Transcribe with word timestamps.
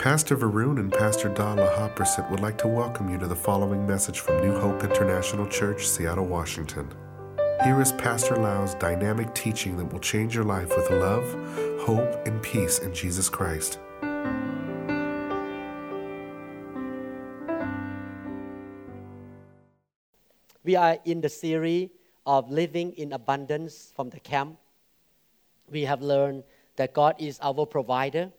Pastor 0.00 0.34
Varun 0.34 0.78
and 0.78 0.90
Pastor 0.90 1.28
Dala 1.28 1.70
Hopperset 1.76 2.30
would 2.30 2.40
like 2.40 2.56
to 2.56 2.66
welcome 2.66 3.10
you 3.10 3.18
to 3.18 3.26
the 3.26 3.36
following 3.36 3.86
message 3.86 4.20
from 4.20 4.40
New 4.40 4.58
Hope 4.58 4.82
International 4.82 5.46
Church, 5.46 5.86
Seattle, 5.86 6.24
Washington. 6.24 6.88
Here 7.64 7.78
is 7.82 7.92
Pastor 7.92 8.34
Lau's 8.34 8.74
dynamic 8.76 9.34
teaching 9.34 9.76
that 9.76 9.92
will 9.92 10.00
change 10.00 10.34
your 10.34 10.44
life 10.44 10.74
with 10.74 10.90
love, 10.90 11.30
hope, 11.82 12.26
and 12.26 12.42
peace 12.42 12.78
in 12.78 12.94
Jesus 12.94 13.28
Christ. 13.28 13.78
We 20.64 20.76
are 20.76 20.96
in 21.04 21.20
the 21.20 21.28
series 21.28 21.90
of 22.24 22.50
living 22.50 22.92
in 22.92 23.12
abundance 23.12 23.92
from 23.94 24.08
the 24.08 24.20
camp. 24.20 24.56
We 25.70 25.82
have 25.82 26.00
learned 26.00 26.44
that 26.76 26.94
God 26.94 27.16
is 27.18 27.38
our 27.42 27.66
provider. 27.66 28.32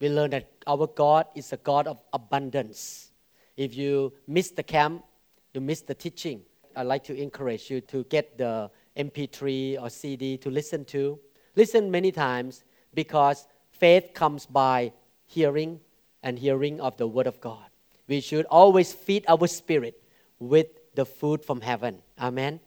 We 0.00 0.08
learned 0.08 0.32
that 0.32 0.50
our 0.66 0.86
God 0.86 1.26
is 1.34 1.52
a 1.52 1.58
God 1.58 1.86
of 1.86 2.02
abundance. 2.12 3.10
If 3.56 3.76
you 3.76 4.12
miss 4.26 4.50
the 4.50 4.62
camp, 4.62 5.04
you 5.52 5.60
miss 5.60 5.82
the 5.82 5.94
teaching, 5.94 6.42
I'd 6.74 6.86
like 6.86 7.04
to 7.04 7.14
encourage 7.14 7.70
you 7.70 7.80
to 7.82 8.04
get 8.04 8.38
the 8.38 8.70
MP3 8.96 9.80
or 9.82 9.90
CD 9.90 10.36
to 10.38 10.50
listen 10.50 10.84
to. 10.86 11.18
Listen 11.56 11.90
many 11.90 12.12
times 12.12 12.64
because 12.94 13.46
faith 13.70 14.14
comes 14.14 14.46
by 14.46 14.92
hearing 15.26 15.80
and 16.22 16.38
hearing 16.38 16.80
of 16.80 16.96
the 16.96 17.06
Word 17.06 17.26
of 17.26 17.40
God. 17.40 17.64
We 18.08 18.20
should 18.20 18.46
always 18.46 18.92
feed 18.92 19.24
our 19.28 19.46
spirit 19.46 20.02
with 20.38 20.66
the 20.94 21.04
food 21.04 21.44
from 21.44 21.60
heaven. 21.60 21.98
Amen. 22.18 22.60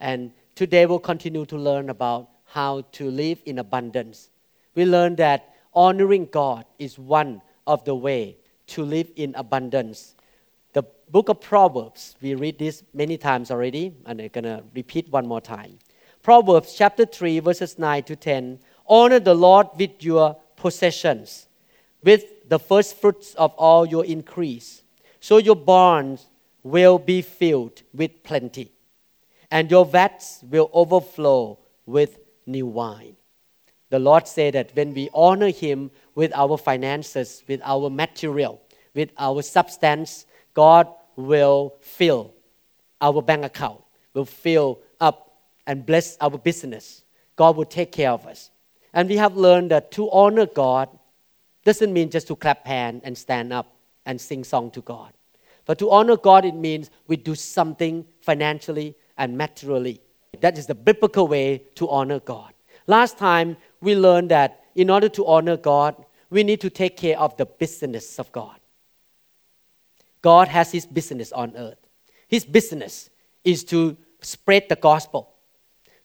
And 0.00 0.32
today 0.54 0.86
we'll 0.86 0.98
continue 0.98 1.46
to 1.46 1.56
learn 1.56 1.90
about 1.90 2.28
how 2.44 2.82
to 2.92 3.10
live 3.10 3.42
in 3.46 3.58
abundance. 3.58 4.30
We 4.74 4.84
learn 4.84 5.16
that 5.16 5.55
honoring 5.76 6.26
God 6.32 6.64
is 6.78 6.98
one 6.98 7.42
of 7.66 7.84
the 7.84 7.94
way 7.94 8.38
to 8.68 8.82
live 8.82 9.10
in 9.14 9.34
abundance. 9.36 10.16
The 10.72 10.82
book 11.10 11.28
of 11.28 11.40
Proverbs, 11.40 12.16
we 12.20 12.34
read 12.34 12.58
this 12.58 12.82
many 12.94 13.18
times 13.18 13.50
already, 13.50 13.94
and 14.06 14.20
I'm 14.20 14.28
going 14.28 14.44
to 14.44 14.64
repeat 14.74 15.08
one 15.10 15.26
more 15.26 15.42
time. 15.42 15.78
Proverbs 16.22 16.74
chapter 16.74 17.04
3, 17.04 17.40
verses 17.40 17.78
9 17.78 18.02
to 18.04 18.16
10 18.16 18.58
Honor 18.88 19.20
the 19.20 19.34
Lord 19.34 19.66
with 19.76 20.02
your 20.02 20.36
possessions, 20.56 21.46
with 22.02 22.48
the 22.48 22.58
first 22.58 22.96
fruits 22.96 23.34
of 23.34 23.52
all 23.54 23.86
your 23.86 24.04
increase, 24.04 24.82
so 25.20 25.38
your 25.38 25.56
barns 25.56 26.26
will 26.62 26.98
be 26.98 27.20
filled 27.20 27.82
with 27.92 28.22
plenty, 28.22 28.72
and 29.50 29.70
your 29.70 29.84
vats 29.84 30.40
will 30.48 30.70
overflow 30.72 31.58
with 31.84 32.18
new 32.46 32.66
wine. 32.66 33.16
The 33.90 33.98
Lord 33.98 34.26
said 34.26 34.54
that 34.54 34.74
when 34.74 34.94
we 34.94 35.08
honor 35.14 35.50
Him 35.50 35.90
with 36.14 36.32
our 36.34 36.56
finances, 36.58 37.42
with 37.46 37.60
our 37.64 37.88
material, 37.88 38.60
with 38.94 39.10
our 39.18 39.42
substance, 39.42 40.26
God 40.54 40.88
will 41.16 41.76
fill 41.80 42.34
our 43.00 43.22
bank 43.22 43.44
account, 43.44 43.82
will 44.14 44.24
fill 44.24 44.80
up 45.00 45.38
and 45.66 45.84
bless 45.84 46.16
our 46.20 46.38
business. 46.38 47.04
God 47.36 47.56
will 47.56 47.64
take 47.64 47.92
care 47.92 48.10
of 48.10 48.26
us. 48.26 48.50
And 48.92 49.08
we 49.08 49.16
have 49.16 49.36
learned 49.36 49.70
that 49.70 49.90
to 49.92 50.10
honor 50.10 50.46
God 50.46 50.88
doesn't 51.64 51.92
mean 51.92 52.10
just 52.10 52.28
to 52.28 52.36
clap 52.36 52.66
hands 52.66 53.02
and 53.04 53.16
stand 53.16 53.52
up 53.52 53.76
and 54.06 54.20
sing 54.20 54.44
song 54.44 54.70
to 54.70 54.80
God. 54.80 55.12
But 55.66 55.78
to 55.80 55.90
honor 55.90 56.16
God, 56.16 56.44
it 56.44 56.54
means 56.54 56.90
we 57.06 57.16
do 57.16 57.34
something 57.34 58.06
financially 58.20 58.94
and 59.18 59.36
materially. 59.36 60.00
That 60.40 60.56
is 60.56 60.66
the 60.66 60.74
biblical 60.74 61.26
way 61.28 61.64
to 61.74 61.88
honor 61.88 62.20
God. 62.20 62.54
Last 62.86 63.18
time 63.18 63.56
we 63.80 63.94
learn 63.94 64.28
that 64.28 64.64
in 64.74 64.90
order 64.90 65.08
to 65.10 65.26
honor 65.26 65.56
God, 65.56 66.04
we 66.30 66.42
need 66.42 66.60
to 66.60 66.70
take 66.70 66.96
care 66.96 67.18
of 67.18 67.36
the 67.36 67.46
business 67.46 68.18
of 68.18 68.30
God. 68.32 68.58
God 70.22 70.48
has 70.48 70.72
his 70.72 70.86
business 70.86 71.32
on 71.32 71.56
earth. 71.56 71.78
His 72.28 72.44
business 72.44 73.10
is 73.44 73.62
to 73.64 73.96
spread 74.20 74.68
the 74.68 74.76
gospel, 74.76 75.34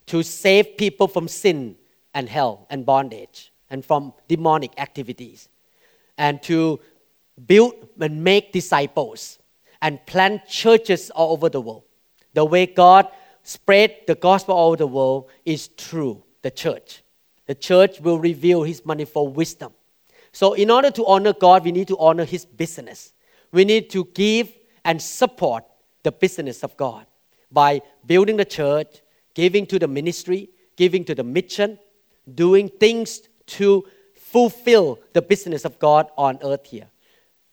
to 0.06 0.22
save 0.22 0.76
people 0.76 1.08
from 1.08 1.26
sin 1.26 1.76
and 2.14 2.28
hell 2.28 2.66
and 2.70 2.86
bondage 2.86 3.52
and 3.68 3.84
from 3.84 4.12
demonic 4.28 4.78
activities, 4.78 5.48
and 6.18 6.42
to 6.42 6.78
build 7.46 7.88
and 7.98 8.22
make 8.22 8.52
disciples 8.52 9.38
and 9.80 10.04
plant 10.06 10.46
churches 10.46 11.10
all 11.10 11.32
over 11.32 11.48
the 11.48 11.60
world. 11.60 11.84
The 12.34 12.44
way 12.44 12.66
God 12.66 13.08
spread 13.42 13.96
the 14.06 14.14
gospel 14.14 14.54
all 14.54 14.68
over 14.68 14.76
the 14.76 14.86
world 14.86 15.30
is 15.44 15.66
through 15.66 16.22
the 16.42 16.50
church. 16.50 17.02
The 17.46 17.54
church 17.54 18.00
will 18.00 18.18
reveal 18.18 18.62
his 18.62 18.84
manifold 18.86 19.36
wisdom. 19.36 19.72
So, 20.32 20.54
in 20.54 20.70
order 20.70 20.90
to 20.90 21.06
honor 21.06 21.32
God, 21.32 21.64
we 21.64 21.72
need 21.72 21.88
to 21.88 21.98
honor 21.98 22.24
his 22.24 22.44
business. 22.44 23.12
We 23.50 23.64
need 23.64 23.90
to 23.90 24.06
give 24.14 24.50
and 24.84 25.00
support 25.00 25.64
the 26.02 26.12
business 26.12 26.62
of 26.62 26.76
God 26.76 27.06
by 27.50 27.82
building 28.06 28.36
the 28.36 28.44
church, 28.44 29.02
giving 29.34 29.66
to 29.66 29.78
the 29.78 29.88
ministry, 29.88 30.50
giving 30.76 31.04
to 31.04 31.14
the 31.14 31.22
mission, 31.22 31.78
doing 32.34 32.68
things 32.68 33.28
to 33.46 33.84
fulfill 34.14 34.98
the 35.12 35.20
business 35.20 35.64
of 35.64 35.78
God 35.78 36.08
on 36.16 36.38
earth 36.42 36.66
here. 36.66 36.88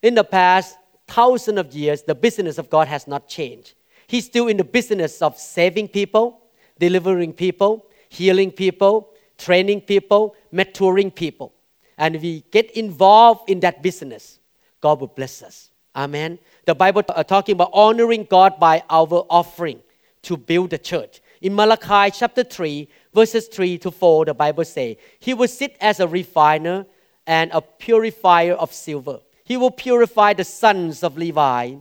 In 0.02 0.16
the 0.16 0.24
past 0.24 0.78
thousand 1.08 1.58
of 1.58 1.74
years, 1.74 2.04
the 2.04 2.16
business 2.16 2.58
of 2.58 2.70
God 2.70 2.88
has 2.88 3.08
not 3.08 3.28
changed. 3.28 3.74
He's 4.08 4.26
still 4.26 4.48
in 4.48 4.58
the 4.58 4.64
business 4.64 5.22
of 5.22 5.38
saving 5.38 5.90
people, 5.90 6.42
delivering 6.80 7.34
people, 7.34 7.86
healing 8.08 8.52
people, 8.52 9.12
training 9.40 9.82
people, 9.82 10.36
maturing 10.52 11.10
people. 11.10 11.54
And 11.98 12.22
we 12.22 12.46
get 12.52 12.72
involved 12.72 13.50
in 13.50 13.60
that 13.62 13.82
business, 13.82 14.40
God 14.82 15.00
will 15.00 15.08
bless 15.08 15.42
us. 15.42 15.72
Amen. 15.96 16.38
The 16.66 16.76
Bible 16.76 17.04
are 17.10 17.20
uh, 17.20 17.24
talking 17.24 17.54
about 17.54 17.72
honoring 17.74 18.26
God 18.30 18.60
by 18.60 18.84
our 18.90 19.26
offering 19.30 19.80
to 20.22 20.38
build 20.38 20.70
the 20.70 20.78
church. 20.78 21.22
In 21.42 21.56
Malachi 21.56 22.12
chapter 22.12 22.44
3, 22.44 22.88
verses 23.14 23.48
3 23.48 23.78
to 23.80 23.92
4, 23.92 24.26
the 24.26 24.34
Bible 24.34 24.66
say, 24.66 24.98
He 25.20 25.34
will 25.34 25.48
sit 25.48 25.76
as 25.82 26.00
a 26.00 26.08
refiner 26.08 26.86
and 27.26 27.50
a 27.54 27.62
purifier 27.62 28.54
of 28.54 28.74
silver. 28.74 29.20
He 29.44 29.58
will 29.58 29.72
purify 29.72 30.34
the 30.34 30.44
sons 30.44 31.04
of 31.04 31.18
Levi. 31.18 31.76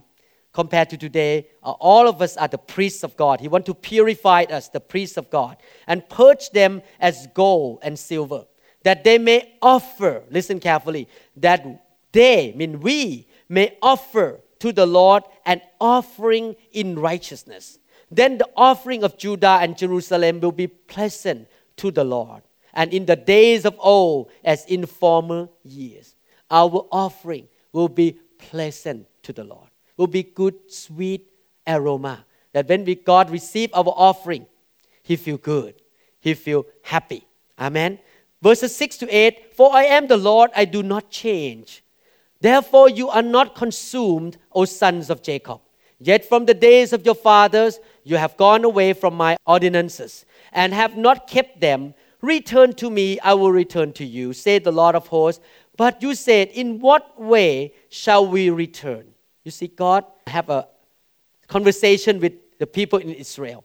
Compared 0.59 0.91
to 0.91 0.97
today, 0.97 1.47
uh, 1.63 1.71
all 1.79 2.09
of 2.09 2.21
us 2.21 2.37
are 2.37 2.49
the 2.49 2.59
priests 2.59 3.05
of 3.05 3.17
God. 3.17 3.39
He 3.39 3.47
wants 3.47 3.67
to 3.67 3.75
purify 3.75 4.43
us, 4.43 4.69
the 4.69 4.81
priests 4.81 5.17
of 5.17 5.31
God, 5.31 5.57
and 5.87 6.09
purge 6.09 6.51
them 6.51 6.83
as 6.99 7.29
gold 7.33 7.79
and 7.81 7.97
silver, 7.97 8.45
that 8.83 9.05
they 9.05 9.19
may 9.19 9.55
offer, 9.63 10.25
listen 10.33 10.59
carefully, 10.59 11.07
that 11.37 11.65
they, 12.11 12.53
mean 12.57 12.81
we, 12.81 13.29
may 13.49 13.79
offer 13.81 14.41
to 14.59 14.73
the 14.73 14.85
Lord 14.85 15.23
an 15.47 15.61
offering 15.81 16.57
in 16.73 16.99
righteousness. 16.99 17.79
Then 18.11 18.39
the 18.39 18.49
offering 18.57 19.05
of 19.05 19.17
Judah 19.17 19.61
and 19.63 19.79
Jerusalem 19.79 20.41
will 20.41 20.51
be 20.51 20.67
pleasant 20.67 21.47
to 21.77 21.93
the 21.93 22.03
Lord. 22.03 22.43
And 22.75 22.93
in 22.93 23.07
the 23.07 23.15
days 23.15 23.65
of 23.65 23.77
old, 23.79 24.33
as 24.43 24.65
in 24.67 24.87
former 24.87 25.51
years, 25.63 26.17
our 26.51 26.85
offering 26.91 27.47
will 27.73 27.89
be 27.89 28.19
pleasant 28.39 29.07
to 29.23 29.33
the 29.33 29.45
Lord 29.45 29.68
will 29.99 30.07
be 30.07 30.23
good, 30.23 30.55
sweet 30.69 31.29
aroma. 31.67 32.25
That 32.53 32.67
when 32.67 32.87
we, 32.87 32.95
God 32.95 33.29
receive 33.29 33.71
our 33.75 33.93
offering, 33.95 34.47
He 35.03 35.17
feel 35.17 35.37
good. 35.37 35.75
He 36.21 36.33
feel 36.33 36.65
happy. 36.83 37.27
Amen. 37.59 37.99
Verses 38.41 38.75
6 38.75 38.97
to 38.99 39.15
8 39.15 39.55
For 39.55 39.75
I 39.75 39.85
am 39.85 40.07
the 40.07 40.17
Lord, 40.17 40.51
I 40.57 40.65
do 40.65 40.83
not 40.83 41.11
change. 41.11 41.83
Therefore, 42.41 42.89
you 42.89 43.09
are 43.09 43.23
not 43.23 43.55
consumed, 43.55 44.39
O 44.53 44.65
sons 44.65 45.11
of 45.11 45.23
Jacob. 45.23 45.61
Yet 46.01 46.25
from 46.25 46.47
the 46.47 46.55
days 46.55 46.93
of 46.93 47.05
your 47.05 47.17
fathers, 47.17 47.81
you 48.05 48.17
have 48.17 48.37
gone 48.37 48.65
away 48.65 48.93
from 48.93 49.15
my 49.15 49.37
ordinances 49.45 50.25
and 50.53 50.73
have 50.73 50.97
not 50.97 51.27
kept 51.27 51.61
them. 51.61 51.95
Return 52.23 52.73
to 52.75 52.91
me, 52.91 53.19
I 53.21 53.35
will 53.35 53.51
return 53.51 53.93
to 53.95 54.05
you, 54.05 54.33
said 54.33 54.63
the 54.63 54.73
Lord 54.73 54.95
of 54.95 55.09
hosts. 55.09 55.43
But 55.77 56.01
you 56.03 56.15
said, 56.15 56.49
In 56.49 56.79
what 56.79 57.21
way 57.21 57.73
shall 57.89 58.27
we 58.27 58.51
return? 58.51 59.15
You 59.49 59.53
see, 59.53 59.69
God 59.69 60.05
have 60.27 60.51
a 60.51 60.69
conversation 61.47 62.21
with 62.21 62.35
the 62.59 62.67
people 62.67 62.99
in 62.99 63.09
Israel. 63.09 63.65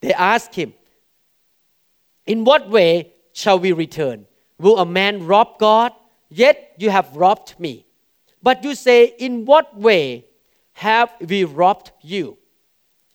They 0.00 0.12
ask 0.12 0.52
him, 0.52 0.74
In 2.26 2.42
what 2.42 2.68
way 2.68 3.12
shall 3.32 3.60
we 3.60 3.70
return? 3.70 4.26
Will 4.58 4.76
a 4.78 4.84
man 4.84 5.24
rob 5.24 5.60
God? 5.60 5.92
Yet 6.30 6.72
you 6.78 6.90
have 6.90 7.14
robbed 7.14 7.54
me. 7.60 7.86
But 8.42 8.64
you 8.64 8.74
say, 8.74 9.14
In 9.20 9.44
what 9.44 9.78
way 9.78 10.26
have 10.72 11.12
we 11.20 11.44
robbed 11.44 11.92
you? 12.02 12.36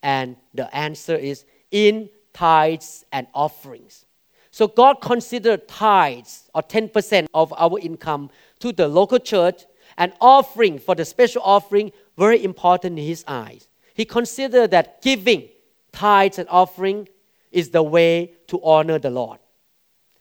And 0.01 0.37
the 0.53 0.73
answer 0.73 1.17
is, 1.17 1.43
In 1.69 2.09
tithes 2.31 3.03
and 3.11 3.27
offerings. 3.33 4.05
So 4.51 4.69
God 4.69 5.01
considered 5.01 5.67
tithes 5.67 6.49
or 6.55 6.63
10% 6.63 7.27
of 7.33 7.53
our 7.57 7.77
income 7.77 8.29
to 8.59 8.71
the 8.71 8.87
local 8.87 9.19
church 9.19 9.65
an 9.99 10.13
offering 10.19 10.79
for 10.79 10.95
the 10.95 11.05
special 11.05 11.41
offering 11.43 11.91
very 12.17 12.43
important 12.43 12.97
in 12.97 13.05
his 13.05 13.23
eyes. 13.27 13.67
He 13.93 14.05
considered 14.05 14.71
that 14.71 15.01
giving 15.01 15.49
tithes 15.91 16.39
and 16.39 16.47
offering 16.49 17.07
is 17.51 17.69
the 17.69 17.83
way 17.83 18.33
to 18.47 18.63
honor 18.63 18.97
the 18.97 19.09
Lord. 19.09 19.39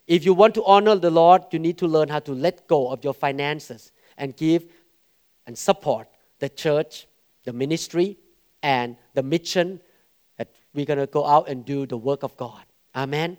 If 0.05 0.25
you 0.25 0.33
want 0.33 0.53
to 0.55 0.63
honor 0.65 0.95
the 0.95 1.09
Lord, 1.09 1.43
you 1.51 1.59
need 1.59 1.77
to 1.77 1.87
learn 1.87 2.09
how 2.09 2.19
to 2.19 2.33
let 2.33 2.67
go 2.67 2.89
of 2.89 3.03
your 3.03 3.13
finances 3.13 3.91
and 4.17 4.35
give 4.35 4.65
and 5.47 5.57
support 5.57 6.07
the 6.39 6.49
church, 6.49 7.07
the 7.45 7.53
ministry, 7.53 8.17
and 8.61 8.97
the 9.13 9.23
mission 9.23 9.79
that 10.37 10.49
we're 10.73 10.85
going 10.85 10.99
to 10.99 11.07
go 11.07 11.25
out 11.25 11.47
and 11.47 11.63
do 11.63 11.85
the 11.85 11.97
work 11.97 12.23
of 12.23 12.35
God. 12.35 12.63
Amen. 12.95 13.37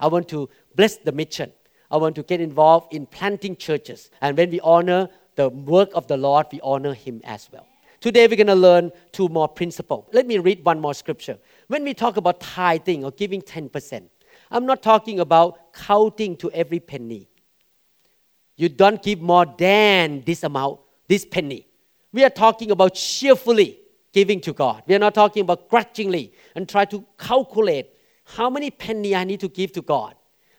I 0.00 0.06
want 0.06 0.28
to 0.28 0.48
bless 0.74 0.96
the 0.96 1.12
mission. 1.12 1.52
I 1.90 1.98
want 1.98 2.14
to 2.16 2.22
get 2.22 2.40
involved 2.40 2.94
in 2.94 3.04
planting 3.04 3.56
churches. 3.56 4.10
And 4.22 4.38
when 4.38 4.50
we 4.50 4.60
honor 4.60 5.10
the 5.34 5.48
work 5.48 5.90
of 5.94 6.06
the 6.06 6.16
Lord, 6.16 6.46
we 6.52 6.60
honor 6.62 6.94
Him 6.94 7.20
as 7.24 7.48
well. 7.52 7.66
Today 8.00 8.26
we're 8.26 8.36
going 8.36 8.48
to 8.48 8.54
learn 8.54 8.90
two 9.12 9.28
more 9.28 9.48
principles. 9.48 10.06
Let 10.12 10.26
me 10.26 10.38
read 10.38 10.64
one 10.64 10.80
more 10.80 10.92
scripture. 10.94 11.38
When 11.68 11.84
we 11.84 11.94
talk 11.94 12.16
about 12.16 12.40
tithing 12.40 13.04
or 13.04 13.12
giving 13.12 13.40
10%, 13.40 14.08
I'm 14.50 14.66
not 14.66 14.82
talking 14.82 15.20
about 15.20 15.72
counting 15.72 16.36
to 16.38 16.50
every 16.50 16.80
penny. 16.80 17.28
You 18.56 18.68
don't 18.68 19.02
give 19.02 19.20
more 19.20 19.46
than 19.46 20.22
this 20.26 20.42
amount, 20.42 20.80
this 21.08 21.24
penny. 21.24 21.66
We 22.12 22.24
are 22.24 22.30
talking 22.30 22.70
about 22.70 22.94
cheerfully 22.94 23.78
giving 24.12 24.40
to 24.42 24.52
God. 24.52 24.82
We 24.86 24.94
are 24.94 24.98
not 24.98 25.14
talking 25.14 25.42
about 25.42 25.68
grudgingly 25.68 26.34
and 26.54 26.68
try 26.68 26.84
to 26.86 27.04
calculate 27.18 27.90
how 28.24 28.50
many 28.50 28.70
penny 28.70 29.14
I 29.14 29.24
need 29.24 29.40
to 29.40 29.48
give 29.48 29.72
to 29.72 29.82
God. 29.82 30.14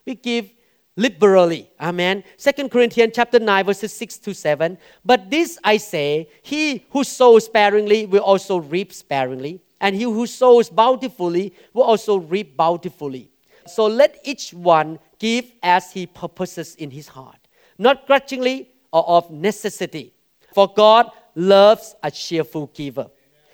We 0.05 0.15
give 0.15 0.51
liberally. 0.95 1.69
Amen. 1.79 2.23
Second 2.37 2.69
Corinthians 2.69 3.13
chapter 3.15 3.39
9, 3.39 3.65
verses 3.65 3.93
6 3.93 4.17
to 4.19 4.33
7. 4.33 4.77
But 5.03 5.29
this 5.29 5.57
I 5.63 5.77
say, 5.77 6.29
he 6.41 6.85
who 6.91 7.03
sows 7.03 7.45
sparingly 7.45 8.05
will 8.05 8.21
also 8.21 8.57
reap 8.57 8.93
sparingly, 8.93 9.61
and 9.81 9.95
he 9.95 10.03
who 10.03 10.27
sows 10.27 10.69
bountifully 10.69 11.53
will 11.73 11.83
also 11.83 12.17
reap 12.17 12.55
bountifully. 12.55 13.29
So 13.65 13.87
let 13.87 14.19
each 14.23 14.53
one 14.53 14.99
give 15.19 15.51
as 15.63 15.91
he 15.91 16.05
purposes 16.05 16.75
in 16.75 16.91
his 16.91 17.07
heart, 17.07 17.39
not 17.77 18.05
grudgingly 18.07 18.69
or 18.91 19.07
of 19.07 19.31
necessity. 19.31 20.13
For 20.53 20.71
God 20.71 21.09
loves 21.35 21.95
a 22.03 22.11
cheerful 22.11 22.67
giver. 22.73 23.09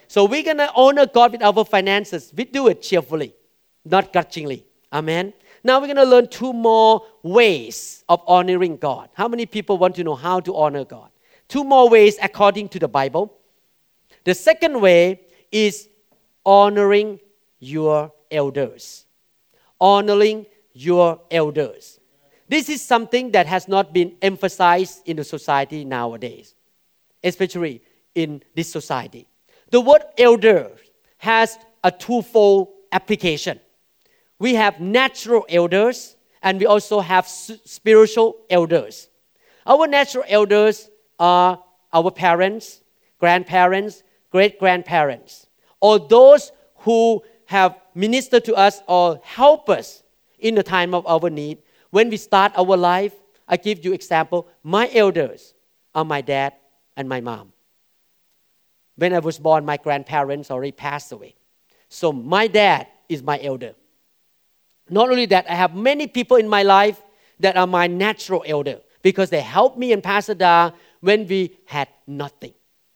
So 0.07 0.25
we're 0.25 0.43
gonna 0.43 0.71
honor 0.75 1.05
God 1.05 1.33
with 1.33 1.43
our 1.43 1.63
finances. 1.63 2.33
We 2.35 2.45
do 2.45 2.67
it 2.67 2.81
cheerfully, 2.81 3.33
not 3.85 4.11
grudgingly. 4.11 4.65
Amen. 4.91 5.33
Now 5.63 5.79
we're 5.79 5.87
going 5.87 5.97
to 5.97 6.03
learn 6.03 6.27
two 6.27 6.53
more 6.53 7.05
ways 7.23 8.03
of 8.07 8.21
honoring 8.27 8.77
God. 8.77 9.09
How 9.13 9.27
many 9.27 9.45
people 9.45 9.77
want 9.77 9.95
to 9.95 10.03
know 10.03 10.15
how 10.15 10.39
to 10.41 10.55
honor 10.55 10.85
God? 10.85 11.09
Two 11.47 11.63
more 11.63 11.89
ways 11.89 12.17
according 12.21 12.69
to 12.69 12.79
the 12.79 12.87
Bible. 12.87 13.33
The 14.23 14.33
second 14.33 14.79
way 14.79 15.21
is 15.51 15.89
honoring 16.45 17.19
your 17.59 18.13
elders. 18.31 19.05
Honoring 19.81 20.45
your 20.73 21.21
elders. 21.31 21.99
This 22.47 22.69
is 22.69 22.81
something 22.81 23.31
that 23.31 23.45
has 23.45 23.67
not 23.67 23.93
been 23.93 24.15
emphasized 24.21 25.01
in 25.05 25.17
the 25.17 25.23
society 25.23 25.85
nowadays, 25.85 26.55
especially 27.23 27.83
in 28.15 28.41
this 28.55 28.71
society. 28.71 29.27
The 29.71 29.81
word 29.81 30.01
elder 30.17 30.71
has 31.17 31.57
a 31.83 31.91
twofold 31.91 32.69
application 32.91 33.59
we 34.39 34.55
have 34.55 34.79
natural 34.79 35.45
elders 35.49 36.15
and 36.41 36.59
we 36.59 36.65
also 36.65 37.01
have 37.01 37.27
spiritual 37.27 38.37
elders. 38.49 39.09
Our 39.65 39.87
natural 39.87 40.23
elders 40.27 40.89
are 41.19 41.61
our 41.91 42.09
parents, 42.09 42.81
grandparents, 43.19 44.03
great 44.31 44.57
grandparents, 44.57 45.47
or 45.81 45.99
those 45.99 46.51
who 46.77 47.21
have 47.45 47.77
ministered 47.93 48.45
to 48.45 48.55
us 48.55 48.81
or 48.87 49.19
help 49.23 49.69
us 49.69 50.03
in 50.39 50.55
the 50.55 50.63
time 50.63 50.93
of 50.93 51.05
our 51.05 51.29
need. 51.29 51.57
When 51.89 52.09
we 52.09 52.17
start 52.17 52.53
our 52.55 52.77
life, 52.77 53.13
I 53.47 53.57
give 53.57 53.83
you 53.83 53.93
example. 53.93 54.47
My 54.63 54.89
elders 54.93 55.53
are 55.93 56.05
my 56.05 56.21
dad 56.21 56.53
and 56.95 57.09
my 57.09 57.19
mom. 57.19 57.51
When 58.95 59.13
I 59.13 59.19
was 59.19 59.39
born, 59.39 59.65
my 59.65 59.77
grandparents 59.77 60.51
already 60.51 60.71
passed 60.71 61.11
away. 61.11 61.35
So 61.89 62.13
my 62.13 62.47
dad 62.47 62.87
is 63.09 63.23
my 63.23 63.41
elder. 63.41 63.73
Not 64.89 65.09
only 65.09 65.25
that, 65.27 65.49
I 65.49 65.55
have 65.55 65.75
many 65.75 66.07
people 66.07 66.37
in 66.37 66.47
my 66.47 66.63
life 66.63 67.01
that 67.39 67.57
are 67.57 67.67
my 67.67 67.87
natural 67.87 68.43
elder 68.45 68.79
because 69.01 69.29
they 69.29 69.41
helped 69.41 69.77
me 69.77 69.91
in 69.91 70.01
Pasadena 70.01 70.73
when 71.01 71.27
we 71.27 71.57
had 71.65 71.87
nothing. 72.07 72.53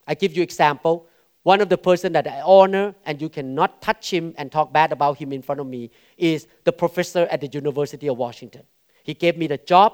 I 0.08 0.16
give 0.16 0.36
you 0.36 0.44
example. 0.44 1.08
One 1.44 1.60
of 1.62 1.70
the 1.70 1.78
person 1.78 2.14
that 2.14 2.28
I 2.28 2.42
honor 2.42 2.96
and 3.06 3.22
you 3.22 3.30
cannot 3.30 3.82
touch 3.82 4.12
him 4.12 4.34
and 4.38 4.52
talk 4.52 4.72
bad 4.72 4.92
about 4.92 5.18
him 5.18 5.34
in 5.34 5.42
front 5.42 5.60
of 5.60 5.68
me 5.68 5.92
is 6.18 6.48
the 6.64 6.72
professor 6.72 7.28
at 7.30 7.42
the 7.42 7.48
University 7.48 8.08
of 8.08 8.18
Washington. 8.18 8.64
He 9.04 9.14
gave 9.14 9.38
me 9.38 9.48
the 9.48 9.58
job. 9.58 9.94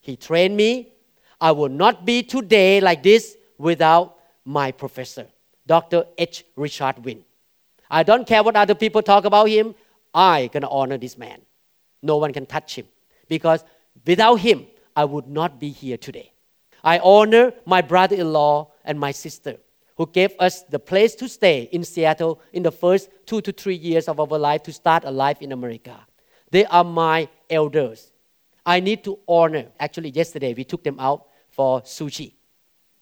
He 0.00 0.16
trained 0.16 0.56
me. 0.56 0.92
I 1.40 1.50
will 1.50 1.68
not 1.68 2.04
be 2.04 2.22
today 2.22 2.80
like 2.80 3.02
this 3.02 3.36
without 3.58 4.16
my 4.44 4.70
professor, 4.70 5.26
Dr. 5.66 6.04
H. 6.16 6.44
Richard 6.56 7.04
Winn. 7.04 7.24
I 7.90 8.04
don't 8.04 8.26
care 8.26 8.42
what 8.42 8.56
other 8.56 8.74
people 8.74 9.02
talk 9.02 9.24
about 9.24 9.48
him. 9.48 9.74
I 10.14 10.48
gonna 10.52 10.68
honor 10.68 10.98
this 10.98 11.16
man. 11.16 11.40
No 12.02 12.16
one 12.16 12.32
can 12.32 12.46
touch 12.46 12.74
him 12.74 12.86
because 13.28 13.64
without 14.06 14.36
him, 14.36 14.66
I 14.94 15.04
would 15.04 15.26
not 15.26 15.58
be 15.58 15.70
here 15.70 15.96
today. 15.96 16.32
I 16.84 16.98
honor 16.98 17.52
my 17.64 17.80
brother-in-law 17.80 18.70
and 18.84 18.98
my 18.98 19.12
sister 19.12 19.56
who 19.96 20.06
gave 20.06 20.32
us 20.38 20.62
the 20.62 20.78
place 20.78 21.14
to 21.16 21.28
stay 21.28 21.68
in 21.72 21.84
Seattle 21.84 22.40
in 22.52 22.62
the 22.62 22.72
first 22.72 23.08
two 23.26 23.40
to 23.42 23.52
three 23.52 23.74
years 23.74 24.08
of 24.08 24.18
our 24.18 24.38
life 24.38 24.62
to 24.64 24.72
start 24.72 25.04
a 25.04 25.10
life 25.10 25.40
in 25.40 25.52
America. 25.52 25.96
They 26.50 26.64
are 26.66 26.84
my 26.84 27.28
elders. 27.48 28.10
I 28.64 28.80
need 28.80 29.04
to 29.04 29.18
honor. 29.28 29.66
Actually, 29.78 30.10
yesterday 30.10 30.54
we 30.54 30.64
took 30.64 30.82
them 30.82 30.98
out 30.98 31.28
for 31.50 31.82
sushi 31.82 32.32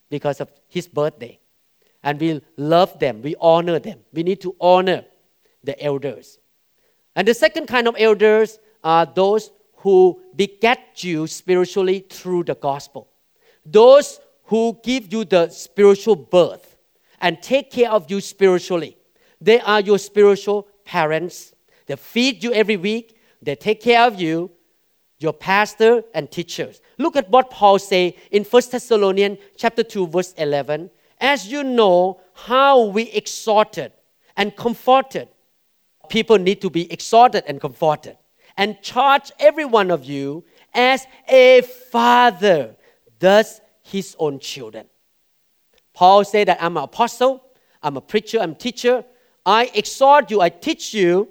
because 0.08 0.40
of 0.40 0.50
his 0.68 0.88
birthday. 0.88 1.38
And 2.02 2.20
we 2.20 2.40
love 2.56 2.98
them, 2.98 3.22
we 3.22 3.34
honor 3.40 3.78
them. 3.78 4.00
We 4.12 4.22
need 4.22 4.40
to 4.40 4.56
honor 4.60 5.04
the 5.62 5.80
elders. 5.82 6.38
And 7.16 7.26
the 7.26 7.34
second 7.34 7.66
kind 7.66 7.88
of 7.88 7.96
elders 7.98 8.58
are 8.82 9.06
those 9.06 9.50
who 9.76 10.20
beget 10.36 11.02
you 11.02 11.26
spiritually 11.26 12.06
through 12.08 12.44
the 12.44 12.54
gospel. 12.54 13.08
Those 13.64 14.20
who 14.44 14.78
give 14.82 15.12
you 15.12 15.24
the 15.24 15.48
spiritual 15.48 16.16
birth 16.16 16.76
and 17.20 17.42
take 17.42 17.70
care 17.70 17.90
of 17.90 18.10
you 18.10 18.20
spiritually. 18.20 18.96
They 19.40 19.60
are 19.60 19.80
your 19.80 19.98
spiritual 19.98 20.68
parents. 20.84 21.54
They 21.86 21.96
feed 21.96 22.44
you 22.44 22.52
every 22.52 22.76
week. 22.76 23.16
They 23.42 23.54
take 23.54 23.80
care 23.80 24.02
of 24.02 24.20
you, 24.20 24.50
your 25.18 25.32
pastor 25.32 26.02
and 26.14 26.30
teachers. 26.30 26.80
Look 26.98 27.16
at 27.16 27.30
what 27.30 27.50
Paul 27.50 27.78
say 27.78 28.16
in 28.30 28.44
1 28.44 28.62
Thessalonians 28.70 29.38
chapter 29.56 29.82
2 29.82 30.08
verse 30.08 30.32
11. 30.36 30.90
As 31.20 31.46
you 31.46 31.64
know 31.64 32.20
how 32.34 32.84
we 32.86 33.04
exhorted 33.10 33.92
and 34.36 34.54
comforted 34.56 35.28
people 36.10 36.36
need 36.38 36.60
to 36.60 36.68
be 36.68 36.92
exhorted 36.92 37.44
and 37.46 37.58
comforted. 37.60 38.18
And 38.56 38.82
charge 38.82 39.32
every 39.38 39.64
one 39.64 39.90
of 39.90 40.04
you 40.04 40.44
as 40.74 41.06
a 41.26 41.62
father 41.62 42.76
does 43.18 43.60
his 43.82 44.14
own 44.18 44.38
children. 44.38 44.86
Paul 45.94 46.24
said 46.24 46.48
that 46.48 46.62
I'm 46.62 46.76
an 46.76 46.84
apostle, 46.84 47.42
I'm 47.82 47.96
a 47.96 48.00
preacher, 48.00 48.38
I'm 48.40 48.52
a 48.52 48.54
teacher. 48.54 49.04
I 49.46 49.70
exhort 49.74 50.30
you, 50.30 50.42
I 50.42 50.50
teach 50.50 50.92
you 50.92 51.28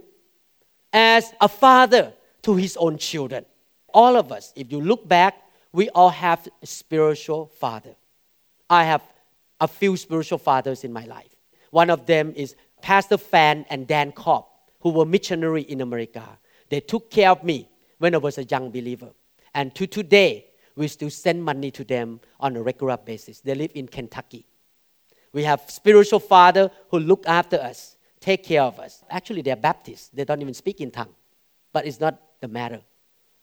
as 0.92 1.32
a 1.40 1.48
father 1.48 2.14
to 2.42 2.56
his 2.56 2.76
own 2.78 2.98
children. 2.98 3.46
All 3.94 4.16
of 4.16 4.32
us, 4.32 4.52
if 4.56 4.72
you 4.72 4.82
look 4.82 5.08
back, 5.08 5.36
we 5.72 5.90
all 5.90 6.10
have 6.10 6.48
a 6.64 6.66
spiritual 6.66 7.52
father. 7.60 7.96
I 8.70 8.86
have 8.86 9.04
a 9.60 9.68
few 9.68 9.96
spiritual 9.98 10.40
fathers 10.40 10.84
in 10.84 10.92
my 10.92 11.06
life. 11.06 11.36
One 11.70 11.90
of 11.92 12.08
them 12.08 12.34
is 12.36 12.56
Pastor 12.82 13.18
Fan 13.18 13.66
and 13.70 13.86
Dan 13.86 14.12
Cobb 14.12 14.49
who 14.82 14.90
were 14.90 15.06
missionary 15.06 15.64
in 15.64 15.82
America. 15.82 16.24
They 16.70 16.80
took 16.80 17.10
care 17.10 17.32
of 17.32 17.44
me 17.44 17.70
when 17.98 18.16
I 18.16 18.18
was 18.18 18.38
a 18.38 18.44
young 18.44 18.72
believer. 18.72 19.10
And 19.54 19.74
to 19.76 19.88
today, 19.88 20.48
we 20.76 20.88
still 20.88 21.10
send 21.10 21.44
money 21.44 21.72
to 21.72 21.84
them 21.84 22.22
on 22.40 22.56
a 22.56 22.62
regular 22.62 22.98
basis. 22.98 23.42
They 23.42 23.56
live 23.56 23.72
in 23.76 23.88
Kentucky. 23.88 24.46
We 25.34 25.44
have 25.44 25.70
spiritual 25.70 26.20
father 26.20 26.72
who 26.90 27.00
look 27.00 27.28
after 27.28 27.58
us, 27.58 27.98
take 28.20 28.44
care 28.44 28.62
of 28.64 28.80
us. 28.80 29.04
Actually, 29.10 29.42
they're 29.42 29.56
Baptists. 29.56 30.10
They 30.10 30.24
don't 30.24 30.42
even 30.42 30.54
speak 30.54 30.82
in 30.82 30.92
tongue. 30.92 31.14
But 31.72 31.86
it's 31.86 32.00
not 32.00 32.20
the 32.40 32.48
matter. 32.48 32.82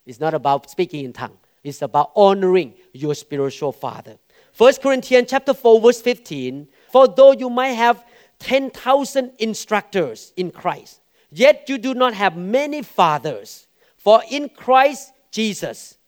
It's 0.05 0.21
not 0.21 0.35
about 0.35 0.71
speaking 0.71 1.05
in 1.05 1.12
tongue. 1.12 1.37
It's 1.62 1.83
about 1.83 2.12
honoring 2.14 2.75
your 2.93 3.14
spiritual 3.14 3.73
father. 3.73 4.19
1 4.57 4.75
Corinthians 4.83 5.28
chapter 5.31 5.52
4, 5.52 5.81
verse 5.81 6.00
15. 6.00 6.69
For 6.90 7.09
though 7.09 7.33
you 7.33 7.50
might 7.50 7.73
have 7.73 8.05
10,000 8.38 9.33
instructors 9.38 10.33
in 10.37 10.50
Christ, 10.50 11.00
Yet 11.30 11.68
you 11.68 11.78
do 11.78 11.95
not 11.95 12.14
have 12.14 12.37
many 12.37 12.83
fathers, 12.83 13.66
for 13.97 14.23
in 14.30 14.49
Christ 14.49 15.12
Jesus 15.30 15.99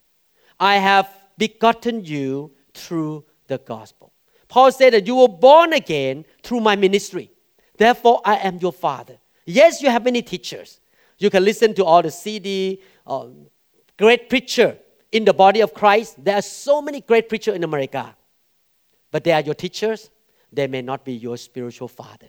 I 0.59 0.77
have 0.77 1.09
begotten 1.37 2.05
you 2.05 2.53
through 2.75 3.25
the 3.47 3.59
gospel. 3.59 4.13
Paul 4.49 4.73
said 4.73 4.93
that 4.93 5.07
you 5.07 5.17
were 5.17 5.29
born 5.29 5.73
again 5.73 6.25
through 6.43 6.61
my 6.61 6.75
ministry. 6.77 7.31
Therefore, 7.77 8.21
I 8.25 8.37
am 8.37 8.59
your 8.59 8.73
father. 8.73 9.19
Yes, 9.45 9.83
you 9.83 9.91
have 9.91 10.05
many 10.05 10.23
teachers. 10.23 10.81
You 11.19 11.31
can 11.31 11.45
listen 11.45 11.75
to 11.75 11.85
all 11.85 12.03
the 12.03 12.11
CD, 12.11 12.81
um, 13.07 13.47
great 13.97 14.29
preacher 14.29 14.79
in 15.13 15.25
the 15.25 15.35
body 15.35 15.61
of 15.61 15.75
Christ. 15.75 16.23
There 16.23 16.37
are 16.37 16.43
so 16.43 16.81
many 16.81 17.01
great 17.01 17.29
preachers 17.29 17.55
in 17.55 17.65
America. 17.65 18.15
but 19.11 19.25
they 19.25 19.33
are 19.33 19.41
your 19.41 19.55
teachers, 19.55 20.11
they 20.53 20.67
may 20.67 20.83
not 20.83 21.05
be 21.05 21.13
your 21.13 21.37
spiritual 21.37 21.89
father. 21.89 22.29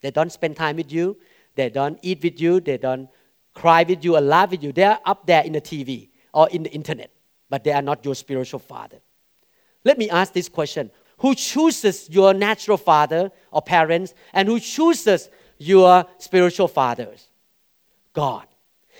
They 0.00 0.10
don't 0.10 0.30
spend 0.30 0.56
time 0.56 0.76
with 0.76 0.92
you, 0.92 1.16
they 1.56 1.70
don't 1.70 1.98
eat 2.02 2.22
with 2.22 2.40
you, 2.40 2.60
they 2.60 2.78
don't 2.78 3.08
cry 3.54 3.82
with 3.82 4.04
you 4.04 4.16
or 4.16 4.20
laugh 4.20 4.50
with 4.50 4.62
you. 4.62 4.72
They 4.72 4.84
are 4.84 5.00
up 5.04 5.26
there 5.26 5.42
in 5.42 5.52
the 5.52 5.60
TV 5.60 6.10
or 6.32 6.48
in 6.50 6.62
the 6.62 6.70
internet, 6.70 7.10
but 7.50 7.64
they 7.64 7.72
are 7.72 7.82
not 7.82 8.04
your 8.04 8.14
spiritual 8.14 8.60
father. 8.60 8.98
Let 9.84 9.98
me 9.98 10.10
ask 10.10 10.32
this 10.32 10.48
question 10.48 10.90
Who 11.18 11.34
chooses 11.34 12.08
your 12.10 12.34
natural 12.34 12.76
father 12.76 13.32
or 13.50 13.62
parents, 13.62 14.14
and 14.32 14.46
who 14.46 14.60
chooses 14.60 15.28
your 15.58 16.04
spiritual 16.18 16.68
fathers? 16.68 17.28
God. 18.12 18.46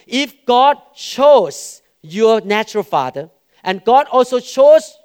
If 0.07 0.45
God 0.47 0.79
chose 0.95 1.83
your 2.03 2.41
natural 2.41 2.85
father, 2.85 3.31
and 3.65 3.85
God 3.85 4.07
also 4.11 4.39
chose 4.39 4.97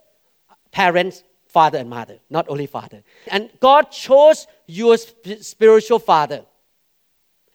parents, 0.71 1.23
father 1.47 1.79
and 1.79 1.89
mother, 1.89 2.19
not 2.29 2.47
only 2.47 2.65
father. 2.65 3.03
And 3.27 3.49
God 3.59 3.91
chose 3.91 4.47
your 4.67 4.97
spiritual 4.97 5.99
father. 5.99 6.45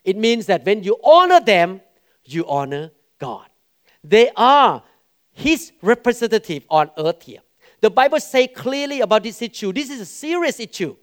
It 0.07 0.17
means 0.17 0.47
that 0.47 0.65
when 0.65 0.85
you 0.85 0.97
honor 1.03 1.41
them, 1.41 1.81
you 2.25 2.47
honor 2.47 2.93
God. 3.19 3.47
They 4.05 4.31
are 4.37 4.83
His 5.33 5.73
representative 5.83 6.65
on 6.71 6.91
earth 6.97 7.25
here. 7.25 7.41
The 7.81 7.91
Bible 7.91 8.21
says 8.21 8.49
clearly 8.55 9.01
about 9.01 9.25
this 9.25 9.43
issue. 9.43 9.73
This 9.73 9.91
is 9.91 10.01
a 10.01 10.07
serious 10.07 10.61
issue. 10.61 10.97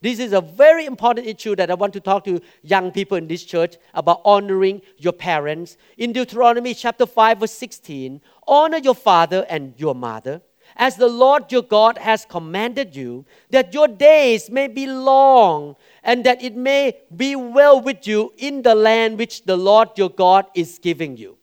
This 0.00 0.20
is 0.20 0.32
a 0.32 0.40
very 0.40 0.86
important 0.86 1.26
issue 1.26 1.56
that 1.56 1.70
I 1.70 1.74
want 1.74 1.92
to 1.94 2.00
talk 2.00 2.24
to 2.24 2.40
young 2.62 2.92
people 2.92 3.16
in 3.16 3.26
this 3.26 3.42
church 3.42 3.76
about 3.92 4.20
honoring 4.24 4.80
your 4.98 5.12
parents. 5.12 5.76
In 5.98 6.12
Deuteronomy 6.12 6.74
chapter 6.74 7.06
5, 7.06 7.40
verse 7.40 7.52
16, 7.52 8.20
honor 8.46 8.78
your 8.78 8.94
father 8.94 9.44
and 9.48 9.74
your 9.76 9.94
mother, 9.94 10.40
as 10.76 10.96
the 10.96 11.08
Lord 11.08 11.50
your 11.50 11.62
God 11.62 11.98
has 11.98 12.24
commanded 12.24 12.94
you, 12.94 13.24
that 13.50 13.72
your 13.72 13.88
days 13.88 14.50
may 14.50 14.68
be 14.68 14.86
long 14.86 15.76
and 16.02 16.24
that 16.24 16.42
it 16.42 16.54
may 16.54 16.98
be 17.14 17.34
well 17.34 17.80
with 17.80 18.06
you 18.06 18.32
in 18.36 18.62
the 18.62 18.74
land 18.74 19.18
which 19.18 19.44
the 19.44 19.56
Lord 19.56 19.88
your 19.96 20.10
God 20.10 20.46
is 20.54 20.78
giving 20.78 21.16
you. 21.16 21.38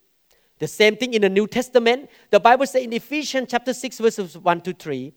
The 0.59 0.67
same 0.67 0.95
thing 0.95 1.13
in 1.13 1.23
the 1.23 1.29
New 1.29 1.47
Testament. 1.47 2.09
The 2.29 2.39
Bible 2.39 2.65
says 2.67 2.83
in 2.83 2.93
Ephesians 2.93 3.47
chapter 3.49 3.73
6, 3.73 3.99
verses 3.99 4.37
1 4.37 4.61
to 4.61 4.73
3 4.73 5.13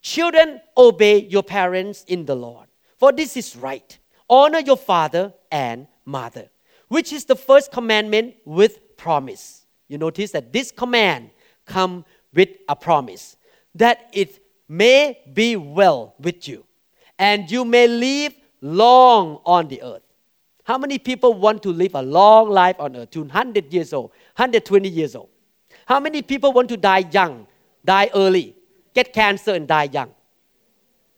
Children, 0.00 0.60
obey 0.76 1.22
your 1.22 1.44
parents 1.44 2.04
in 2.08 2.24
the 2.24 2.34
Lord, 2.34 2.66
for 2.96 3.12
this 3.12 3.36
is 3.36 3.54
right. 3.54 3.98
Honor 4.28 4.58
your 4.58 4.76
father 4.76 5.32
and 5.52 5.86
mother, 6.04 6.48
which 6.88 7.12
is 7.12 7.26
the 7.26 7.36
first 7.36 7.70
commandment 7.70 8.34
with 8.44 8.96
promise. 8.96 9.66
You 9.88 9.98
notice 9.98 10.32
that 10.32 10.52
this 10.52 10.72
command 10.72 11.30
come 11.66 12.04
with 12.34 12.48
a 12.68 12.74
promise 12.74 13.36
that 13.74 14.08
it 14.12 14.42
may 14.68 15.18
be 15.32 15.56
well 15.56 16.14
with 16.18 16.48
you 16.48 16.64
and 17.18 17.50
you 17.50 17.64
may 17.64 17.86
live 17.86 18.34
long 18.60 19.40
on 19.44 19.68
the 19.68 19.82
earth. 19.82 20.02
How 20.64 20.78
many 20.78 20.98
people 20.98 21.34
want 21.34 21.62
to 21.64 21.70
live 21.70 21.94
a 21.94 22.02
long 22.02 22.48
life 22.50 22.76
on 22.78 22.96
earth, 22.96 23.10
200 23.10 23.72
years 23.72 23.92
old, 23.92 24.10
120 24.36 24.88
years 24.88 25.16
old? 25.16 25.28
How 25.86 25.98
many 25.98 26.22
people 26.22 26.52
want 26.52 26.68
to 26.68 26.76
die 26.76 27.04
young, 27.10 27.46
die 27.84 28.10
early? 28.14 28.56
get 28.94 29.12
cancer 29.12 29.54
and 29.54 29.66
die 29.66 29.88
young. 29.92 30.10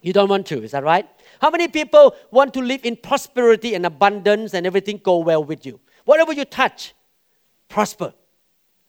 You 0.02 0.12
don't 0.12 0.28
want 0.28 0.46
to, 0.46 0.62
is 0.62 0.72
that 0.72 0.84
right? 0.84 1.08
How 1.40 1.50
many 1.50 1.68
people 1.68 2.14
want 2.30 2.52
to 2.54 2.60
live 2.60 2.84
in 2.84 2.96
prosperity 2.96 3.74
and 3.74 3.86
abundance 3.86 4.54
and 4.54 4.66
everything 4.66 5.00
go 5.02 5.18
well 5.18 5.42
with 5.42 5.64
you? 5.64 5.80
Whatever 6.04 6.32
you 6.32 6.44
touch, 6.44 6.94
prosper. 7.68 8.12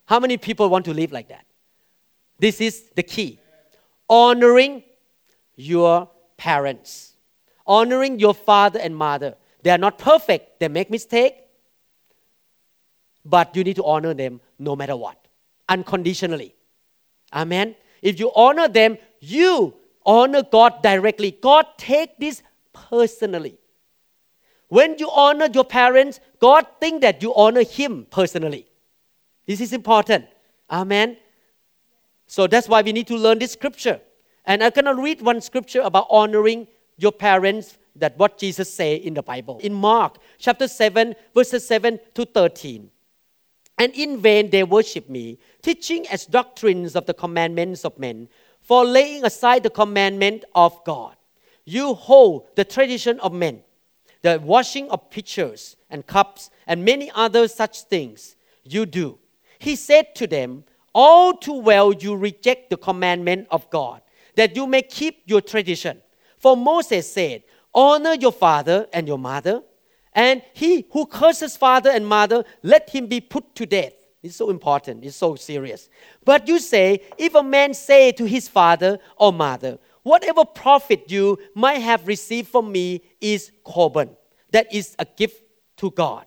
How 0.06 0.20
many 0.20 0.38
people 0.38 0.70
want 0.70 0.86
to 0.86 0.94
live 0.94 1.12
like 1.12 1.30
that? 1.30 1.46
This 2.38 2.60
is 2.60 2.90
the 2.96 3.04
key. 3.04 3.40
Honoring 4.10 4.84
your 5.56 6.10
parents. 6.38 7.14
Honoring 7.66 8.20
your 8.20 8.34
father 8.34 8.80
and 8.80 8.96
mother. 8.96 9.36
They 9.64 9.72
are 9.72 9.78
not 9.78 9.98
perfect, 9.98 10.60
they 10.60 10.68
make 10.68 10.92
mistake. 10.92 11.36
But 13.24 13.56
you 13.56 13.64
need 13.64 13.78
to 13.78 13.84
honor 13.84 14.14
them 14.14 14.42
no 14.60 14.76
matter 14.76 14.96
what. 14.96 15.18
Unconditionally. 15.68 16.54
Amen. 17.34 17.76
If 18.02 18.20
you 18.20 18.32
honor 18.36 18.68
them, 18.68 18.98
you 19.20 19.74
honor 20.06 20.44
God 20.44 20.84
directly. 20.84 21.32
God 21.32 21.66
take 21.78 22.20
this 22.20 22.44
personally. 22.72 23.58
When 24.68 24.98
you 25.00 25.10
honor 25.10 25.48
your 25.52 25.66
parents, 25.66 26.20
God 26.40 26.68
think 26.80 27.02
that 27.02 27.24
you 27.24 27.34
honor 27.34 27.64
him 27.64 28.06
personally. 28.10 28.68
This 29.46 29.62
is 29.62 29.74
important. 29.74 30.26
Amen. 30.70 31.18
So 32.28 32.48
that's 32.48 32.68
why 32.68 32.82
we 32.82 32.92
need 32.92 33.08
to 33.08 33.16
learn 33.16 33.40
this 33.40 33.54
scripture. 33.54 34.02
And 34.46 34.64
I'm 34.64 34.72
going 34.72 34.86
to 34.86 34.96
read 34.96 35.22
one 35.22 35.42
scripture 35.42 35.82
about 35.82 36.08
honoring 36.10 36.68
your 36.98 37.12
parents 37.12 37.78
that 37.96 38.18
what 38.18 38.38
Jesus 38.38 38.74
say 38.74 38.96
in 38.96 39.14
the 39.14 39.24
Bible. 39.24 39.60
In 39.60 39.74
Mark 39.74 40.18
chapter 40.38 40.68
7 40.68 41.16
verses 41.34 41.66
7 41.68 42.00
to 42.14 42.26
13 42.26 42.90
and 43.78 43.94
in 43.94 44.22
vain 44.22 44.50
they 44.50 44.64
worship 44.64 45.10
me, 45.10 45.38
teaching 45.62 46.08
as 46.08 46.26
doctrines 46.26 46.96
of 46.96 47.06
the 47.06 47.14
commandments 47.14 47.84
of 47.84 47.98
men, 48.00 48.30
for 48.62 48.86
laying 48.86 49.24
aside 49.26 49.64
the 49.64 49.70
commandment 49.70 50.46
of 50.56 50.84
God. 50.86 51.16
You 51.66 51.94
hold 51.94 52.48
the 52.56 52.64
tradition 52.64 53.20
of 53.20 53.34
men, 53.34 53.64
the 54.22 54.40
washing 54.40 54.90
of 54.90 55.10
pitchers 55.10 55.76
and 55.90 56.06
cups, 56.06 56.50
and 56.68 56.86
many 56.86 57.12
other 57.14 57.48
such 57.48 57.82
things 57.84 58.36
you 58.64 58.86
do. 58.86 59.20
He 59.60 59.76
said 59.76 60.16
to 60.16 60.28
them, 60.28 60.64
All 60.96 61.34
too 61.34 61.60
well 61.60 61.94
you 61.94 62.16
reject 62.16 62.72
the 62.72 62.78
commandment 62.78 63.48
of 63.52 63.70
God, 63.70 64.02
that 64.36 64.56
you 64.56 64.66
may 64.66 64.82
keep 64.82 65.22
your 65.26 65.42
tradition. 65.42 66.02
For 66.40 66.58
Moses 66.58 67.12
said, 67.12 67.44
Honor 67.74 68.16
your 68.16 68.32
father 68.32 68.88
and 68.92 69.08
your 69.08 69.20
mother 69.20 69.62
and 70.16 70.42
he 70.54 70.88
who 70.92 71.06
curses 71.06 71.58
father 71.58 71.92
and 71.92 72.08
mother, 72.08 72.46
let 72.64 72.90
him 72.90 73.08
be 73.08 73.20
put 73.20 73.54
to 73.56 73.66
death. 73.66 73.94
It's 74.24 74.38
so 74.38 74.50
important, 74.50 75.04
it's 75.04 75.18
so 75.18 75.36
serious. 75.36 75.90
But 76.24 76.48
you 76.48 76.58
say, 76.58 77.02
if 77.18 77.36
a 77.36 77.44
man 77.44 77.74
say 77.74 78.14
to 78.14 78.26
his 78.26 78.48
father 78.48 78.98
or 79.18 79.34
mother, 79.34 79.78
whatever 80.04 80.46
profit 80.46 81.12
you 81.12 81.38
might 81.54 81.80
have 81.80 82.08
received 82.08 82.48
from 82.48 82.72
me 82.72 83.04
is 83.20 83.52
korban, 83.66 84.16
that 84.52 84.74
is 84.74 84.96
a 84.98 85.06
gift 85.06 85.44
to 85.78 85.92
God. 85.92 86.26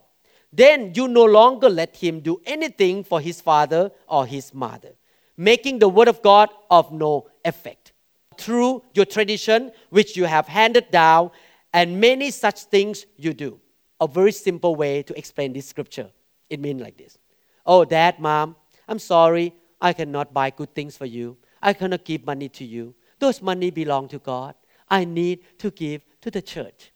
Then 0.53 0.93
you 0.95 1.09
no 1.09 1.25
longer 1.25 1.69
let 1.69 1.97
him 1.97 2.21
do 2.21 2.41
anything 2.47 3.05
for 3.05 3.21
his 3.21 3.41
father 3.41 3.91
or 4.07 4.27
his 4.27 4.55
mother, 4.55 4.93
making 5.37 5.79
the 5.79 5.89
word 5.89 6.09
of 6.09 6.23
God 6.23 6.49
of 6.71 6.91
no 6.93 7.29
effect. 7.45 7.93
Through 8.39 8.83
your 8.95 9.05
tradition, 9.05 9.73
which 9.91 10.17
you 10.17 10.25
have 10.25 10.49
handed 10.49 10.91
down, 10.91 11.31
and 11.73 12.01
many 12.01 12.31
such 12.31 12.63
things 12.63 13.05
you 13.17 13.35
do 13.35 13.61
a 14.01 14.07
very 14.07 14.33
simple 14.33 14.77
way 14.77 15.03
to 15.03 15.17
explain 15.19 15.53
this 15.53 15.67
scripture. 15.67 16.11
It 16.49 16.61
means 16.61 16.81
like 16.81 16.97
this 16.97 17.19
Oh, 17.67 17.85
dad, 17.85 18.19
mom, 18.19 18.57
I'm 18.87 18.99
sorry, 18.99 19.55
I 19.81 19.93
cannot 19.93 20.33
buy 20.33 20.51
good 20.51 20.75
things 20.75 20.97
for 20.97 21.07
you. 21.07 21.37
I 21.63 21.73
cannot 21.73 22.05
give 22.05 22.25
money 22.25 22.49
to 22.51 22.65
you. 22.65 22.95
Those 23.19 23.43
money 23.43 23.71
belong 23.71 24.09
to 24.09 24.19
God. 24.19 24.55
I 24.89 25.05
need 25.05 25.45
to 25.59 25.71
give 25.71 26.03
to 26.23 26.31
the 26.31 26.41
church. 26.41 26.93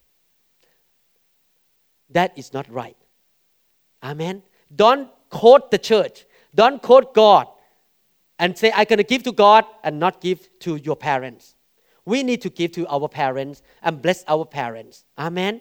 That 2.11 2.33
is 2.37 2.53
not 2.53 2.71
right. 2.71 2.97
Amen. 4.03 4.43
Don't 4.75 5.09
quote 5.31 5.71
the 5.71 5.79
church. 5.79 6.27
Don't 6.55 6.83
quote 6.83 7.15
God 7.15 7.47
and 8.39 8.57
say, 8.57 8.73
I'm 8.75 8.85
going 8.85 8.99
to 8.99 9.05
give 9.05 9.23
to 9.25 9.33
God 9.33 9.65
and 9.85 9.99
not 9.99 10.21
give 10.21 10.49
to 10.61 10.77
your 10.77 10.97
parents. 10.97 11.55
We 12.05 12.23
need 12.23 12.43
to 12.43 12.51
give 12.51 12.73
to 12.73 12.87
our 12.89 13.09
parents 13.09 13.63
and 13.83 14.03
bless 14.03 14.25
our 14.27 14.45
parents. 14.45 15.05
Amen. 15.19 15.61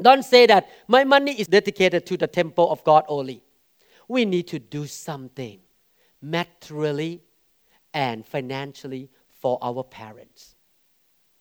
Don't 0.00 0.24
say 0.24 0.46
that 0.46 0.68
my 0.86 1.04
money 1.04 1.38
is 1.38 1.48
dedicated 1.48 2.06
to 2.06 2.16
the 2.16 2.26
temple 2.26 2.70
of 2.70 2.82
God 2.84 3.04
only. 3.08 3.42
We 4.06 4.24
need 4.24 4.46
to 4.48 4.58
do 4.58 4.86
something 4.86 5.60
materially 6.22 7.22
and 7.92 8.24
financially 8.24 9.10
for 9.40 9.58
our 9.60 9.82
parents. 9.84 10.54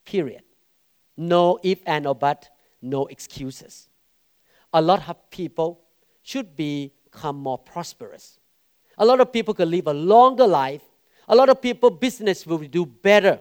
Period. 0.05 0.43
No 1.15 1.59
if 1.63 1.79
and 1.85 2.05
or 2.05 2.15
but, 2.15 2.49
no 2.81 3.05
excuses. 3.07 3.87
A 4.73 4.81
lot 4.81 5.07
of 5.07 5.29
people 5.29 5.81
should 6.23 6.55
become 6.55 7.37
more 7.37 7.57
prosperous. 7.57 8.39
A 8.97 9.05
lot 9.05 9.21
of 9.21 9.31
people 9.31 9.53
can 9.53 9.69
live 9.69 9.87
a 9.87 9.93
longer 9.93 10.45
life. 10.45 10.81
A 11.27 11.35
lot 11.35 11.49
of 11.49 11.61
people 11.61 11.89
business 11.89 12.45
will 12.45 12.57
do 12.57 12.85
better 12.85 13.39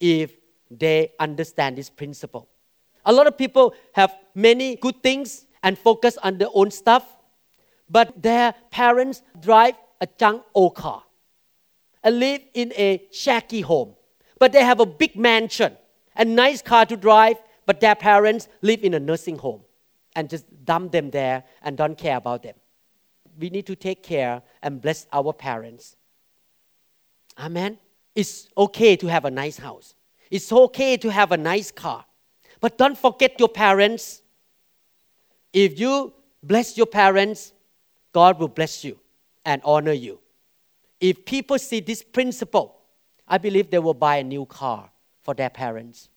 if 0.00 0.36
they 0.70 1.12
understand 1.18 1.76
this 1.76 1.90
principle. 1.90 2.48
A 3.04 3.12
lot 3.12 3.26
of 3.26 3.36
people 3.36 3.74
have 3.92 4.14
many 4.34 4.76
good 4.76 5.02
things 5.02 5.46
and 5.62 5.78
focus 5.78 6.16
on 6.22 6.38
their 6.38 6.48
own 6.54 6.70
stuff, 6.70 7.04
but 7.88 8.22
their 8.22 8.54
parents 8.70 9.22
drive 9.40 9.74
a 10.00 10.06
junk 10.18 10.42
old 10.54 10.74
car 10.74 11.02
and 12.02 12.18
live 12.18 12.40
in 12.54 12.72
a 12.76 13.02
shaky 13.10 13.60
home. 13.60 13.94
But 14.38 14.52
they 14.52 14.62
have 14.62 14.80
a 14.80 14.86
big 14.86 15.16
mansion, 15.16 15.76
a 16.16 16.24
nice 16.24 16.62
car 16.62 16.86
to 16.86 16.96
drive, 16.96 17.36
but 17.66 17.80
their 17.80 17.94
parents 17.94 18.48
live 18.62 18.84
in 18.84 18.94
a 18.94 19.00
nursing 19.00 19.36
home 19.36 19.62
and 20.18 20.28
just 20.28 20.46
dump 20.64 20.90
them 20.90 21.10
there 21.10 21.44
and 21.62 21.76
don't 21.76 21.96
care 21.96 22.16
about 22.16 22.42
them. 22.42 22.56
We 23.38 23.50
need 23.50 23.66
to 23.66 23.76
take 23.76 24.02
care 24.02 24.42
and 24.64 24.82
bless 24.82 25.06
our 25.12 25.32
parents. 25.32 25.94
Amen. 27.38 27.78
It's 28.16 28.48
okay 28.56 28.96
to 28.96 29.06
have 29.06 29.26
a 29.26 29.30
nice 29.30 29.58
house. 29.58 29.94
It's 30.28 30.50
okay 30.50 30.96
to 30.96 31.08
have 31.12 31.30
a 31.30 31.36
nice 31.36 31.70
car. 31.70 32.04
But 32.60 32.76
don't 32.76 32.98
forget 32.98 33.38
your 33.38 33.48
parents. 33.48 34.22
If 35.52 35.78
you 35.78 36.12
bless 36.42 36.76
your 36.76 36.86
parents, 36.86 37.52
God 38.10 38.40
will 38.40 38.48
bless 38.48 38.82
you 38.82 38.98
and 39.44 39.62
honor 39.64 39.92
you. 39.92 40.18
If 41.00 41.24
people 41.24 41.60
see 41.60 41.78
this 41.78 42.02
principle, 42.02 42.74
I 43.28 43.38
believe 43.38 43.70
they 43.70 43.78
will 43.78 43.94
buy 43.94 44.16
a 44.16 44.24
new 44.24 44.46
car 44.46 44.90
for 45.22 45.34
their 45.34 45.50
parents. 45.50 46.08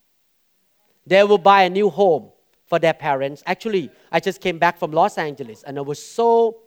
They 1.05 1.23
will 1.23 1.37
buy 1.37 1.65
a 1.65 1.69
new 1.69 1.91
home 1.91 2.31
for 2.71 2.79
their 2.79 2.93
parents. 2.93 3.43
Actually, 3.45 3.91
I 4.13 4.21
just 4.21 4.39
came 4.39 4.57
back 4.57 4.79
from 4.79 4.93
Los 4.93 5.17
Angeles 5.17 5.61
and 5.63 5.77
I 5.77 5.81
was 5.81 6.01
so 6.01 6.59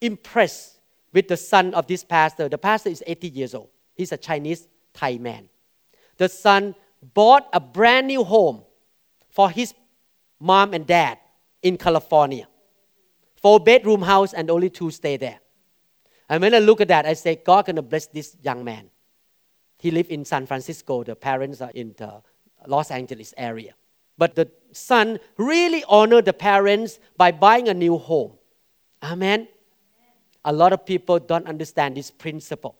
impressed 0.00 0.78
with 1.12 1.26
the 1.26 1.36
son 1.36 1.74
of 1.74 1.88
this 1.88 2.04
pastor. 2.04 2.48
The 2.48 2.58
pastor 2.58 2.90
is 2.90 3.02
80 3.04 3.28
years 3.28 3.52
old. 3.52 3.68
He's 3.96 4.12
a 4.12 4.16
Chinese 4.16 4.68
Thai 4.94 5.18
man. 5.18 5.48
The 6.16 6.28
son 6.28 6.76
bought 7.12 7.48
a 7.52 7.58
brand 7.58 8.06
new 8.06 8.22
home 8.22 8.62
for 9.30 9.50
his 9.50 9.74
mom 10.38 10.74
and 10.74 10.86
dad 10.86 11.18
in 11.60 11.76
California. 11.76 12.46
Four 13.34 13.58
bedroom 13.58 14.02
house 14.02 14.34
and 14.34 14.48
only 14.48 14.70
two 14.70 14.92
stay 14.92 15.16
there. 15.16 15.40
And 16.28 16.40
when 16.40 16.54
I 16.54 16.60
look 16.60 16.80
at 16.80 16.86
that, 16.86 17.04
I 17.04 17.14
say, 17.14 17.34
God 17.34 17.66
gonna 17.66 17.82
bless 17.82 18.06
this 18.06 18.36
young 18.40 18.62
man. 18.62 18.90
He 19.80 19.90
live 19.90 20.08
in 20.08 20.24
San 20.24 20.46
Francisco. 20.46 21.02
The 21.02 21.16
parents 21.16 21.60
are 21.60 21.72
in 21.74 21.96
the 21.98 22.22
Los 22.68 22.92
Angeles 22.92 23.34
area. 23.36 23.74
But 24.16 24.36
the 24.36 24.48
son 24.72 25.20
really 25.36 25.84
honor 25.88 26.22
the 26.22 26.32
parents 26.32 26.98
by 27.16 27.30
buying 27.30 27.68
a 27.68 27.74
new 27.74 27.96
home. 27.98 28.32
Amen. 29.02 29.48
A 30.44 30.52
lot 30.52 30.72
of 30.72 30.84
people 30.84 31.18
don't 31.18 31.46
understand 31.46 31.96
this 31.96 32.10
principle. 32.10 32.76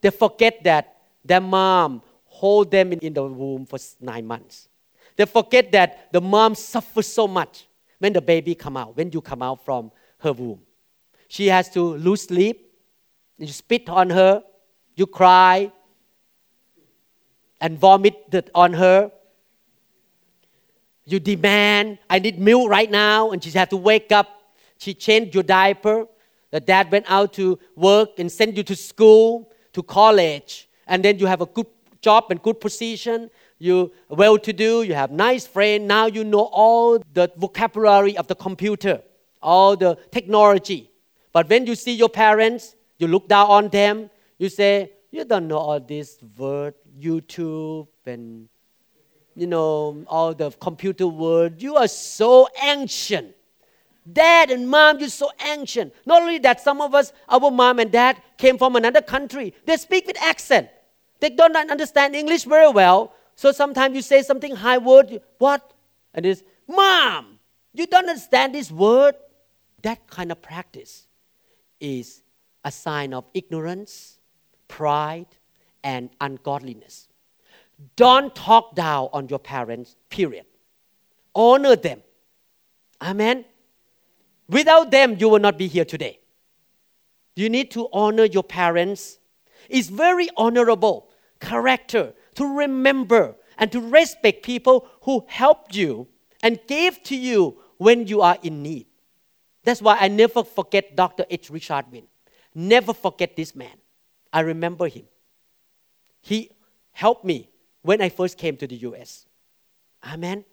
They 0.00 0.10
forget 0.10 0.62
that 0.64 0.96
their 1.24 1.40
mom 1.40 2.02
hold 2.26 2.70
them 2.70 2.92
in, 2.92 3.14
the 3.14 3.22
womb 3.22 3.64
for 3.64 3.78
nine 4.00 4.26
months. 4.26 4.68
They 5.16 5.24
forget 5.24 5.72
that 5.72 6.12
the 6.12 6.20
mom 6.20 6.54
suffers 6.54 7.06
so 7.06 7.26
much 7.26 7.66
when 7.98 8.12
the 8.12 8.20
baby 8.20 8.54
come 8.54 8.76
out, 8.76 8.96
when 8.96 9.10
you 9.12 9.20
come 9.20 9.42
out 9.42 9.64
from 9.64 9.90
her 10.18 10.32
womb. 10.32 10.60
She 11.28 11.46
has 11.46 11.70
to 11.70 11.80
lose 11.80 12.22
sleep. 12.22 12.72
You 13.38 13.46
spit 13.48 13.88
on 13.88 14.10
her, 14.10 14.42
you 14.94 15.06
cry, 15.06 15.72
and 17.60 17.78
vomit 17.78 18.14
on 18.54 18.72
her. 18.74 19.10
You 21.06 21.20
demand, 21.20 21.98
I 22.08 22.18
need 22.18 22.38
milk 22.38 22.70
right 22.70 22.90
now, 22.90 23.30
and 23.30 23.42
she 23.42 23.50
has 23.50 23.68
to 23.68 23.76
wake 23.76 24.10
up. 24.12 24.28
She 24.78 24.94
changed 24.94 25.34
your 25.34 25.42
diaper. 25.42 26.06
The 26.50 26.60
dad 26.60 26.90
went 26.90 27.06
out 27.08 27.32
to 27.34 27.58
work 27.76 28.18
and 28.18 28.30
sent 28.30 28.56
you 28.56 28.62
to 28.62 28.76
school 28.76 29.50
to 29.72 29.82
college, 29.82 30.68
and 30.86 31.04
then 31.04 31.18
you 31.18 31.26
have 31.26 31.40
a 31.40 31.46
good 31.46 31.66
job 32.00 32.26
and 32.30 32.40
good 32.42 32.60
position, 32.60 33.30
you 33.58 33.90
well 34.08 34.38
to 34.38 34.52
do, 34.52 34.82
you 34.82 34.94
have 34.94 35.10
nice 35.10 35.46
friend, 35.46 35.88
now 35.88 36.06
you 36.06 36.22
know 36.22 36.48
all 36.52 36.98
the 37.12 37.32
vocabulary 37.36 38.16
of 38.16 38.26
the 38.26 38.34
computer, 38.34 39.02
all 39.42 39.74
the 39.76 39.96
technology. 40.12 40.90
But 41.32 41.48
when 41.48 41.66
you 41.66 41.74
see 41.74 41.92
your 41.92 42.08
parents, 42.08 42.76
you 42.98 43.08
look 43.08 43.26
down 43.26 43.48
on 43.50 43.68
them, 43.68 44.10
you 44.38 44.48
say, 44.48 44.92
you 45.10 45.24
don't 45.24 45.48
know 45.48 45.58
all 45.58 45.80
this 45.80 46.18
word, 46.36 46.74
YouTube 47.00 47.88
and 48.06 48.48
you 49.34 49.46
know 49.46 50.04
all 50.06 50.34
the 50.34 50.50
computer 50.52 51.06
word. 51.06 51.62
You 51.62 51.76
are 51.76 51.88
so 51.88 52.48
ancient. 52.62 53.34
Dad 54.10 54.50
and 54.50 54.68
mom, 54.68 54.98
you're 54.98 55.08
so 55.08 55.30
ancient. 55.46 55.94
Not 56.04 56.22
only 56.22 56.38
that, 56.38 56.60
some 56.60 56.80
of 56.80 56.94
us, 56.94 57.12
our 57.28 57.50
mom 57.50 57.78
and 57.78 57.90
dad 57.90 58.20
came 58.36 58.58
from 58.58 58.76
another 58.76 59.00
country. 59.00 59.54
They 59.64 59.76
speak 59.78 60.06
with 60.06 60.20
accent. 60.20 60.68
They 61.20 61.30
don't 61.30 61.56
understand 61.56 62.14
English 62.14 62.44
very 62.44 62.70
well. 62.70 63.14
So 63.34 63.50
sometimes 63.50 63.96
you 63.96 64.02
say 64.02 64.22
something 64.22 64.54
high 64.54 64.78
word, 64.78 65.20
what? 65.38 65.72
And 66.12 66.26
it's, 66.26 66.42
Mom, 66.68 67.38
you 67.72 67.86
don't 67.86 68.08
understand 68.08 68.54
this 68.54 68.70
word. 68.70 69.14
That 69.82 70.06
kind 70.06 70.30
of 70.30 70.40
practice 70.40 71.06
is 71.80 72.22
a 72.64 72.70
sign 72.70 73.12
of 73.12 73.24
ignorance, 73.34 74.18
pride, 74.68 75.26
and 75.82 76.10
ungodliness. 76.20 77.08
Don't 77.96 78.34
talk 78.34 78.74
down 78.74 79.08
on 79.12 79.28
your 79.28 79.38
parents, 79.38 79.96
period. 80.10 80.46
Honor 81.34 81.76
them. 81.76 82.02
Amen. 83.00 83.44
Without 84.48 84.90
them, 84.90 85.16
you 85.18 85.28
will 85.28 85.38
not 85.38 85.58
be 85.58 85.66
here 85.66 85.84
today. 85.84 86.20
You 87.36 87.48
need 87.48 87.70
to 87.72 87.88
honor 87.92 88.24
your 88.24 88.44
parents. 88.44 89.18
It's 89.68 89.88
very 89.88 90.28
honorable 90.36 91.08
character 91.40 92.14
to 92.34 92.56
remember 92.58 93.36
and 93.58 93.70
to 93.72 93.80
respect 93.80 94.44
people 94.44 94.88
who 95.02 95.24
helped 95.28 95.74
you 95.74 96.08
and 96.42 96.58
gave 96.66 97.02
to 97.04 97.16
you 97.16 97.58
when 97.78 98.06
you 98.06 98.20
are 98.20 98.38
in 98.42 98.62
need. 98.62 98.86
That's 99.64 99.80
why 99.80 99.96
I 99.98 100.08
never 100.08 100.44
forget 100.44 100.94
Dr. 100.94 101.24
H. 101.30 101.50
Richard 101.50 101.86
Winn. 101.90 102.06
Never 102.54 102.92
forget 102.92 103.34
this 103.34 103.54
man. 103.54 103.76
I 104.32 104.40
remember 104.40 104.88
him. 104.88 105.04
He 106.20 106.50
helped 106.92 107.24
me 107.24 107.48
when 107.84 108.00
I 108.00 108.08
first 108.08 108.38
came 108.38 108.56
to 108.56 108.66
the 108.66 108.76
US. 108.76 109.26
Amen. 110.02 110.44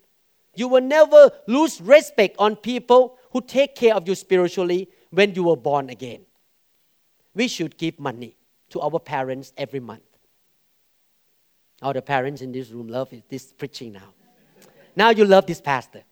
You 0.54 0.68
will 0.68 0.82
never 0.82 1.32
lose 1.48 1.80
respect 1.80 2.36
on 2.38 2.58
people 2.58 3.18
who 3.32 3.42
take 3.42 3.74
care 3.74 3.96
of 3.96 4.08
you 4.08 4.16
spiritually 4.16 4.90
when 5.12 5.34
you 5.34 5.44
were 5.44 5.56
born 5.56 5.90
again. 5.90 6.26
We 7.34 7.48
should 7.48 7.78
give 7.78 8.00
money 8.00 8.36
to 8.72 8.82
our 8.82 9.00
parents 9.00 9.54
every 9.58 9.80
month. 9.80 10.04
All 11.82 11.94
the 11.94 12.02
parents 12.02 12.42
in 12.42 12.52
this 12.52 12.70
room 12.70 12.90
love 12.90 13.14
this 13.30 13.54
preaching 13.54 13.94
now. 13.94 14.14
Now 14.96 15.12
you 15.12 15.24
love 15.24 15.46
this 15.46 15.62
pastor. 15.62 16.04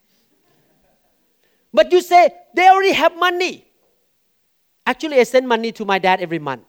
But 1.74 1.92
you 1.92 2.02
say, 2.02 2.34
they 2.56 2.68
already 2.68 2.94
have 2.94 3.18
money. 3.18 3.68
Actually, 4.86 5.20
I 5.20 5.24
send 5.24 5.48
money 5.48 5.74
to 5.74 5.86
my 5.86 6.00
dad 6.00 6.22
every 6.22 6.40
month. 6.40 6.64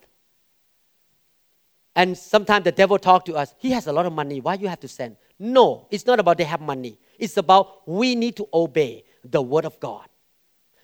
And 1.96 2.16
sometimes 2.16 2.64
the 2.64 2.72
devil 2.72 2.98
talk 2.98 3.24
to 3.26 3.35
us, 3.35 3.55
he 3.59 3.70
has 3.72 3.87
a 3.87 3.92
lot 3.92 4.07
of 4.07 4.12
money, 4.12 4.40
why 4.40 4.55
you 4.55 4.68
have 4.68 4.81
to 4.81 4.88
send? 4.88 5.16
No, 5.38 5.87
it's 5.90 6.07
not 6.07 6.20
about 6.20 6.38
they 6.38 6.44
have 6.44 6.61
money. 6.61 6.98
It's 7.18 7.37
about 7.37 7.88
we 7.88 8.14
need 8.14 8.37
to 8.37 8.48
obey 8.53 9.05
the 9.24 9.42
word 9.42 9.64
of 9.64 9.79
God. 9.81 10.07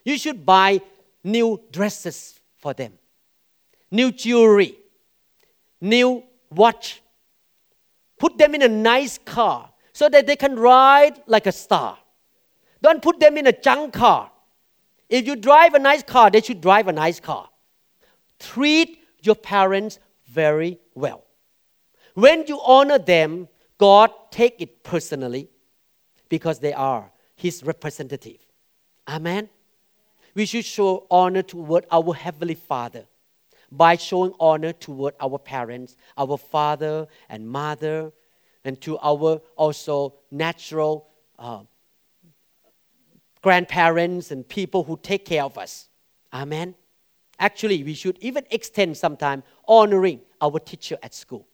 You 0.05 0.19
should 0.19 0.45
buy 0.45 0.81
new 1.23 1.61
dresses 1.71 2.41
for 2.57 2.73
them, 2.73 2.93
new 3.91 4.11
jewelry, 4.11 4.77
new 5.81 6.25
watch. 6.51 7.03
Put 8.19 8.39
them 8.39 8.55
in 8.55 8.63
a 8.63 8.69
nice 8.69 9.19
car 9.19 9.71
so 9.93 10.09
that 10.09 10.27
they 10.27 10.37
can 10.37 10.57
ride 10.59 11.23
like 11.27 11.47
a 11.47 11.53
star. 11.53 11.99
Don't 12.83 13.03
put 13.03 13.21
them 13.21 13.37
in 13.37 13.47
a 13.47 13.53
junk 13.53 13.95
car. 13.95 14.31
If 15.09 15.27
you 15.27 15.37
drive 15.37 15.75
a 15.75 15.79
nice 15.79 16.03
car, 16.03 16.31
they 16.31 16.41
should 16.41 16.61
drive 16.61 16.89
a 16.89 16.93
nice 16.93 17.21
car. 17.21 17.49
Treat 18.39 18.99
your 19.23 19.35
parents 19.35 19.99
very 20.29 20.79
well. 20.97 21.23
When 22.15 22.45
you 22.49 22.61
honor 22.61 22.99
them, 22.99 23.49
God 23.79 24.11
take 24.33 24.61
it 24.61 24.83
personally 24.83 25.49
because 26.29 26.59
they 26.59 26.73
are 26.73 27.13
his 27.37 27.63
representative. 27.63 28.41
Amen 29.07 29.49
we 30.37 30.45
should 30.45 30.67
show 30.67 31.07
honor 31.11 31.43
toward 31.43 31.87
our 31.91 32.15
Heavenly 32.15 32.55
Father 32.55 33.07
by 33.73 33.97
showing 33.97 34.35
honor 34.39 34.73
toward 34.75 35.15
our 35.19 35.39
parents, 35.39 35.97
our 36.17 36.37
father 36.37 37.09
and 37.31 37.49
mother, 37.49 38.13
and 38.63 38.79
to 38.83 38.99
our 38.99 39.41
also 39.57 40.15
natural 40.31 41.09
uh, 41.39 41.63
grandparents 43.41 44.31
and 44.31 44.47
people 44.47 44.85
who 44.85 45.01
take 45.03 45.25
care 45.25 45.43
of 45.43 45.57
us. 45.57 45.89
Amen. 46.35 46.75
Actually, 47.39 47.85
we 47.85 47.95
should 47.95 48.19
even 48.21 48.45
extend 48.51 48.97
sometime 48.97 49.43
honoring 49.69 50.21
our 50.41 50.59
teacher 50.59 50.97
at 51.03 51.15
school 51.15 51.47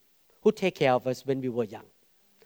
who 0.43 0.53
take 0.53 0.77
care 0.77 0.93
of 0.93 1.07
us 1.07 1.27
when 1.27 1.41
we 1.41 1.49
were 1.49 1.65
young. 1.65 1.85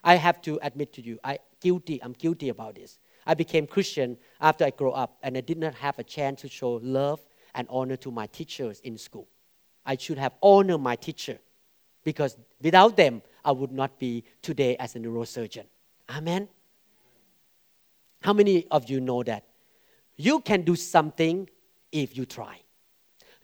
I 0.03 0.15
have 0.15 0.41
to 0.43 0.59
admit 0.63 0.93
to 0.95 1.03
you, 1.03 1.19
I 1.25 1.39
guilty, 1.61 2.03
I'm 2.03 2.13
guilty 2.13 2.49
about 2.49 2.77
this. 2.77 2.99
I 3.27 3.35
became 3.35 3.67
Christian 3.67 4.17
after 4.41 4.65
I 4.65 4.71
grew 4.71 4.93
up, 4.93 5.19
and 5.23 5.37
I 5.37 5.41
did 5.41 5.59
not 5.59 5.75
have 5.75 5.99
a 5.99 6.05
chance 6.05 6.43
to 6.43 6.49
show 6.49 6.81
love 6.83 7.21
and 7.55 7.67
honor 7.69 7.97
to 7.97 8.11
my 8.11 8.27
teachers 8.27 8.81
in 8.81 8.97
school. 8.97 9.27
I 9.85 9.97
should 9.97 10.19
have 10.19 10.35
honored 10.43 10.81
my 10.81 10.97
teacher 10.97 11.39
because 12.05 12.37
without 12.63 12.97
them, 12.97 13.23
I 13.45 13.53
would 13.53 13.73
not 13.73 13.99
be 13.99 14.25
today 14.43 14.77
as 14.77 14.95
a 14.95 15.01
neurosurgeon. 15.01 15.65
Amen. 16.09 16.49
How 18.23 18.33
many 18.33 18.67
of 18.71 18.89
you 18.89 19.01
know 19.01 19.23
that? 19.25 19.45
You 20.17 20.41
can 20.41 20.63
do 20.63 20.77
something 20.77 21.49
if 21.93 22.17
you 22.17 22.27
try. 22.27 22.61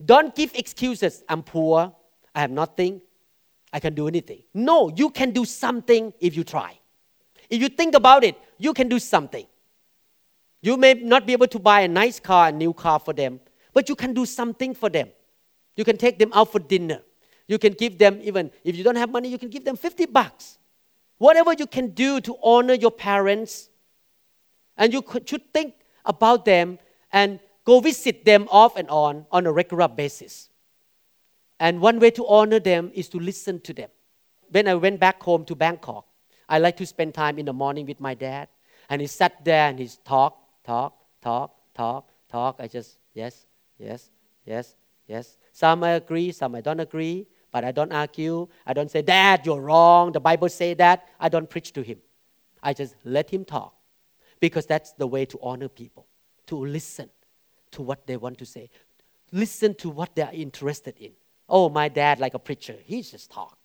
Don't 0.04 0.34
give 0.34 0.54
excuses. 0.54 1.22
I'm 1.28 1.42
poor. 1.42 1.92
I 2.34 2.40
have 2.40 2.50
nothing. 2.50 3.00
I 3.72 3.80
can 3.80 3.94
do 3.94 4.08
anything. 4.08 4.42
No, 4.52 4.92
you 4.94 5.10
can 5.10 5.30
do 5.30 5.44
something 5.44 6.12
if 6.20 6.36
you 6.36 6.44
try. 6.44 6.78
If 7.48 7.60
you 7.60 7.68
think 7.68 7.94
about 7.94 8.24
it, 8.24 8.36
you 8.58 8.72
can 8.72 8.88
do 8.88 8.98
something. 8.98 9.46
You 10.60 10.76
may 10.76 10.94
not 10.94 11.26
be 11.26 11.32
able 11.32 11.48
to 11.48 11.58
buy 11.58 11.80
a 11.80 11.88
nice 11.88 12.20
car, 12.20 12.48
a 12.48 12.52
new 12.52 12.72
car 12.72 12.98
for 12.98 13.12
them, 13.12 13.40
but 13.72 13.88
you 13.88 13.96
can 13.96 14.14
do 14.14 14.24
something 14.24 14.74
for 14.74 14.88
them. 14.88 15.08
You 15.76 15.84
can 15.84 15.96
take 15.96 16.18
them 16.18 16.30
out 16.34 16.52
for 16.52 16.58
dinner. 16.58 17.00
You 17.48 17.58
can 17.58 17.72
give 17.72 17.98
them 17.98 18.20
even, 18.22 18.50
if 18.62 18.76
you 18.76 18.84
don't 18.84 18.96
have 18.96 19.10
money, 19.10 19.28
you 19.28 19.38
can 19.38 19.48
give 19.48 19.64
them 19.64 19.76
50 19.76 20.06
bucks. 20.06 20.58
Whatever 21.18 21.54
you 21.54 21.66
can 21.66 21.88
do 21.88 22.20
to 22.20 22.36
honor 22.42 22.74
your 22.74 22.90
parents. 22.90 23.68
And 24.76 24.92
you 24.92 25.04
should 25.26 25.52
think 25.52 25.74
about 26.04 26.44
them 26.44 26.78
and 27.12 27.40
go 27.64 27.81
visit 27.81 28.25
them 28.25 28.48
off 28.51 28.77
and 28.77 28.88
on 28.88 29.27
on 29.31 29.46
a 29.46 29.53
regular 29.53 29.88
basis. 29.88 30.51
And 31.61 31.81
one 31.81 32.01
way 32.01 32.11
to 32.12 32.27
honor 32.27 32.59
them 32.59 32.90
is 32.94 33.09
to 33.11 33.18
listen 33.18 33.61
to 33.61 33.72
them. 33.72 33.88
When 34.51 34.66
I 34.66 34.75
went 34.75 34.98
back 34.98 35.22
home 35.22 35.44
to 35.44 35.55
Bangkok, 35.55 36.05
I 36.48 36.59
like 36.59 36.77
to 36.79 36.87
spend 36.87 37.14
time 37.14 37.38
in 37.38 37.46
the 37.46 37.53
morning 37.53 37.87
with 37.87 38.01
my 38.01 38.14
dad. 38.14 38.48
And 38.90 39.01
he 39.01 39.07
sat 39.07 39.44
there 39.44 39.68
and 39.68 39.79
he's 39.79 39.96
talk, 39.98 40.37
talk, 40.64 40.94
talk, 41.22 41.55
talk, 41.72 42.11
talk. 42.29 42.57
I 42.59 42.66
just, 42.66 42.98
yes, 43.14 43.46
yes, 43.79 44.11
yes, 44.44 44.75
yes. 45.07 45.38
Some 45.53 45.85
I 45.85 45.90
agree, 45.90 46.33
some 46.33 46.55
I 46.57 46.61
don't 46.61 46.81
agree, 46.81 47.29
but 47.53 47.64
I 47.64 47.70
don't 47.70 47.92
argue. 47.92 48.48
I 48.66 48.72
don't 48.72 48.90
say, 48.90 49.03
Dad, 49.03 49.46
you're 49.46 49.61
wrong. 49.61 50.11
The 50.11 50.20
Bible 50.20 50.48
say 50.48 50.75
that. 50.75 51.09
I 51.20 51.29
don't 51.29 51.48
preach 51.48 51.72
to 51.75 51.83
him. 51.83 51.98
I 52.61 52.75
just 52.75 52.96
let 53.05 53.31
him 53.31 53.44
talk 53.44 53.72
because 54.40 54.66
that's 54.66 54.92
the 54.92 55.07
way 55.07 55.25
to 55.27 55.38
honor 55.40 55.68
people, 55.68 56.07
to 56.46 56.57
listen 56.57 57.09
to 57.72 57.82
what 57.82 58.06
they 58.06 58.16
want 58.16 58.38
to 58.38 58.46
say, 58.46 58.70
listen 59.30 59.74
to 59.76 59.90
what 59.90 60.14
they 60.14 60.22
are 60.22 60.32
interested 60.32 60.96
in. 60.98 61.12
Oh, 61.48 61.68
my 61.68 61.88
dad, 61.88 62.20
like 62.20 62.35
a 62.35 62.38
preacher, 62.38 62.76
he 62.85 63.02
just 63.02 63.30
talk. 63.30 63.58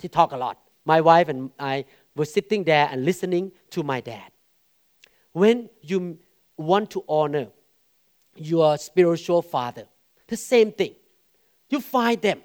He 0.00 0.08
talk 0.08 0.32
a 0.32 0.36
lot. 0.36 0.58
My 0.84 1.00
wife 1.00 1.28
and 1.28 1.50
I 1.58 1.84
were 2.14 2.24
sitting 2.24 2.64
there 2.64 2.88
and 2.90 3.04
listening 3.04 3.52
to 3.70 3.82
my 3.82 4.00
dad. 4.00 4.30
When 5.32 5.68
you 5.82 6.18
want 6.56 6.90
to 6.92 7.04
honor 7.08 7.48
your 8.36 8.78
spiritual 8.78 9.42
father, 9.42 9.84
the 10.26 10.36
same 10.36 10.72
thing. 10.72 10.94
You 11.68 11.80
find 11.80 12.20
them, 12.22 12.40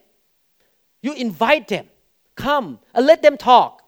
you 1.02 1.14
invite 1.14 1.68
them, 1.68 1.88
come 2.36 2.80
and 2.94 3.06
let 3.06 3.22
them 3.22 3.38
talk. 3.38 3.82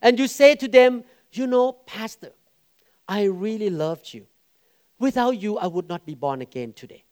And 0.00 0.18
you 0.18 0.28
say 0.28 0.54
to 0.56 0.68
them, 0.68 1.04
You 1.32 1.46
know, 1.46 1.72
Pastor, 1.72 2.32
I 3.08 3.24
really 3.24 3.70
loved 3.70 4.12
you. 4.12 4.26
Without 5.02 5.42
you, 5.42 5.58
I 5.58 5.66
would 5.66 5.88
not 5.88 6.06
be 6.06 6.14
born 6.14 6.42
again 6.42 6.72
today. 6.74 7.02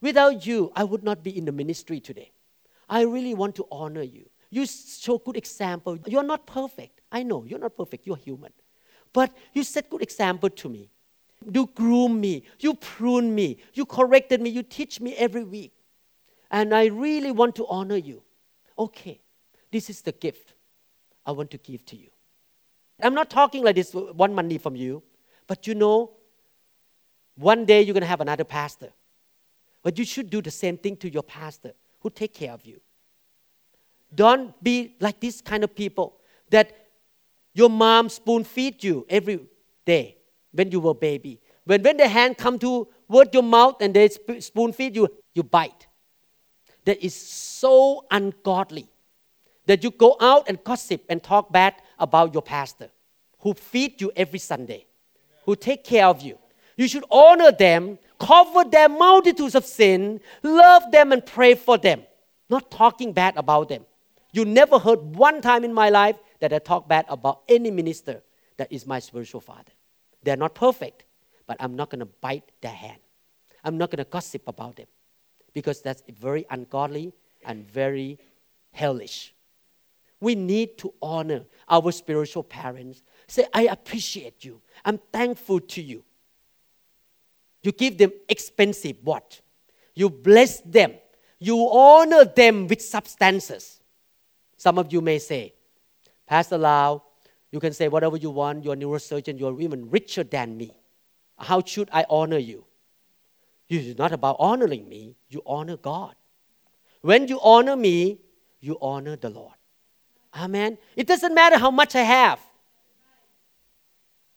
Without 0.00 0.46
you, 0.46 0.70
I 0.76 0.84
would 0.84 1.02
not 1.02 1.24
be 1.24 1.36
in 1.36 1.44
the 1.44 1.50
ministry 1.50 1.98
today. 1.98 2.30
I 2.88 3.00
really 3.02 3.34
want 3.34 3.56
to 3.56 3.66
honor 3.72 4.02
you. 4.02 4.30
You 4.50 4.66
show 4.66 5.18
good 5.18 5.36
example. 5.36 5.98
You're 6.06 6.22
not 6.22 6.46
perfect. 6.46 7.00
I 7.10 7.24
know 7.24 7.42
you're 7.42 7.58
not 7.58 7.76
perfect. 7.76 8.06
You're 8.06 8.22
human. 8.28 8.52
But 9.12 9.32
you 9.52 9.64
set 9.64 9.90
good 9.90 10.00
example 10.00 10.48
to 10.50 10.68
me. 10.68 10.90
You 11.52 11.68
groom 11.74 12.20
me. 12.20 12.44
You 12.60 12.74
prune 12.74 13.34
me. 13.34 13.56
You 13.74 13.84
corrected 13.84 14.40
me. 14.40 14.50
You 14.50 14.62
teach 14.62 15.00
me 15.00 15.16
every 15.16 15.42
week. 15.42 15.72
And 16.52 16.72
I 16.72 16.84
really 16.86 17.32
want 17.32 17.56
to 17.56 17.66
honor 17.66 17.96
you. 17.96 18.22
Okay, 18.78 19.20
this 19.72 19.90
is 19.90 20.02
the 20.02 20.12
gift 20.12 20.54
I 21.26 21.32
want 21.32 21.50
to 21.50 21.58
give 21.58 21.84
to 21.86 21.96
you. 21.96 22.10
I'm 23.02 23.14
not 23.14 23.28
talking 23.28 23.64
like 23.64 23.74
this, 23.74 23.92
one 23.92 24.32
money 24.32 24.58
from 24.58 24.76
you. 24.76 25.02
But 25.48 25.66
you 25.66 25.74
know, 25.74 26.12
one 27.36 27.64
day 27.64 27.82
you're 27.82 27.94
going 27.94 28.02
to 28.02 28.06
have 28.06 28.20
another 28.20 28.44
pastor. 28.44 28.90
But 29.82 29.98
you 29.98 30.04
should 30.04 30.30
do 30.30 30.40
the 30.40 30.50
same 30.50 30.76
thing 30.76 30.96
to 30.98 31.10
your 31.10 31.22
pastor 31.22 31.72
who 32.00 32.10
take 32.10 32.34
care 32.34 32.52
of 32.52 32.64
you. 32.64 32.80
Don't 34.14 34.62
be 34.62 34.96
like 35.00 35.20
this 35.20 35.40
kind 35.40 35.64
of 35.64 35.74
people 35.74 36.18
that 36.50 36.76
your 37.54 37.70
mom 37.70 38.08
spoon 38.08 38.44
feed 38.44 38.82
you 38.84 39.06
every 39.08 39.40
day 39.84 40.16
when 40.52 40.70
you 40.70 40.80
were 40.80 40.94
baby. 40.94 41.40
When, 41.64 41.82
when 41.82 41.96
the 41.96 42.08
hand 42.08 42.36
come 42.36 42.58
to 42.60 42.88
word 43.08 43.28
your 43.32 43.42
mouth 43.42 43.76
and 43.80 43.94
they 43.94 44.08
spoon 44.08 44.72
feed 44.72 44.96
you, 44.96 45.08
you 45.34 45.42
bite. 45.42 45.86
That 46.84 47.04
is 47.04 47.14
so 47.14 48.04
ungodly 48.10 48.88
that 49.66 49.84
you 49.84 49.90
go 49.90 50.16
out 50.20 50.48
and 50.48 50.62
gossip 50.64 51.04
and 51.08 51.22
talk 51.22 51.52
bad 51.52 51.74
about 51.98 52.32
your 52.32 52.42
pastor 52.42 52.90
who 53.40 53.54
feed 53.54 54.00
you 54.00 54.12
every 54.16 54.38
Sunday, 54.38 54.86
who 55.44 55.56
take 55.56 55.84
care 55.84 56.06
of 56.06 56.20
you. 56.22 56.38
You 56.76 56.88
should 56.88 57.04
honor 57.10 57.52
them, 57.52 57.98
cover 58.18 58.64
their 58.64 58.88
multitudes 58.88 59.54
of 59.54 59.64
sin, 59.64 60.20
love 60.42 60.90
them 60.90 61.12
and 61.12 61.24
pray 61.24 61.54
for 61.54 61.78
them, 61.78 62.02
not 62.48 62.70
talking 62.70 63.12
bad 63.12 63.36
about 63.36 63.68
them. 63.68 63.84
You 64.32 64.44
never 64.44 64.78
heard 64.78 65.00
one 65.00 65.40
time 65.40 65.64
in 65.64 65.74
my 65.74 65.90
life 65.90 66.16
that 66.40 66.52
I 66.52 66.58
talk 66.58 66.88
bad 66.88 67.04
about 67.08 67.42
any 67.48 67.70
minister 67.70 68.22
that 68.56 68.72
is 68.72 68.86
my 68.86 68.98
spiritual 68.98 69.40
father. 69.40 69.72
They're 70.22 70.36
not 70.36 70.54
perfect, 70.54 71.04
but 71.46 71.56
I'm 71.60 71.76
not 71.76 71.90
going 71.90 72.00
to 72.00 72.06
bite 72.06 72.50
their 72.60 72.72
hand. 72.72 73.00
I'm 73.64 73.76
not 73.76 73.90
going 73.90 73.98
to 73.98 74.10
gossip 74.10 74.48
about 74.48 74.76
them 74.76 74.86
because 75.52 75.82
that's 75.82 76.02
very 76.08 76.46
ungodly 76.50 77.12
and 77.44 77.66
very 77.68 78.18
hellish. 78.72 79.34
We 80.20 80.34
need 80.34 80.78
to 80.78 80.94
honor 81.02 81.44
our 81.68 81.90
spiritual 81.92 82.44
parents. 82.44 83.02
Say, 83.26 83.46
I 83.52 83.62
appreciate 83.62 84.44
you. 84.44 84.60
I'm 84.84 84.98
thankful 85.12 85.60
to 85.60 85.82
you. 85.82 86.04
You 87.62 87.72
give 87.72 87.98
them 87.98 88.12
expensive 88.28 88.96
what? 89.02 89.40
You 89.94 90.10
bless 90.10 90.60
them. 90.60 90.94
You 91.38 91.68
honor 91.70 92.24
them 92.24 92.66
with 92.68 92.82
substances. 92.82 93.80
Some 94.56 94.78
of 94.78 94.92
you 94.92 95.00
may 95.00 95.18
say, 95.18 95.54
Pastor 96.26 96.58
Lau, 96.58 97.02
you 97.50 97.60
can 97.60 97.72
say 97.72 97.88
whatever 97.88 98.16
you 98.16 98.30
want. 98.30 98.64
You're 98.64 98.74
a 98.74 98.76
neurosurgeon. 98.76 99.38
You're 99.38 99.60
even 99.60 99.90
richer 99.90 100.24
than 100.24 100.56
me. 100.56 100.72
How 101.38 101.62
should 101.64 101.88
I 101.92 102.06
honor 102.08 102.38
you? 102.38 102.64
It's 103.68 103.98
not 103.98 104.12
about 104.12 104.36
honoring 104.38 104.88
me. 104.88 105.16
You 105.28 105.42
honor 105.46 105.76
God. 105.76 106.14
When 107.00 107.26
you 107.26 107.40
honor 107.40 107.76
me, 107.76 108.20
you 108.60 108.78
honor 108.80 109.16
the 109.16 109.30
Lord. 109.30 109.54
Amen. 110.34 110.78
It 110.96 111.06
doesn't 111.06 111.34
matter 111.34 111.58
how 111.58 111.70
much 111.70 111.94
I 111.94 112.02
have. 112.02 112.38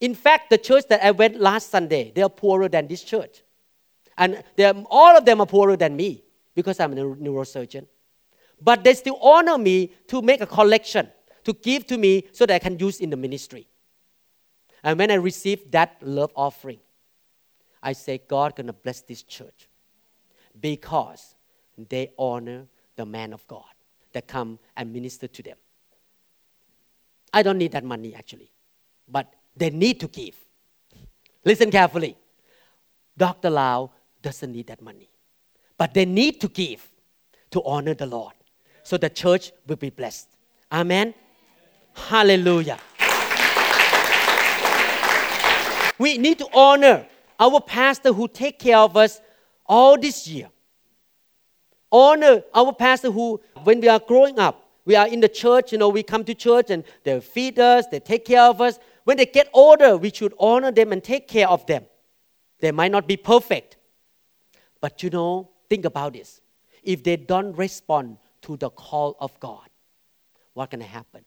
In 0.06 0.13
fact, 0.13 0.52
the 0.52 0.60
church 0.60 0.84
that 0.89 1.04
I 1.04 1.10
went 1.10 1.39
last 1.39 1.72
Sunday, 1.72 2.12
they 2.13 2.22
are 2.22 2.30
poorer 2.30 2.70
than 2.70 2.88
this 2.88 3.02
church. 3.02 3.41
And 4.20 4.44
all 4.91 5.18
of 5.18 5.26
them 5.26 5.41
are 5.41 5.48
poorer 5.48 5.76
than 5.76 5.96
me 5.96 6.24
because 6.54 6.80
I'm 6.80 6.94
a 6.94 6.96
neurosurgeon. 6.96 7.88
But 8.62 8.84
they 8.84 8.94
still 8.94 9.18
honor 9.20 9.58
me 9.58 9.94
to 10.10 10.22
make 10.22 10.41
a 10.41 10.46
collection, 10.46 11.10
to 11.44 11.54
give 11.54 11.88
to 11.88 11.98
me 11.98 12.28
so 12.34 12.46
that 12.46 12.54
I 12.54 12.60
can 12.60 12.78
use 12.78 13.00
in 13.00 13.10
the 13.10 13.18
ministry. 13.18 13.68
And 14.84 15.00
when 15.00 15.10
I 15.10 15.15
received 15.15 15.72
that 15.72 15.98
love 16.02 16.32
offering, 16.36 16.82
I 17.82 17.94
say, 17.94 18.22
God 18.28 18.56
gonna 18.56 18.74
bless 18.74 19.02
this 19.02 19.24
church 19.24 19.68
because 20.60 21.34
they 21.89 22.12
honor 22.20 22.68
the 22.96 23.08
man 23.08 23.34
of 23.34 23.46
God 23.48 23.74
that 24.13 24.28
come 24.28 24.60
and 24.78 24.94
minister 24.94 25.28
to 25.28 25.41
them. 25.41 25.58
I 27.34 27.41
don't 27.41 27.58
need 27.58 27.72
that 27.72 27.84
money 27.84 28.13
actually, 28.13 28.52
but 29.08 29.34
they 29.56 29.70
need 29.70 30.00
to 30.00 30.08
give. 30.08 30.36
Listen 31.44 31.72
carefully. 31.72 32.18
Dr. 33.18 33.50
Lau 33.50 33.91
doesn't 34.22 34.52
need 34.52 34.68
that 34.68 34.82
money, 34.82 35.10
but 35.78 35.94
they 35.94 36.06
need 36.06 36.41
to 36.41 36.48
give 36.48 36.88
to 37.52 37.63
honor 37.63 37.94
the 37.94 38.06
Lord 38.06 38.34
so 38.84 38.98
the 38.98 39.10
church 39.10 39.52
will 39.68 39.78
be 39.78 39.89
blessed. 39.89 40.28
Amen. 40.72 41.13
Hallelujah. 41.94 42.80
We 45.98 46.18
need 46.18 46.39
to 46.39 46.48
honor 46.54 47.08
our 47.39 47.62
pastor 47.62 48.12
who 48.12 48.28
take 48.28 48.60
care 48.60 48.78
of 48.78 48.98
us 48.98 49.22
all 49.65 49.98
this 49.98 50.28
year. 50.28 50.50
Honor 51.91 52.44
our 52.54 52.74
pastor 52.74 53.12
who, 53.12 53.39
when 53.63 53.80
we 53.80 53.88
are 53.88 54.00
growing 54.00 54.38
up, 54.39 54.70
we 54.86 54.96
are 54.96 55.08
in 55.08 55.20
the 55.20 55.30
church, 55.30 55.72
you 55.72 55.78
know, 55.78 55.89
we 55.89 56.04
come 56.04 56.24
to 56.26 56.36
church 56.36 56.70
and 56.70 56.84
they 57.04 57.20
feed 57.20 57.58
us, 57.60 57.88
they 57.88 58.00
take 58.00 58.26
care 58.26 58.44
of 58.44 58.62
us. 58.62 58.78
When 59.06 59.18
they 59.18 59.28
get 59.28 59.50
older, 59.54 59.96
we 59.98 60.12
should 60.12 60.34
honor 60.39 60.72
them 60.72 60.91
and 60.91 61.04
take 61.04 61.28
care 61.28 61.48
of 61.48 61.65
them. 61.68 61.86
They 62.60 62.72
might 62.72 62.91
not 62.91 63.08
be 63.08 63.15
perfect. 63.15 63.78
But 64.82 65.02
you 65.04 65.10
know, 65.10 65.52
think 65.70 65.86
about 65.86 66.13
this. 66.13 66.41
If 66.84 67.04
they 67.04 67.15
don't 67.15 67.56
respond 67.56 68.18
to 68.41 68.58
the 68.58 68.70
call 68.70 69.15
of 69.20 69.39
God, 69.39 69.70
what 70.54 70.72
can 70.72 70.82
happen? 70.82 71.24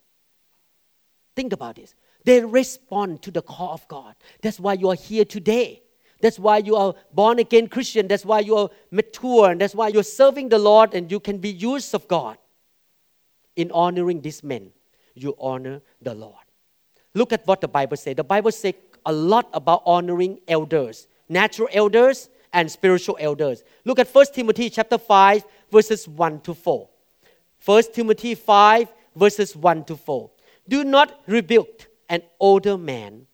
Think 1.37 1.53
about 1.53 1.77
this. 1.77 1.95
They 2.25 2.45
respond 2.45 3.23
to 3.23 3.31
the 3.31 3.43
call 3.43 3.75
of 3.75 3.87
God. 3.87 4.14
That's 4.43 4.59
why 4.59 4.73
you 4.75 4.91
are 4.91 4.97
here 4.97 5.25
today. 5.25 5.83
That's 6.21 6.38
why 6.38 6.59
you 6.59 6.75
are 6.75 6.95
born 7.12 7.38
again 7.38 7.69
Christian. 7.69 8.09
That's 8.09 8.25
why 8.25 8.41
you 8.41 8.57
are 8.57 8.71
mature. 8.91 9.53
And 9.53 9.61
that's 9.61 9.75
why 9.75 9.88
you're 9.88 10.03
serving 10.03 10.49
the 10.49 10.59
Lord 10.59 10.95
and 10.95 11.11
you 11.12 11.21
can 11.21 11.38
be 11.38 11.51
used 11.51 11.95
of 11.95 12.09
God. 12.09 12.38
In 13.55 13.71
honoring 13.71 14.21
these 14.21 14.43
men, 14.43 14.73
you 15.14 15.37
honor 15.38 15.81
the 16.03 16.14
Lord. 16.14 16.48
Look 17.19 17.33
at 17.33 17.47
what 17.47 17.61
the 17.61 17.69
Bible 17.69 17.97
says. 17.97 18.15
The 18.15 18.25
Bible 18.25 18.53
says 18.53 18.75
a 19.05 19.13
lot 19.13 19.49
about 19.53 19.83
honoring 19.85 20.39
elders, 20.47 21.09
natural 21.29 21.69
elders 21.73 22.29
and 22.53 22.71
spiritual 22.71 23.17
elders. 23.21 23.65
Look 23.85 23.99
at 23.99 24.09
1 24.09 24.27
Timothy 24.33 24.71
chapter 24.71 24.99
5, 24.99 25.43
verses 25.71 26.07
1 26.07 26.41
to 26.43 26.55
4. 26.55 26.89
1 27.65 27.83
Timothy 27.93 28.35
5, 28.37 28.89
verses 29.17 29.57
1 29.57 29.85
to 29.87 29.97
4. 29.97 30.31
Do 30.69 30.85
not 30.85 31.21
rebuke 31.27 31.89
an 32.09 32.23
older 32.39 32.79
man. 32.79 33.27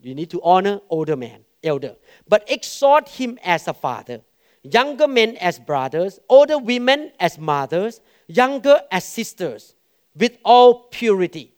You 0.00 0.14
need 0.14 0.30
to 0.30 0.40
honor 0.42 0.80
older 0.88 1.16
man 1.16 1.40
elder, 1.64 1.96
but 2.28 2.48
exhort 2.48 3.08
him 3.08 3.36
as 3.42 3.66
a 3.66 3.74
father. 3.74 4.20
younger 4.62 5.06
men 5.06 5.36
as 5.36 5.58
brothers, 5.58 6.18
older 6.28 6.58
women 6.58 7.12
as 7.20 7.38
mothers, 7.38 8.00
younger 8.26 8.80
as 8.90 9.04
sisters, 9.04 9.74
with 10.14 10.36
all 10.44 10.84
purity. 10.90 11.55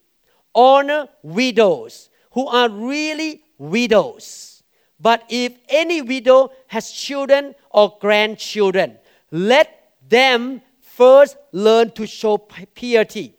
Honor 0.55 1.09
widows 1.23 2.11
who 2.33 2.47
are 2.47 2.69
really 2.69 3.43
widows. 3.59 4.63
But 5.01 5.25
if 5.29 5.53
any 5.69 6.03
widow 6.03 6.51
has 6.67 6.91
children 6.91 7.55
or 7.71 7.97
grandchildren, 8.01 8.99
let 9.31 9.93
them 10.09 10.63
first 10.81 11.37
learn 11.53 11.91
to 11.93 12.07
show 12.07 12.39
piety 12.39 13.37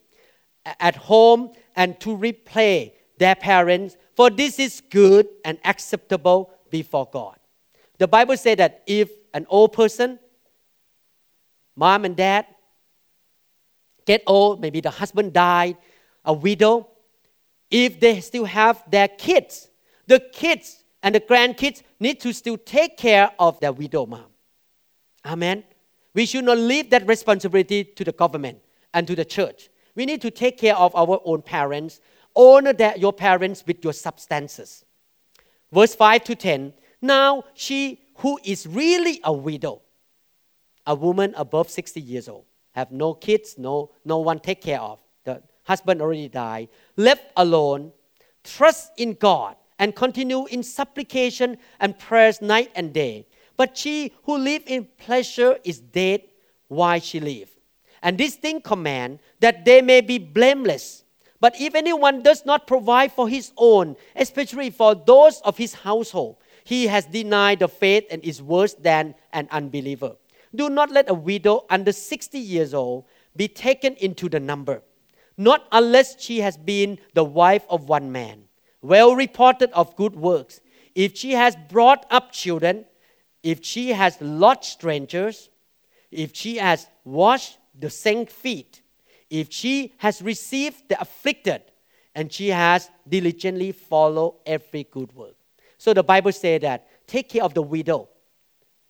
at 0.80 0.96
home 0.96 1.52
and 1.76 2.00
to 2.00 2.16
repay 2.16 2.94
their 3.18 3.36
parents, 3.36 3.98
for 4.16 4.30
this 4.30 4.60
is 4.60 4.82
good 4.90 5.28
and 5.44 5.58
acceptable 5.66 6.52
before 6.70 7.10
God. 7.12 7.38
The 7.98 8.08
Bible 8.08 8.38
says 8.38 8.58
that 8.58 8.84
if 8.88 9.10
an 9.34 9.46
old 9.50 9.74
person, 9.74 10.20
mom 11.76 12.06
and 12.06 12.16
dad, 12.16 12.46
get 14.06 14.24
old, 14.26 14.62
maybe 14.62 14.80
the 14.80 14.90
husband 14.90 15.34
died, 15.34 15.76
a 16.24 16.32
widow, 16.32 16.88
if 17.70 18.00
they 18.00 18.20
still 18.22 18.46
have 18.46 18.84
their 18.90 19.08
kids, 19.08 19.70
the 20.08 20.20
kids 20.20 20.84
and 21.04 21.16
the 21.16 21.20
grandkids 21.20 21.84
need 22.00 22.20
to 22.22 22.34
still 22.34 22.58
take 22.58 22.98
care 22.98 23.32
of 23.40 23.60
their 23.60 23.72
widow 23.72 24.06
mom. 24.06 24.26
Amen. 25.26 25.64
We 26.14 26.26
should 26.26 26.46
not 26.46 26.58
leave 26.58 26.90
that 26.90 27.08
responsibility 27.08 27.84
to 27.84 28.04
the 28.04 28.12
government 28.12 28.60
and 28.94 29.06
to 29.08 29.16
the 29.16 29.26
church. 29.26 29.70
We 29.96 30.06
need 30.06 30.22
to 30.22 30.32
take 30.32 30.58
care 30.58 30.76
of 30.76 30.96
our 30.96 31.22
own 31.24 31.42
parents. 31.42 32.02
Honor 32.36 32.74
that 32.74 33.00
your 33.00 33.14
parents 33.14 33.64
with 33.66 33.84
your 33.84 33.94
substances. 33.94 34.86
Verse 35.72 35.94
5 35.94 36.24
to 36.26 36.36
10. 36.36 36.74
Now 37.02 37.44
she 37.54 38.02
who 38.16 38.40
is 38.44 38.68
really 38.68 39.22
a 39.24 39.32
widow, 39.32 39.82
a 40.86 40.96
woman 40.96 41.34
above 41.38 41.70
60 41.70 42.02
years 42.02 42.28
old, 42.28 42.46
have 42.72 42.92
no 42.92 43.14
kids, 43.14 43.56
no, 43.58 43.92
no 44.04 44.18
one 44.20 44.40
take 44.40 44.62
care 44.62 44.82
of. 44.82 45.00
Husband 45.70 46.02
already 46.02 46.28
died, 46.28 46.68
left 46.98 47.26
alone, 47.38 47.92
trust 48.44 48.92
in 48.98 49.14
God 49.14 49.56
and 49.78 49.96
continue 49.96 50.48
in 50.48 50.64
supplication 50.64 51.60
and 51.80 51.98
prayers 52.00 52.42
night 52.42 52.72
and 52.74 52.92
day. 52.92 53.28
But 53.56 53.78
she 53.78 54.12
who 54.24 54.40
live 54.40 54.64
in 54.66 54.88
pleasure 54.98 55.60
is 55.64 55.80
dead 55.80 56.24
while 56.70 57.00
she 57.00 57.20
live. 57.20 57.52
And 58.02 58.18
this 58.18 58.34
thing 58.34 58.62
command 58.62 59.20
that 59.42 59.64
they 59.64 59.84
may 59.84 60.02
be 60.02 60.18
blameless. 60.18 61.04
But 61.40 61.54
if 61.62 61.76
anyone 61.76 62.24
does 62.24 62.48
not 62.48 62.66
provide 62.66 63.12
for 63.12 63.30
his 63.30 63.52
own, 63.56 63.96
especially 64.16 64.72
for 64.72 64.96
those 64.96 65.40
of 65.42 65.56
his 65.56 65.76
household, 65.76 66.38
he 66.64 66.88
has 66.88 67.06
denied 67.06 67.60
the 67.60 67.68
faith 67.68 68.06
and 68.10 68.24
is 68.24 68.42
worse 68.42 68.74
than 68.74 69.14
an 69.34 69.48
unbeliever. 69.52 70.16
Do 70.56 70.72
not 70.72 70.90
let 70.90 71.12
a 71.12 71.14
widow 71.14 71.66
under 71.70 71.92
60 71.92 72.40
years 72.40 72.74
old 72.74 73.06
be 73.36 73.48
taken 73.48 73.94
into 73.98 74.30
the 74.30 74.40
number, 74.40 74.82
not 75.40 75.66
unless 75.72 76.22
she 76.22 76.42
has 76.42 76.58
been 76.58 77.00
the 77.14 77.24
wife 77.24 77.66
of 77.70 77.88
one 77.88 78.12
man, 78.12 78.44
well 78.82 79.16
reported 79.16 79.72
of 79.72 79.96
good 79.96 80.16
works. 80.16 80.60
If 80.94 81.18
she 81.18 81.32
has 81.32 81.56
brought 81.70 82.06
up 82.12 82.34
children, 82.34 82.86
if 83.42 83.64
she 83.64 83.90
has 83.90 84.18
lodged 84.20 84.66
strangers, 84.66 85.50
if 86.12 86.36
she 86.36 86.58
has 86.58 86.88
washed 87.06 87.58
the 87.74 87.90
saint 87.90 88.30
feet, 88.30 88.82
if 89.30 89.50
she 89.50 89.94
has 90.00 90.22
received 90.22 90.90
the 90.90 91.00
afflicted, 91.00 91.62
and 92.16 92.34
she 92.34 92.50
has 92.50 92.90
diligently 93.08 93.72
followed 93.72 94.36
every 94.46 94.84
good 94.84 95.14
work. 95.14 95.36
So 95.78 95.94
the 95.94 96.04
Bible 96.04 96.34
says 96.34 96.60
that 96.62 96.86
take 97.08 97.30
care 97.30 97.44
of 97.44 97.54
the 97.54 97.62
widow, 97.62 98.10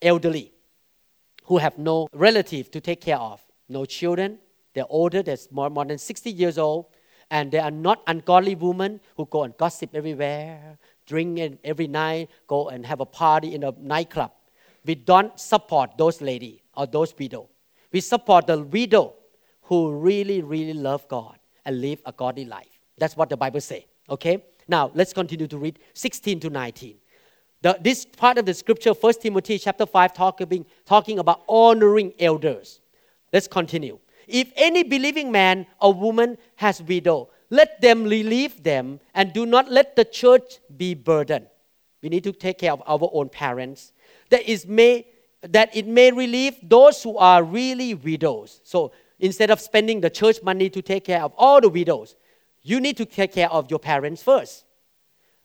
elderly, 0.02 0.52
who 1.44 1.58
have 1.58 1.78
no 1.78 2.08
relative 2.12 2.72
to 2.72 2.82
take 2.82 3.02
care 3.02 3.20
of, 3.20 3.40
no 3.68 3.86
children, 3.86 4.40
they're 4.80 4.86
older, 4.90 5.22
they're 5.22 5.38
more, 5.52 5.70
more 5.70 5.86
than 5.86 5.98
60 5.98 6.32
years 6.32 6.58
old, 6.58 6.86
and 7.30 7.52
they 7.52 7.60
are 7.60 7.72
not 7.72 8.02
ungodly 8.08 8.56
women 8.56 9.02
who 9.18 9.26
go 9.26 9.44
and 9.44 9.56
gossip 9.58 9.90
everywhere, 9.94 10.78
drink 11.06 11.60
every 11.66 11.88
night, 11.88 12.30
go 12.48 12.70
and 12.70 12.86
have 12.86 13.02
a 13.02 13.06
party 13.06 13.56
in 13.56 13.64
a 13.64 13.74
nightclub. 13.78 14.32
We 14.86 14.96
don't 14.96 15.38
support 15.38 15.98
those 15.98 16.22
ladies 16.22 16.60
or 16.76 16.88
those 16.88 17.14
widow. 17.18 17.50
We 17.92 18.00
support 18.00 18.48
the 18.48 18.64
widow 18.64 19.16
who 19.64 19.92
really, 19.92 20.42
really 20.42 20.74
love 20.74 21.08
God 21.10 21.38
and 21.66 21.82
live 21.82 22.02
a 22.06 22.14
godly 22.14 22.46
life. 22.46 22.80
That's 22.98 23.18
what 23.18 23.30
the 23.30 23.38
Bible 23.38 23.62
says. 23.62 23.84
Okay? 24.10 24.44
Now, 24.68 24.92
let's 24.94 25.12
continue 25.12 25.48
to 25.48 25.58
read 25.58 25.80
16 25.94 26.40
to 26.40 26.50
19. 26.50 26.96
The, 27.62 27.78
this 27.82 28.06
part 28.06 28.38
of 28.38 28.46
the 28.46 28.54
scripture, 28.54 28.92
1 28.92 29.14
Timothy 29.16 29.60
chapter 29.60 29.86
5, 29.86 30.14
talking, 30.14 30.66
talking 30.86 31.20
about 31.20 31.44
honoring 31.50 32.14
elders. 32.18 32.80
Let's 33.34 33.48
continue. 33.48 34.00
If 34.30 34.54
any 34.56 34.84
believing 34.84 35.32
man 35.32 35.66
or 35.82 35.94
woman 35.94 36.38
has 36.58 36.82
widow, 36.82 37.30
let 37.50 37.82
them 37.82 38.04
relieve 38.04 38.64
them 38.64 39.00
and 39.16 39.34
do 39.34 39.46
not 39.46 39.72
let 39.72 39.96
the 39.96 40.06
church 40.06 40.60
be 40.78 40.94
burdened. 40.94 41.48
We 42.02 42.10
need 42.10 42.24
to 42.26 42.32
take 42.32 42.60
care 42.60 42.72
of 42.72 42.84
our 42.86 43.10
own 43.12 43.30
parents. 43.30 43.92
That 44.30 44.48
is 44.48 44.68
may 44.68 45.08
that 45.42 45.76
it 45.76 45.88
may 45.88 46.12
relieve 46.12 46.58
those 46.62 47.02
who 47.02 47.18
are 47.18 47.44
really 47.44 47.94
widows. 47.94 48.60
So 48.64 48.92
instead 49.20 49.50
of 49.50 49.60
spending 49.60 50.02
the 50.02 50.10
church 50.10 50.44
money 50.44 50.70
to 50.70 50.82
take 50.82 51.06
care 51.06 51.24
of 51.24 51.34
all 51.38 51.62
the 51.62 51.70
widows, 51.70 52.16
you 52.62 52.80
need 52.80 52.98
to 52.98 53.06
take 53.06 53.34
care 53.34 53.50
of 53.50 53.70
your 53.70 53.80
parents 53.80 54.22
first. 54.22 54.66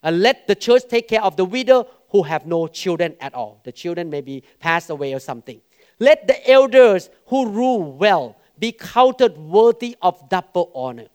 And 0.02 0.20
let 0.20 0.46
the 0.46 0.54
church 0.54 0.82
take 0.88 1.08
care 1.08 1.22
of 1.22 1.36
the 1.36 1.44
widow 1.44 1.86
who 2.10 2.24
have 2.24 2.44
no 2.44 2.66
children 2.66 3.16
at 3.20 3.34
all. 3.34 3.60
The 3.64 3.72
children 3.72 4.10
may 4.10 4.20
be 4.20 4.42
passed 4.58 4.90
away 4.90 5.14
or 5.14 5.20
something. 5.20 5.60
Let 5.98 6.26
the 6.26 6.50
elders 6.50 7.08
who 7.26 7.48
rule 7.48 7.92
well 7.92 8.36
be 8.58 8.72
counted 8.72 9.36
worthy 9.36 9.96
of 10.02 10.28
double 10.28 10.70
honor, 10.74 11.08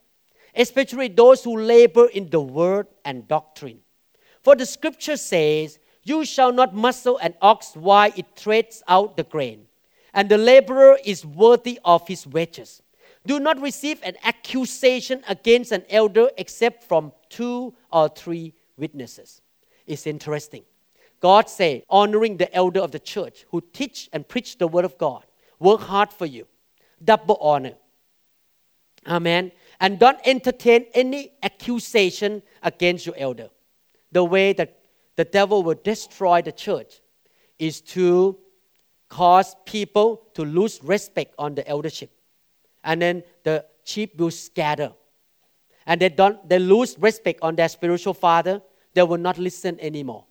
especially 0.56 1.08
those 1.08 1.44
who 1.44 1.60
labor 1.60 2.08
in 2.08 2.30
the 2.30 2.42
word 2.42 2.88
and 3.06 3.28
doctrine. 3.28 3.80
For 4.42 4.56
the 4.56 4.66
scripture 4.66 5.18
says, 5.18 5.80
You 6.04 6.26
shall 6.26 6.52
not 6.52 6.74
muzzle 6.74 7.18
an 7.18 7.36
ox 7.42 7.76
while 7.76 8.12
it 8.16 8.36
treads 8.36 8.84
out 8.88 9.18
the 9.18 9.24
grain, 9.24 9.68
and 10.14 10.30
the 10.30 10.38
laborer 10.38 10.98
is 11.04 11.26
worthy 11.26 11.80
of 11.86 12.08
his 12.08 12.26
wages. 12.26 12.82
Do 13.26 13.40
not 13.40 13.62
receive 13.62 14.00
an 14.04 14.16
accusation 14.24 15.24
against 15.28 15.72
an 15.72 15.84
elder 15.90 16.30
except 16.38 16.84
from 16.84 17.12
two 17.30 17.74
or 17.92 18.10
three 18.10 18.54
witnesses. 18.78 19.42
It's 19.86 20.08
interesting. 20.08 20.64
God 21.20 21.50
say, 21.50 21.84
honoring 21.90 22.38
the 22.38 22.54
elder 22.56 22.80
of 22.80 22.92
the 22.92 23.00
church 23.00 23.46
who 23.52 23.62
teach 23.74 24.10
and 24.14 24.28
preach 24.28 24.58
the 24.58 24.68
word 24.68 24.86
of 24.86 24.98
God. 24.98 25.26
Work 25.60 25.82
hard 25.82 26.14
for 26.14 26.26
you. 26.26 26.48
Double 27.04 27.38
honor. 27.40 27.74
Amen. 29.08 29.52
And 29.80 29.98
don't 29.98 30.20
entertain 30.26 30.86
any 30.94 31.32
accusation 31.42 32.42
against 32.62 33.06
your 33.06 33.16
elder. 33.18 33.50
The 34.12 34.24
way 34.24 34.54
that 34.54 34.80
the 35.16 35.26
devil 35.26 35.64
will 35.64 35.80
destroy 35.84 36.42
the 36.42 36.52
church 36.52 37.02
is 37.58 37.82
to 37.82 38.38
cause 39.08 39.56
people 39.66 40.28
to 40.34 40.44
lose 40.44 40.84
respect 40.84 41.34
on 41.38 41.56
the 41.56 41.68
eldership 41.68 42.12
and 42.84 43.02
then 43.02 43.24
the 43.44 43.66
sheep 43.84 44.18
will 44.18 44.32
scatter. 44.32 44.94
And 45.86 46.00
they, 46.00 46.10
don't, 46.10 46.48
they 46.48 46.60
lose 46.60 46.98
respect 47.00 47.40
on 47.42 47.56
their 47.56 47.70
spiritual 47.70 48.14
father, 48.14 48.62
they 48.94 49.04
will 49.04 49.18
not 49.18 49.38
listen 49.38 49.80
anymore. 49.80 50.26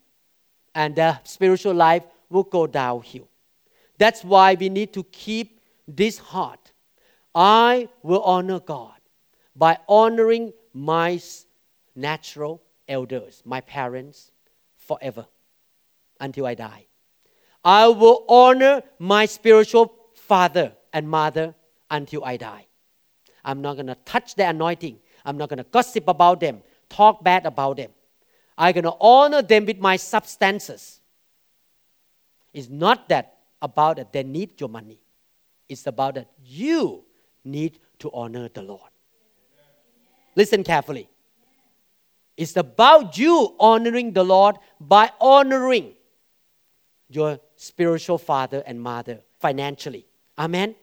And 0.74 0.94
their 0.94 1.20
spiritual 1.24 1.74
life 1.74 2.04
will 2.31 2.44
go 2.44 2.66
downhill. 2.66 3.28
That's 3.96 4.22
why 4.22 4.54
we 4.54 4.68
need 4.68 4.92
to 4.94 5.02
keep 5.04 5.58
this 5.88 6.18
heart. 6.18 6.72
I 7.35 7.88
will 8.03 8.22
honor 8.22 8.61
God 8.61 9.01
by 9.57 9.79
honoring 9.88 10.53
my 10.72 11.20
natural 11.96 12.62
elders, 12.87 13.42
my 13.44 13.61
parents, 13.62 14.31
forever 14.77 15.27
until 16.20 16.46
I 16.46 16.55
die. 16.55 16.87
I 17.64 17.88
will 17.88 18.24
honor 18.29 18.83
my 18.98 19.27
spiritual 19.27 19.94
father 20.14 20.72
and 20.92 21.09
mother 21.09 21.55
until 21.90 22.24
I 22.24 22.37
die. 22.37 22.66
I'm 23.44 23.62
not 23.62 23.74
going 23.74 23.87
to 23.87 23.96
touch 24.05 24.35
the 24.35 24.48
anointing. 24.48 24.98
I'm 25.24 25.37
not 25.37 25.48
going 25.48 25.59
to 25.59 25.64
gossip 25.64 26.09
about 26.09 26.40
them, 26.40 26.62
talk 26.88 27.22
bad 27.22 27.46
about 27.46 27.77
them. 27.79 27.90
I'm 28.57 28.72
going 28.72 28.85
to 28.85 28.96
honor 29.01 29.42
them 29.42 29.66
with 29.66 29.79
my 29.79 29.96
substances. 29.96 31.01
It's 32.53 32.68
not 32.68 33.09
that 33.09 33.38
about 33.61 33.96
that 33.96 34.12
they 34.12 34.22
need 34.22 34.61
your 34.61 34.68
money. 34.68 35.01
It's 35.68 35.87
about 35.87 36.14
that 36.14 36.28
you 36.44 37.04
need 37.44 37.78
to 38.00 38.11
honor 38.12 38.48
the 38.48 38.62
Lord. 38.62 38.90
Listen 40.35 40.64
carefully. 40.64 41.09
It's 42.37 42.57
about 42.57 43.18
you 43.18 43.54
honoring 43.59 44.12
the 44.12 44.24
Lord 44.24 44.57
by 44.81 45.11
honoring 45.20 45.94
your 47.09 47.40
spiritual 47.57 48.18
father 48.18 48.62
and 48.66 48.81
mother 48.81 49.20
financially. 49.40 50.07
Amen 50.38 50.74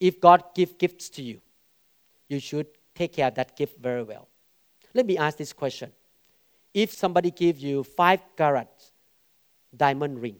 if 0.00 0.20
God 0.20 0.44
gives 0.54 0.74
gifts 0.74 1.08
to 1.10 1.22
you, 1.22 1.40
you 2.28 2.38
should 2.38 2.66
take 2.94 3.14
care 3.14 3.28
of 3.28 3.34
that 3.36 3.56
gift 3.56 3.78
very 3.80 4.02
well. 4.02 4.28
Let 4.92 5.06
me 5.06 5.16
ask 5.16 5.38
this 5.38 5.54
question. 5.54 5.92
If 6.74 6.92
somebody 6.92 7.30
give 7.30 7.58
you 7.58 7.84
five 7.84 8.20
carat 8.36 8.68
diamond 9.74 10.20
ring, 10.20 10.36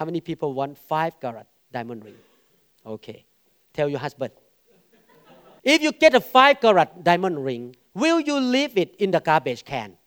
How 0.00 0.06
many 0.06 0.22
people 0.22 0.54
want 0.54 0.78
five 0.78 1.20
carat 1.20 1.46
diamond 1.70 2.02
ring? 2.02 2.16
Okay. 2.86 3.26
Tell 3.74 3.86
your 3.86 3.98
husband. 3.98 4.32
if 5.62 5.82
you 5.82 5.92
get 5.92 6.14
a 6.14 6.22
five 6.22 6.58
carat 6.58 7.04
diamond 7.04 7.44
ring, 7.44 7.76
will 7.92 8.18
you 8.18 8.40
leave 8.40 8.78
it 8.78 8.96
in 8.96 9.10
the 9.10 9.20
garbage 9.20 9.62
can? 9.62 9.98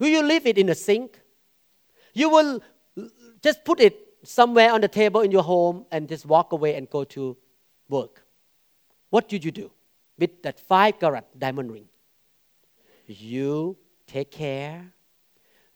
Will 0.00 0.08
you 0.08 0.24
leave 0.24 0.44
it 0.44 0.58
in 0.58 0.66
the 0.66 0.74
sink? 0.74 1.20
You 2.14 2.30
will 2.30 2.60
just 3.40 3.64
put 3.64 3.78
it 3.78 3.96
somewhere 4.24 4.72
on 4.72 4.80
the 4.80 4.88
table 4.88 5.20
in 5.20 5.30
your 5.30 5.44
home 5.44 5.86
and 5.92 6.08
just 6.08 6.26
walk 6.26 6.50
away 6.50 6.74
and 6.74 6.90
go 6.90 7.04
to 7.04 7.36
work. 7.88 8.24
What 9.10 9.28
did 9.28 9.44
you 9.44 9.52
do 9.52 9.70
with 10.18 10.42
that 10.42 10.58
five 10.58 10.98
carat 10.98 11.26
diamond 11.38 11.70
ring? 11.70 11.88
You 13.06 13.78
take 14.08 14.32
care, 14.32 14.92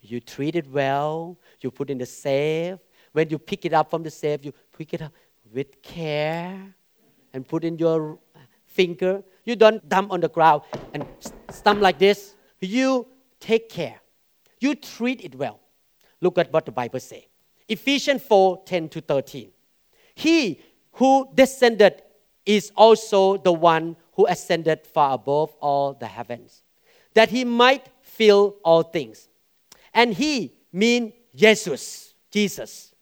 you 0.02 0.20
treat 0.20 0.56
it 0.56 0.70
well, 0.70 1.38
you 1.60 1.70
put 1.70 1.88
in 1.88 1.98
the 1.98 2.06
safe. 2.06 2.78
When 3.12 3.30
you 3.30 3.38
pick 3.38 3.64
it 3.64 3.72
up 3.72 3.90
from 3.90 4.02
the 4.02 4.10
safe, 4.10 4.44
you 4.44 4.52
pick 4.76 4.94
it 4.94 5.02
up 5.02 5.12
with 5.52 5.80
care 5.82 6.74
and 7.32 7.46
put 7.46 7.64
in 7.64 7.78
your 7.78 8.18
finger. 8.66 9.22
You 9.44 9.56
don't 9.56 9.86
dump 9.88 10.12
on 10.12 10.20
the 10.20 10.28
ground 10.28 10.62
and 10.92 11.06
stump 11.50 11.80
like 11.80 11.98
this. 11.98 12.34
You 12.60 13.06
take 13.38 13.68
care. 13.68 14.00
You 14.60 14.74
treat 14.74 15.20
it 15.22 15.34
well. 15.34 15.60
Look 16.20 16.38
at 16.38 16.52
what 16.52 16.66
the 16.66 16.72
Bible 16.72 17.00
says. 17.00 17.22
Ephesians 17.68 18.22
4 18.22 18.62
10 18.64 18.88
to 18.90 19.00
13. 19.00 19.50
He 20.14 20.60
who 20.92 21.28
descended 21.34 22.02
is 22.44 22.72
also 22.76 23.36
the 23.36 23.52
one 23.52 23.96
who 24.14 24.26
ascended 24.26 24.86
far 24.86 25.14
above 25.14 25.54
all 25.60 25.94
the 25.94 26.06
heavens, 26.06 26.62
that 27.14 27.30
he 27.30 27.44
might 27.44 27.88
fill 28.02 28.56
all 28.64 28.82
things. 28.82 29.28
And 29.94 30.14
he, 30.14 30.54
mean 30.72 31.12
Jesus, 31.34 32.14
Jesus, 32.30 32.94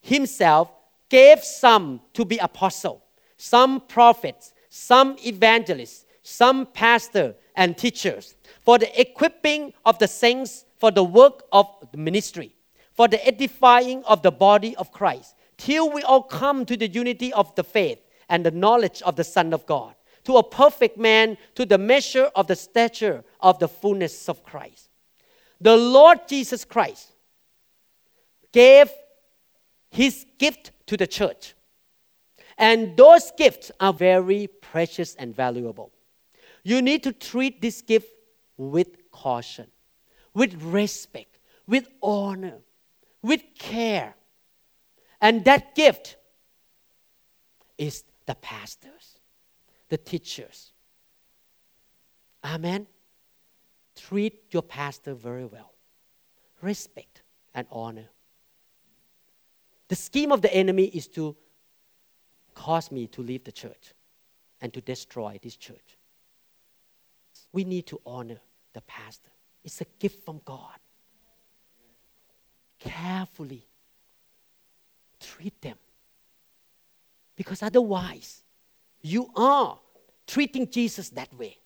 himself 0.00 0.70
gave 1.08 1.42
some 1.42 2.00
to 2.14 2.24
be 2.24 2.38
apostle, 2.38 3.04
some 3.36 3.80
prophets, 3.80 4.52
some 4.68 5.16
evangelists, 5.24 6.04
some 6.22 6.66
pastor 6.66 7.34
and 7.56 7.76
teachers 7.76 8.36
for 8.60 8.78
the 8.78 9.00
equipping 9.00 9.72
of 9.84 9.98
the 9.98 10.08
saints 10.08 10.64
for 10.78 10.90
the 10.90 11.02
work 11.02 11.44
of 11.52 11.66
the 11.90 11.98
ministry, 11.98 12.54
for 12.92 13.08
the 13.08 13.26
edifying 13.26 14.04
of 14.04 14.22
the 14.22 14.30
body 14.30 14.76
of 14.76 14.92
Christ, 14.92 15.34
till 15.56 15.90
we 15.90 16.02
all 16.02 16.22
come 16.22 16.64
to 16.66 16.76
the 16.76 16.88
unity 16.88 17.32
of 17.32 17.54
the 17.54 17.64
faith 17.64 17.98
and 18.28 18.44
the 18.44 18.50
knowledge 18.50 19.02
of 19.02 19.16
the 19.16 19.24
Son 19.24 19.52
of 19.52 19.66
God, 19.66 19.94
to 20.24 20.36
a 20.36 20.42
perfect 20.42 20.98
man, 20.98 21.36
to 21.54 21.64
the 21.64 21.78
measure 21.78 22.30
of 22.34 22.46
the 22.46 22.56
stature 22.56 23.24
of 23.40 23.58
the 23.58 23.68
fullness 23.68 24.28
of 24.28 24.44
Christ. 24.44 24.87
The 25.60 25.76
Lord 25.76 26.20
Jesus 26.28 26.64
Christ 26.64 27.12
gave 28.52 28.90
his 29.90 30.26
gift 30.38 30.72
to 30.86 30.96
the 30.96 31.06
church. 31.06 31.54
And 32.56 32.96
those 32.96 33.32
gifts 33.36 33.70
are 33.78 33.92
very 33.92 34.46
precious 34.46 35.14
and 35.14 35.34
valuable. 35.34 35.92
You 36.64 36.82
need 36.82 37.02
to 37.04 37.12
treat 37.12 37.60
this 37.60 37.82
gift 37.82 38.08
with 38.56 39.10
caution, 39.10 39.68
with 40.34 40.60
respect, 40.62 41.38
with 41.66 41.88
honor, 42.02 42.58
with 43.22 43.42
care. 43.58 44.14
And 45.20 45.44
that 45.44 45.74
gift 45.74 46.16
is 47.76 48.04
the 48.26 48.34
pastors, 48.34 49.18
the 49.88 49.98
teachers. 49.98 50.72
Amen. 52.44 52.86
Treat 53.98 54.44
your 54.50 54.62
pastor 54.62 55.14
very 55.14 55.44
well. 55.44 55.72
Respect 56.62 57.22
and 57.54 57.66
honor. 57.70 58.08
The 59.88 59.96
scheme 59.96 60.30
of 60.30 60.40
the 60.42 60.54
enemy 60.54 60.84
is 60.84 61.08
to 61.08 61.36
cause 62.54 62.92
me 62.92 63.06
to 63.08 63.22
leave 63.22 63.44
the 63.44 63.52
church 63.52 63.94
and 64.60 64.72
to 64.72 64.80
destroy 64.80 65.38
this 65.42 65.56
church. 65.56 65.96
We 67.52 67.64
need 67.64 67.86
to 67.86 68.00
honor 68.06 68.40
the 68.72 68.82
pastor. 68.82 69.30
It's 69.64 69.80
a 69.80 69.86
gift 69.98 70.24
from 70.24 70.40
God. 70.44 70.78
Carefully 72.78 73.66
treat 75.20 75.60
them. 75.60 75.76
Because 77.36 77.62
otherwise, 77.62 78.42
you 79.00 79.30
are 79.34 79.78
treating 80.26 80.70
Jesus 80.70 81.08
that 81.10 81.32
way. 81.34 81.58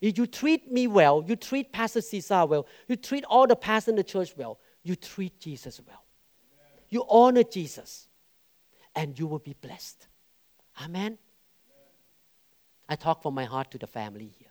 If 0.00 0.16
you 0.16 0.26
treat 0.26 0.70
me 0.70 0.86
well, 0.86 1.24
you 1.26 1.34
treat 1.34 1.72
Pastor 1.72 2.00
Caesar 2.00 2.46
well, 2.46 2.66
you 2.86 2.96
treat 2.96 3.24
all 3.24 3.46
the 3.46 3.56
pastors 3.56 3.92
in 3.92 3.96
the 3.96 4.04
church 4.04 4.34
well, 4.36 4.58
you 4.82 4.94
treat 4.94 5.40
Jesus 5.40 5.80
well. 5.86 6.04
You 6.88 7.04
honor 7.08 7.42
Jesus, 7.42 8.08
and 8.94 9.18
you 9.18 9.26
will 9.26 9.40
be 9.40 9.54
blessed. 9.60 10.06
Amen. 10.82 11.18
I 12.88 12.96
talk 12.96 13.22
from 13.22 13.34
my 13.34 13.44
heart 13.44 13.70
to 13.72 13.78
the 13.78 13.86
family 13.86 14.32
here. 14.38 14.48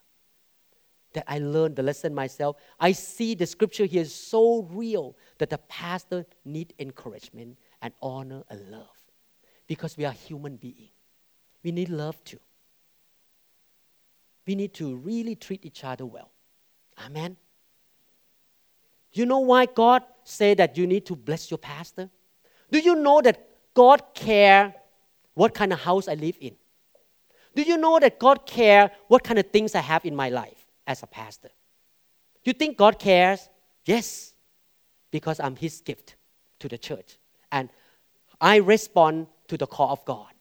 That 1.13 1.23
I 1.27 1.39
learned 1.39 1.77
the 1.77 1.83
lesson 1.83 2.13
myself. 2.13 2.57
I 2.79 2.91
see 2.91 3.33
the 3.33 3.47
scripture 3.47 3.85
here 3.85 4.01
is 4.01 4.13
so 4.13 4.67
real 4.69 5.15
that 5.39 5.49
the 5.49 5.57
pastor 5.57 6.25
need 6.45 6.73
encouragement 6.77 7.57
and 7.81 7.93
honor 8.01 8.43
and 8.49 8.69
love. 8.69 8.97
Because 9.65 9.97
we 9.97 10.05
are 10.05 10.11
human 10.11 10.57
beings. 10.57 10.91
We 11.63 11.71
need 11.71 11.89
love 11.89 12.23
too. 12.23 12.39
We 14.47 14.55
need 14.55 14.73
to 14.75 14.95
really 14.95 15.35
treat 15.35 15.65
each 15.65 15.83
other 15.83 16.05
well. 16.05 16.31
Amen. 17.05 17.35
You 19.11 19.25
know 19.25 19.39
why 19.39 19.65
God 19.65 20.03
said 20.23 20.57
that 20.57 20.77
you 20.77 20.87
need 20.87 21.05
to 21.07 21.15
bless 21.15 21.51
your 21.51 21.57
pastor? 21.57 22.09
Do 22.71 22.79
you 22.79 22.95
know 22.95 23.21
that 23.21 23.47
God 23.73 24.01
care 24.13 24.73
what 25.33 25.53
kind 25.53 25.73
of 25.73 25.79
house 25.79 26.07
I 26.07 26.13
live 26.13 26.37
in? 26.39 26.55
Do 27.55 27.61
you 27.63 27.77
know 27.77 27.99
that 27.99 28.19
God 28.19 28.45
care 28.45 28.91
what 29.07 29.23
kind 29.23 29.39
of 29.39 29.47
things 29.51 29.75
I 29.75 29.81
have 29.81 30.05
in 30.05 30.15
my 30.15 30.29
life 30.29 30.65
as 30.85 31.03
a 31.03 31.07
pastor? 31.07 31.49
Do 32.43 32.49
you 32.49 32.53
think 32.53 32.77
God 32.77 32.99
cares? 32.99 33.49
Yes, 33.85 34.33
because 35.11 35.39
I'm 35.39 35.55
His 35.55 35.81
gift 35.81 36.15
to 36.59 36.67
the 36.67 36.77
church. 36.77 37.17
And 37.51 37.69
I 38.39 38.57
respond 38.57 39.27
to 39.47 39.57
the 39.57 39.67
call 39.67 39.91
of 39.91 40.05
God. 40.05 40.31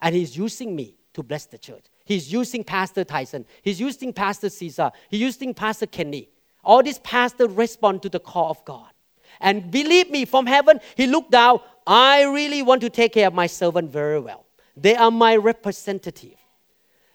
And 0.00 0.14
He's 0.14 0.36
using 0.36 0.74
me 0.74 0.96
to 1.14 1.22
bless 1.22 1.46
the 1.46 1.58
church. 1.58 1.84
He's 2.10 2.32
using 2.32 2.64
Pastor 2.64 3.04
Tyson. 3.04 3.46
He's 3.62 3.78
using 3.78 4.12
Pastor 4.12 4.48
Caesar. 4.48 4.90
He's 5.08 5.20
using 5.20 5.54
Pastor 5.54 5.86
Kenny. 5.86 6.28
All 6.64 6.82
these 6.82 6.98
pastors 6.98 7.52
respond 7.52 8.02
to 8.02 8.08
the 8.08 8.18
call 8.18 8.50
of 8.50 8.64
God. 8.64 8.90
And 9.40 9.70
believe 9.70 10.10
me, 10.10 10.24
from 10.24 10.44
heaven, 10.44 10.80
he 10.96 11.06
looked 11.06 11.30
down. 11.30 11.60
I 11.86 12.24
really 12.24 12.62
want 12.62 12.80
to 12.80 12.90
take 12.90 13.12
care 13.12 13.28
of 13.28 13.34
my 13.34 13.46
servant 13.46 13.92
very 13.92 14.18
well. 14.18 14.44
They 14.76 14.96
are 14.96 15.12
my 15.12 15.36
representative. 15.36 16.34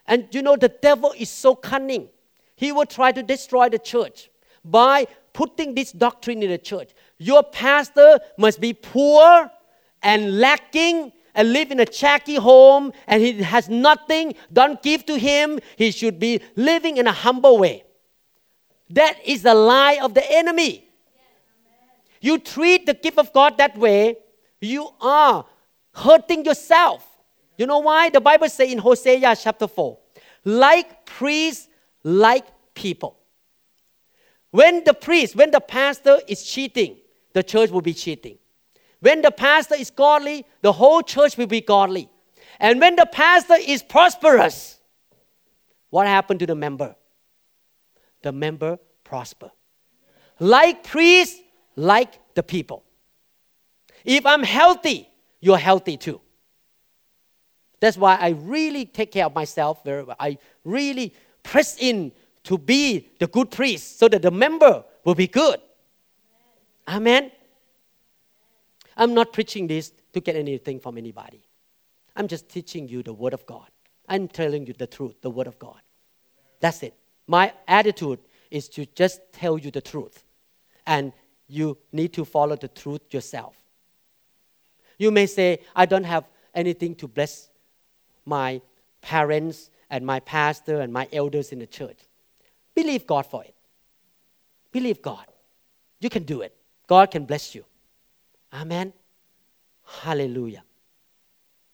And 0.08 0.34
you 0.34 0.42
know, 0.42 0.56
the 0.56 0.70
devil 0.70 1.14
is 1.18 1.30
so 1.30 1.56
cunning. 1.56 2.08
He 2.56 2.72
will 2.72 2.86
try 2.86 3.12
to 3.12 3.22
destroy 3.22 3.68
the 3.68 3.80
church 3.80 4.30
by 4.64 5.08
putting 5.34 5.76
this 5.76 5.92
doctrine 5.92 6.42
in 6.42 6.50
the 6.50 6.58
church. 6.58 6.92
Your 7.18 7.44
pastor 7.44 8.20
must 8.38 8.62
be 8.62 8.72
poor 8.72 9.52
and 10.02 10.40
lacking 10.40 11.12
and 11.36 11.54
live 11.54 11.72
in 11.72 11.80
a 11.80 11.86
shacky 11.86 12.38
home 12.38 12.92
and 13.08 13.22
he 13.22 13.44
has 13.44 13.70
nothing. 13.70 14.34
Don't 14.52 14.82
give 14.82 15.06
to 15.06 15.18
him. 15.18 15.60
He 15.76 15.92
should 15.92 16.20
be 16.20 16.42
living 16.56 16.98
in 16.98 17.08
a 17.08 17.12
humble 17.12 17.58
way. 17.58 17.84
That 18.90 19.18
is 19.26 19.44
the 19.44 19.54
lie 19.54 20.00
of 20.02 20.14
the 20.14 20.24
enemy 20.32 20.86
you 22.26 22.40
treat 22.40 22.88
the 22.88 22.96
gift 22.96 23.20
of 23.20 23.32
God 23.32 23.60
that 23.60 23.78
way, 23.78 24.18
you 24.60 24.90
are 25.00 25.46
hurting 25.94 26.44
yourself. 26.44 27.08
You 27.56 27.68
know 27.68 27.78
why? 27.78 28.10
The 28.10 28.20
Bible 28.20 28.50
says 28.50 28.72
in 28.72 28.80
Hosea 28.80 29.36
chapter 29.36 29.68
4 29.68 30.00
like 30.44 31.06
priests, 31.06 31.68
like 32.04 32.46
people. 32.74 33.20
When 34.50 34.84
the 34.84 34.96
priest, 34.96 35.36
when 35.36 35.52
the 35.52 35.60
pastor 35.60 36.20
is 36.28 36.44
cheating, 36.44 36.98
the 37.34 37.44
church 37.44 37.70
will 37.70 37.82
be 37.82 37.94
cheating. 37.94 38.40
When 39.06 39.22
the 39.22 39.30
pastor 39.30 39.76
is 39.76 39.92
godly, 39.92 40.48
the 40.64 40.72
whole 40.72 41.04
church 41.04 41.38
will 41.38 41.46
be 41.46 41.62
godly. 41.62 42.10
And 42.60 42.80
when 42.80 42.96
the 42.96 43.06
pastor 43.06 43.54
is 43.54 43.84
prosperous, 43.84 44.80
what 45.92 46.08
happened 46.08 46.40
to 46.40 46.48
the 46.48 46.56
member? 46.56 46.96
The 48.24 48.32
member 48.32 48.80
prosper. 49.04 49.52
Like 50.40 50.84
priests, 50.84 51.40
like 51.76 52.20
the 52.34 52.42
people. 52.42 52.84
If 54.04 54.26
I'm 54.26 54.42
healthy, 54.42 55.08
you're 55.40 55.60
healthy 55.60 55.98
too. 55.98 56.20
That's 57.80 57.98
why 57.98 58.16
I 58.16 58.30
really 58.30 58.86
take 58.88 59.12
care 59.12 59.28
of 59.28 59.36
myself 59.36 59.84
very 59.84 60.02
well. 60.02 60.16
I 60.20 60.40
really 60.64 61.14
press 61.44 61.78
in 61.78 62.12
to 62.46 62.58
be 62.58 63.12
the 63.20 63.28
good 63.28 63.52
priest 63.52 64.00
so 64.00 64.08
that 64.08 64.24
the 64.24 64.32
member 64.32 64.84
will 65.04 65.14
be 65.14 65.28
good. 65.28 65.60
Amen. 66.88 67.30
I'm 68.98 69.14
not 69.14 69.34
preaching 69.34 69.68
this 69.68 69.92
to 70.14 70.20
get 70.20 70.36
anything 70.36 70.80
from 70.80 70.98
anybody. 70.98 71.42
I'm 72.16 72.28
just 72.28 72.50
teaching 72.50 72.88
you 72.88 73.04
the 73.04 73.14
Word 73.14 73.34
of 73.34 73.46
God. 73.46 73.70
I'm 74.08 74.28
telling 74.28 74.66
you 74.66 74.74
the 74.74 74.88
truth, 74.88 75.16
the 75.22 75.30
Word 75.30 75.48
of 75.48 75.60
God. 75.60 75.82
That's 76.60 76.82
it. 76.84 76.94
My 77.28 77.54
attitude 77.68 78.20
is 78.52 78.70
to 78.70 78.86
just 78.96 79.22
tell 79.34 79.58
you 79.58 79.72
the 79.72 79.82
truth. 79.82 80.24
And 80.88 81.12
you 81.48 81.78
need 81.92 82.14
to 82.14 82.26
follow 82.26 82.56
the 82.56 82.68
truth 82.68 83.02
yourself. 83.12 83.56
You 84.98 85.12
may 85.12 85.26
say, 85.26 85.60
I 85.76 85.86
don't 85.86 86.04
have 86.04 86.26
anything 86.54 86.96
to 86.96 87.08
bless 87.08 87.50
my 88.26 88.62
parents 89.02 89.70
and 89.90 90.06
my 90.06 90.20
pastor 90.22 90.80
and 90.80 90.92
my 90.94 91.08
elders 91.12 91.52
in 91.52 91.60
the 91.60 91.68
church. 91.68 91.98
Believe 92.74 93.06
God 93.06 93.26
for 93.26 93.44
it. 93.44 93.54
Believe 94.72 95.02
God. 95.02 95.26
You 96.00 96.10
can 96.10 96.24
do 96.24 96.42
it. 96.42 96.56
God 96.88 97.12
can 97.12 97.26
bless 97.26 97.56
you. 97.56 97.66
Amen. 98.54 98.94
Hallelujah. 99.84 100.64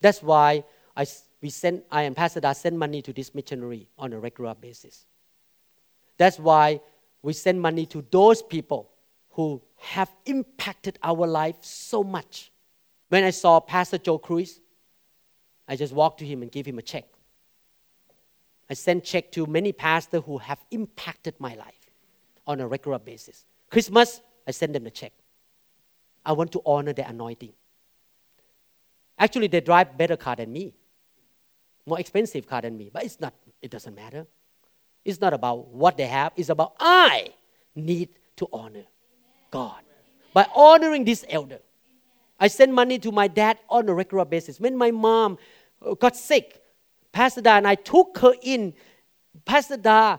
That's 0.02 0.22
why 0.22 0.64
I, 0.96 1.06
we 1.42 1.50
send, 1.50 1.84
I 1.92 2.04
and 2.04 2.16
Pastor 2.16 2.40
Da 2.40 2.54
send 2.54 2.78
money 2.78 3.02
to 3.04 3.14
this 3.14 3.34
missionary 3.34 3.88
on 3.98 4.14
a 4.14 4.20
regular 4.20 4.56
basis. 4.56 5.06
That's 6.18 6.40
why 6.40 6.82
we 7.22 7.34
send 7.34 7.62
money 7.62 7.86
to 7.88 8.06
those 8.12 8.42
people 8.42 8.90
who 9.32 9.62
have 9.78 10.10
impacted 10.26 11.00
our 11.04 11.26
life 11.28 11.56
so 11.62 12.04
much. 12.04 12.52
When 13.10 13.24
I 13.24 13.30
saw 13.30 13.60
Pastor 13.60 13.98
Joe 13.98 14.18
Cruz, 14.18 14.60
I 15.68 15.76
just 15.76 15.94
walked 15.94 16.20
to 16.20 16.26
him 16.26 16.42
and 16.42 16.52
gave 16.52 16.66
him 16.66 16.80
a 16.80 16.82
check. 16.82 17.06
I 18.70 18.74
sent 18.74 19.04
check 19.04 19.32
to 19.34 19.46
many 19.46 19.72
pastors 19.72 20.24
who 20.26 20.38
have 20.38 20.60
impacted 20.72 21.36
my 21.40 21.56
life 21.56 21.90
on 22.48 22.60
a 22.60 22.68
regular 22.68 23.00
basis. 23.00 23.46
Christmas, 23.70 24.22
I 24.48 24.52
send 24.52 24.76
them 24.76 24.86
a 24.86 24.90
check. 24.90 25.14
I 26.26 26.34
want 26.34 26.52
to 26.54 26.62
honor 26.66 26.94
their 26.94 27.08
anointing. 27.08 27.54
Actually, 29.18 29.48
they 29.48 29.62
drive 29.62 29.98
better 29.98 30.18
car 30.18 30.36
than 30.36 30.52
me, 30.52 30.74
more 31.86 32.00
expensive 32.00 32.48
car 32.48 32.62
than 32.62 32.78
me, 32.78 32.90
but 32.92 33.04
it's 33.04 33.20
not, 33.20 33.34
it 33.62 33.70
doesn't 33.70 33.96
matter. 33.96 34.26
It's 35.06 35.20
not 35.20 35.34
about 35.34 35.68
what 35.68 35.98
they 35.98 36.08
have, 36.08 36.34
it's 36.36 36.50
about 36.50 36.74
I 36.80 37.30
need 37.76 38.10
to 38.38 38.48
honor 38.52 38.86
God. 39.52 39.82
By 40.34 40.48
honoring 40.56 41.06
this 41.06 41.26
elder, 41.30 41.60
I 42.40 42.48
send 42.48 42.74
money 42.74 42.98
to 43.00 43.12
my 43.12 43.28
dad 43.28 43.60
on 43.70 43.88
a 43.88 43.94
regular 43.94 44.26
basis. 44.26 44.60
When 44.60 44.76
my 44.76 44.90
mom 44.90 45.38
uh, 45.86 45.94
got 45.94 46.16
sick, 46.16 46.62
Pastor 47.12 47.42
Da 47.42 47.58
and 47.58 47.68
I 47.68 47.76
took 47.76 48.18
her 48.20 48.34
in. 48.42 48.74
Pastor 49.46 49.78
Da 49.78 50.18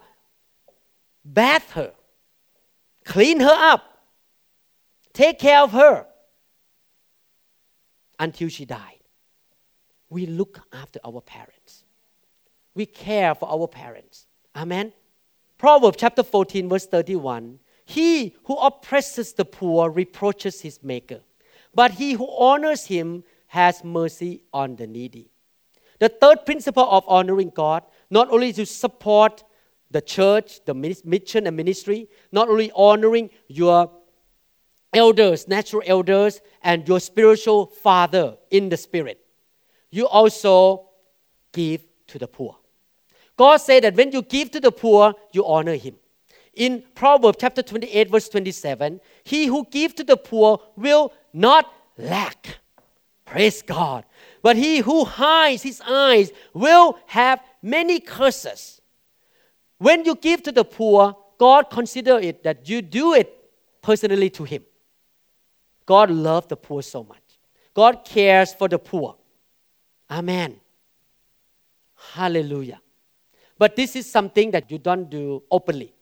bathed 1.25 1.71
her, 1.71 1.93
clean 3.05 3.41
her 3.41 3.51
up, 3.51 3.92
take 5.13 5.39
care 5.39 5.61
of 5.61 5.73
her 5.73 6.07
until 8.19 8.49
she 8.49 8.65
died. 8.65 8.99
We 10.09 10.27
look 10.27 10.61
after 10.73 11.01
our 11.05 11.21
parents. 11.21 11.85
We 12.75 12.87
care 12.87 13.35
for 13.35 13.51
our 13.51 13.67
parents. 13.67 14.27
Amen. 14.55 14.93
Proverbs 15.59 15.97
chapter 15.99 16.23
14, 16.23 16.69
verse 16.69 16.87
31. 16.87 17.59
He 17.85 18.35
who 18.45 18.57
oppresses 18.57 19.33
the 19.33 19.45
poor 19.45 19.91
reproaches 19.91 20.61
his 20.61 20.83
maker, 20.83 21.21
but 21.75 21.93
he 21.93 22.13
who 22.13 22.29
honors 22.39 22.87
him 22.87 23.25
has 23.49 23.85
mercy 23.85 24.45
on 24.53 24.77
the 24.77 24.87
needy. 24.87 25.31
The 25.99 26.09
third 26.09 26.47
principle 26.47 26.89
of 26.91 27.05
honoring 27.07 27.51
God, 27.55 27.85
not 28.11 28.31
only 28.31 28.53
to 28.55 28.67
support 28.67 29.45
the 29.91 30.01
church, 30.01 30.65
the 30.65 30.75
mission 30.75 31.47
and 31.47 31.57
ministry, 31.57 32.09
not 32.33 32.49
only 32.49 32.73
honoring 32.75 33.31
your 33.47 33.91
elders, 34.93 35.49
natural 35.49 35.83
elders, 35.87 36.41
and 36.63 36.87
your 36.87 37.01
spiritual 37.01 37.67
father 37.67 38.37
in 38.51 38.69
the 38.69 38.77
spirit, 38.77 39.21
you 39.91 40.07
also 40.07 40.89
give 41.53 41.83
to 42.09 42.19
the 42.19 42.29
poor. 42.29 42.57
God 43.37 43.57
said 43.57 43.85
that 43.85 43.95
when 43.95 44.13
you 44.13 44.23
give 44.23 44.51
to 44.53 44.61
the 44.61 44.73
poor, 44.73 45.15
you 45.33 45.47
honor 45.47 45.77
him. 45.77 45.97
In 46.55 46.83
Proverbs 46.95 47.39
chapter 47.41 47.63
28, 47.63 48.11
verse 48.11 48.29
27, 48.29 49.01
he 49.25 49.47
who 49.47 49.67
gives 49.71 49.95
to 49.95 50.05
the 50.05 50.17
poor 50.17 50.61
will 50.77 51.13
not 51.33 51.73
lack. 51.97 52.59
Praise 53.25 53.63
God. 53.63 54.05
But 54.43 54.57
he 54.57 54.79
who 54.79 55.05
hides 55.05 55.63
his 55.63 55.81
eyes 55.87 56.31
will 56.53 56.99
have 57.07 57.41
many 57.63 58.01
curses. 58.01 58.83
When 59.79 60.05
you 60.05 60.15
give 60.15 60.43
to 60.43 60.53
the 60.53 60.65
poor, 60.65 61.17
God 61.39 61.71
consider 61.71 62.19
it 62.19 62.43
that 62.43 62.69
you 62.69 62.83
do 62.83 63.15
it 63.15 63.35
personally 63.81 64.29
to 64.31 64.45
him. 64.45 64.63
God 65.87 66.11
loves 66.11 66.47
the 66.47 66.57
poor 66.57 66.83
so 66.83 67.05
much. 67.05 67.19
God 67.75 68.05
cares 68.05 68.53
for 68.53 68.69
the 68.69 68.79
poor. 68.79 69.17
Amen. 70.11 70.61
Hallelujah. 72.13 72.81
But 73.59 73.77
this 73.77 73.97
is 73.97 74.11
something 74.11 74.51
that 74.51 74.71
you 74.71 74.79
don't 74.79 75.09
do 75.09 75.43
openly. 75.51 75.95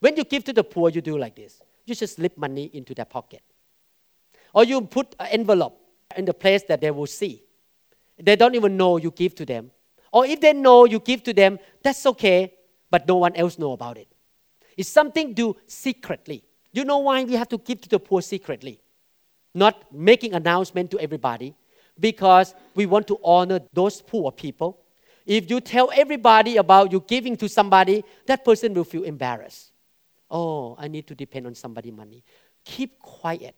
When 0.00 0.16
you 0.16 0.24
give 0.24 0.44
to 0.44 0.52
the 0.52 0.64
poor, 0.64 0.90
you 0.90 1.00
do 1.00 1.16
like 1.16 1.36
this. 1.36 1.62
You 1.86 1.94
just 1.94 2.16
slip 2.16 2.36
money 2.36 2.70
into 2.72 2.94
their 2.94 3.04
pocket. 3.04 3.42
Or 4.52 4.64
you 4.64 4.80
put 4.82 5.14
an 5.18 5.28
envelope 5.28 5.80
in 6.16 6.24
the 6.24 6.34
place 6.34 6.62
that 6.64 6.80
they 6.80 6.90
will 6.90 7.06
see. 7.06 7.44
They 8.18 8.36
don't 8.36 8.54
even 8.54 8.76
know 8.76 8.96
you 8.96 9.10
give 9.10 9.34
to 9.36 9.46
them. 9.46 9.70
Or 10.12 10.26
if 10.26 10.40
they 10.40 10.52
know 10.52 10.84
you 10.84 10.98
give 10.98 11.22
to 11.24 11.32
them, 11.32 11.58
that's 11.82 12.04
okay, 12.06 12.54
but 12.90 13.06
no 13.06 13.16
one 13.16 13.34
else 13.36 13.58
know 13.58 13.72
about 13.72 13.96
it. 13.96 14.08
It's 14.76 14.88
something 14.88 15.32
do 15.32 15.56
secretly. 15.66 16.42
You 16.72 16.84
know 16.84 16.98
why 16.98 17.24
we 17.24 17.34
have 17.34 17.48
to 17.50 17.58
give 17.58 17.80
to 17.82 17.88
the 17.88 18.00
poor 18.00 18.22
secretly? 18.22 18.80
Not 19.54 19.92
making 19.92 20.34
announcement 20.34 20.90
to 20.92 20.98
everybody, 21.00 21.54
because 21.98 22.54
we 22.74 22.86
want 22.86 23.06
to 23.08 23.18
honor 23.22 23.60
those 23.72 24.00
poor 24.00 24.32
people. 24.32 24.80
If 25.26 25.50
you 25.50 25.60
tell 25.60 25.90
everybody 25.94 26.56
about 26.56 26.90
you 26.92 27.04
giving 27.06 27.36
to 27.36 27.48
somebody, 27.48 28.04
that 28.26 28.44
person 28.44 28.74
will 28.74 28.84
feel 28.84 29.04
embarrassed. 29.04 29.72
Oh, 30.30 30.76
I 30.78 30.88
need 30.88 31.06
to 31.08 31.14
depend 31.14 31.46
on 31.46 31.54
somebody 31.54 31.90
money. 31.90 32.24
Keep 32.64 33.00
quiet. 33.00 33.54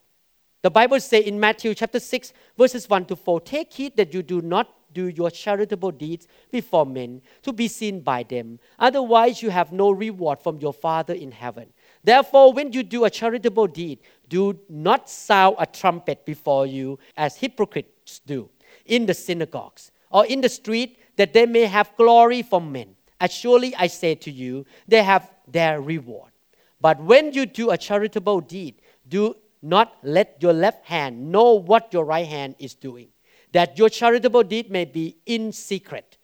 The 0.62 0.70
Bible 0.70 1.00
says 1.00 1.24
in 1.24 1.38
Matthew 1.38 1.74
chapter 1.74 1.98
6, 1.98 2.32
verses 2.56 2.88
1 2.88 3.06
to 3.06 3.16
4 3.16 3.40
Take 3.40 3.72
heed 3.72 3.96
that 3.96 4.14
you 4.14 4.22
do 4.22 4.40
not 4.40 4.68
do 4.92 5.08
your 5.08 5.30
charitable 5.30 5.90
deeds 5.90 6.26
before 6.50 6.86
men 6.86 7.22
to 7.42 7.52
be 7.52 7.66
seen 7.66 8.00
by 8.00 8.22
them. 8.22 8.58
Otherwise, 8.78 9.42
you 9.42 9.50
have 9.50 9.72
no 9.72 9.90
reward 9.90 10.38
from 10.40 10.58
your 10.58 10.72
Father 10.72 11.14
in 11.14 11.32
heaven. 11.32 11.72
Therefore, 12.04 12.52
when 12.52 12.72
you 12.72 12.82
do 12.82 13.04
a 13.04 13.10
charitable 13.10 13.66
deed, 13.66 14.00
do 14.32 14.58
not 14.70 15.10
sound 15.10 15.56
a 15.58 15.66
trumpet 15.66 16.24
before 16.24 16.64
you 16.66 16.98
as 17.18 17.36
hypocrites 17.36 18.22
do 18.24 18.48
in 18.86 19.04
the 19.04 19.12
synagogues 19.12 19.92
or 20.10 20.24
in 20.24 20.40
the 20.40 20.48
street, 20.48 20.98
that 21.16 21.34
they 21.34 21.44
may 21.44 21.66
have 21.66 21.94
glory 21.98 22.40
from 22.40 22.72
men. 22.72 22.96
As 23.20 23.30
surely 23.30 23.74
I 23.76 23.88
say 23.88 24.14
to 24.14 24.30
you, 24.30 24.64
they 24.88 25.02
have 25.02 25.30
their 25.46 25.82
reward. 25.82 26.32
But 26.80 26.98
when 26.98 27.34
you 27.34 27.44
do 27.44 27.70
a 27.72 27.76
charitable 27.76 28.40
deed, 28.40 28.80
do 29.06 29.36
not 29.60 29.98
let 30.02 30.38
your 30.40 30.54
left 30.54 30.86
hand 30.86 31.30
know 31.30 31.52
what 31.52 31.92
your 31.92 32.06
right 32.06 32.26
hand 32.26 32.54
is 32.58 32.74
doing, 32.74 33.08
that 33.52 33.76
your 33.76 33.90
charitable 33.90 34.44
deed 34.44 34.70
may 34.70 34.86
be 34.86 35.18
in 35.26 35.52
secret. 35.52 36.16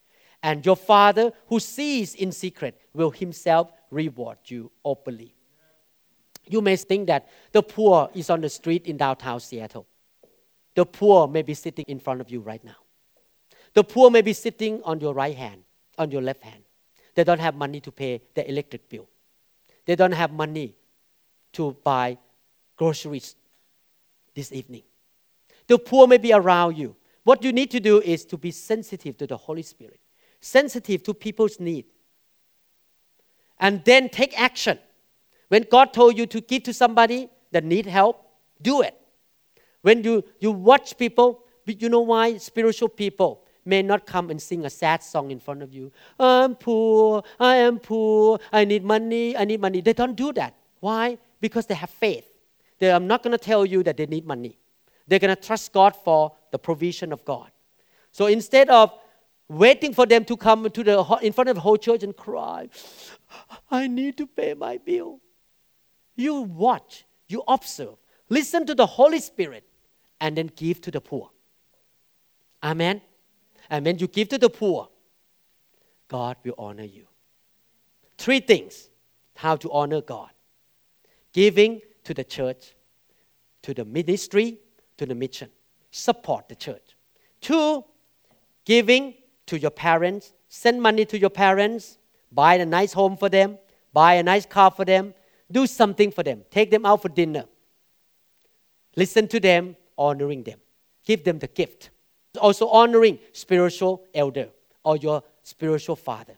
And 0.43 0.65
your 0.65 0.77
Father 0.77 1.33
who 1.49 1.61
sees 1.61 2.15
in 2.15 2.33
secret 2.33 2.81
will 2.95 3.11
himself 3.11 3.71
reward 3.91 4.39
you 4.47 4.71
openly. 4.83 5.35
You 6.49 6.61
may 6.61 6.77
think 6.77 7.07
that 7.07 7.29
the 7.53 7.63
poor 7.63 8.11
is 8.15 8.31
on 8.31 8.41
the 8.41 8.49
street 8.49 8.87
in 8.87 8.97
downtown 8.97 9.41
Seattle. 9.41 9.87
The 10.75 10.87
poor 10.87 11.27
may 11.29 11.43
be 11.43 11.55
sitting 11.55 11.85
in 11.89 11.99
front 11.99 12.21
of 12.21 12.31
you 12.31 12.41
right 12.41 12.63
now. 12.65 12.77
The 13.75 13.85
poor 13.85 14.11
may 14.11 14.23
be 14.23 14.33
sitting 14.33 14.83
on 14.85 15.01
your 15.01 15.15
right 15.15 15.37
hand, 15.37 15.63
on 15.99 16.11
your 16.11 16.23
left 16.23 16.43
hand. 16.43 16.63
They 17.15 17.25
don't 17.25 17.41
have 17.41 17.55
money 17.55 17.81
to 17.81 17.91
pay 17.91 18.23
the 18.35 18.49
electric 18.49 18.89
bill. 18.89 19.09
They 19.85 19.97
don't 19.97 20.13
have 20.13 20.33
money 20.33 20.75
to 21.53 21.77
buy 21.83 22.19
groceries 22.77 23.35
this 24.35 24.53
evening. 24.53 24.83
The 25.67 25.79
poor 25.79 26.07
may 26.07 26.19
be 26.19 26.33
around 26.33 26.77
you. 26.77 26.97
What 27.25 27.45
you 27.45 27.53
need 27.53 27.71
to 27.73 27.81
do 27.81 28.01
is 28.01 28.25
to 28.27 28.37
be 28.37 28.51
sensitive 28.51 29.17
to 29.19 29.27
the 29.27 29.37
Holy 29.37 29.63
Spirit, 29.63 30.01
sensitive 30.41 31.03
to 31.03 31.13
people's 31.13 31.61
need, 31.61 31.87
and 33.61 33.85
then 33.85 34.09
take 34.09 34.39
action. 34.41 34.79
When 35.49 35.65
God 35.71 35.93
told 35.93 36.19
you 36.19 36.27
to 36.27 36.41
give 36.41 36.65
to 36.65 36.73
somebody 36.73 37.31
that 37.53 37.65
need 37.65 37.87
help, 37.87 38.25
do 38.61 38.83
it. 38.83 38.95
When 39.83 40.05
you, 40.05 40.25
you 40.41 40.53
watch 40.53 40.97
people, 40.99 41.45
you 41.67 41.89
know 41.89 42.01
why 42.01 42.37
spiritual 42.39 42.89
people 42.89 43.45
may 43.65 43.83
not 43.83 44.07
come 44.07 44.31
and 44.31 44.41
sing 44.41 44.65
a 44.65 44.71
sad 44.71 45.03
song 45.03 45.31
in 45.31 45.39
front 45.39 45.63
of 45.63 45.73
you. 45.73 45.93
I'm 46.19 46.55
poor, 46.55 47.23
I 47.39 47.57
am 47.57 47.79
poor, 47.79 48.39
I 48.53 48.65
need 48.65 48.85
money, 48.85 49.37
I 49.37 49.45
need 49.45 49.61
money. 49.61 49.81
They 49.81 49.93
don't 49.93 50.17
do 50.17 50.33
that. 50.35 50.55
Why? 50.81 51.19
Because 51.41 51.67
they 51.67 51.75
have 51.75 51.91
faith. 51.91 52.27
They 52.79 52.91
are 52.91 53.01
not 53.01 53.23
going 53.23 53.33
to 53.33 53.39
tell 53.39 53.67
you 53.67 53.83
that 53.83 53.97
they 53.97 54.07
need 54.07 54.27
money. 54.27 54.59
They're 55.07 55.19
going 55.19 55.35
to 55.35 55.41
trust 55.41 55.73
God 55.73 55.95
for 55.97 56.33
the 56.51 56.59
provision 56.59 57.13
of 57.13 57.25
God. 57.25 57.51
So 58.13 58.27
instead 58.27 58.69
of 58.71 58.93
waiting 59.49 59.93
for 59.93 60.07
them 60.07 60.25
to 60.27 60.37
come 60.37 60.69
to 60.71 60.85
the, 60.85 61.19
in 61.23 61.33
front 61.33 61.51
of 61.51 61.57
the 61.57 61.61
whole 61.61 61.77
church 61.77 62.03
and 62.03 62.17
cry, 62.17 62.69
I 63.71 63.87
need 63.87 64.17
to 64.19 64.27
pay 64.27 64.55
my 64.55 64.79
bill. 64.79 65.21
You 66.19 66.43
watch, 66.43 67.07
you 67.29 67.43
observe, 67.49 67.97
listen 68.29 68.67
to 68.67 68.75
the 68.75 68.85
Holy 68.85 69.21
Spirit, 69.21 69.65
and 70.21 70.37
then 70.37 70.51
give 70.55 70.83
to 70.83 70.91
the 70.91 71.01
poor. 71.01 71.31
Amen. 72.63 73.01
And 73.71 73.87
when 73.87 73.99
you 73.99 74.09
give 74.09 74.29
to 74.31 74.39
the 74.39 74.51
poor, 74.51 74.89
God 76.09 76.37
will 76.45 76.57
honor 76.59 76.85
you. 76.85 77.07
Three 78.19 78.41
things 78.41 78.91
how 79.37 79.57
to 79.57 79.71
honor 79.71 80.03
God 80.03 80.31
giving 81.33 81.81
to 82.03 82.13
the 82.13 82.25
church, 82.25 82.75
to 83.63 83.73
the 83.73 83.85
ministry, 83.85 84.59
to 84.97 85.07
the 85.07 85.15
mission. 85.15 85.49
support 85.91 86.49
the 86.49 86.55
church. 86.55 86.97
Two, 87.41 87.85
giving 88.65 89.15
to 89.47 89.59
your 89.59 89.71
parents. 89.71 90.33
Send 90.49 90.83
money 90.83 91.05
to 91.07 91.19
your 91.19 91.31
parents. 91.31 91.99
Buy 92.31 92.55
a 92.55 92.67
nice 92.67 92.93
home 92.93 93.17
for 93.17 93.29
them. 93.29 93.59
Buy 93.93 94.15
a 94.15 94.23
nice 94.23 94.47
car 94.47 94.71
for 94.71 94.85
them. 94.85 95.15
Do 95.51 95.67
something 95.67 96.11
for 96.11 96.23
them. 96.23 96.43
Take 96.51 96.71
them 96.71 96.85
out 96.85 97.03
for 97.03 97.09
dinner. 97.09 97.45
Listen 98.97 99.29
to 99.29 99.41
them, 99.41 99.77
honoring 99.97 100.43
them. 100.43 100.61
Give 101.05 101.25
them 101.25 101.39
the 101.39 101.49
gift. 101.49 101.91
Also 102.39 102.69
honoring 102.69 103.19
spiritual 103.33 104.05
elder 104.15 104.49
or 104.85 104.97
your 104.97 105.23
spiritual 105.43 105.97
father. 105.97 106.37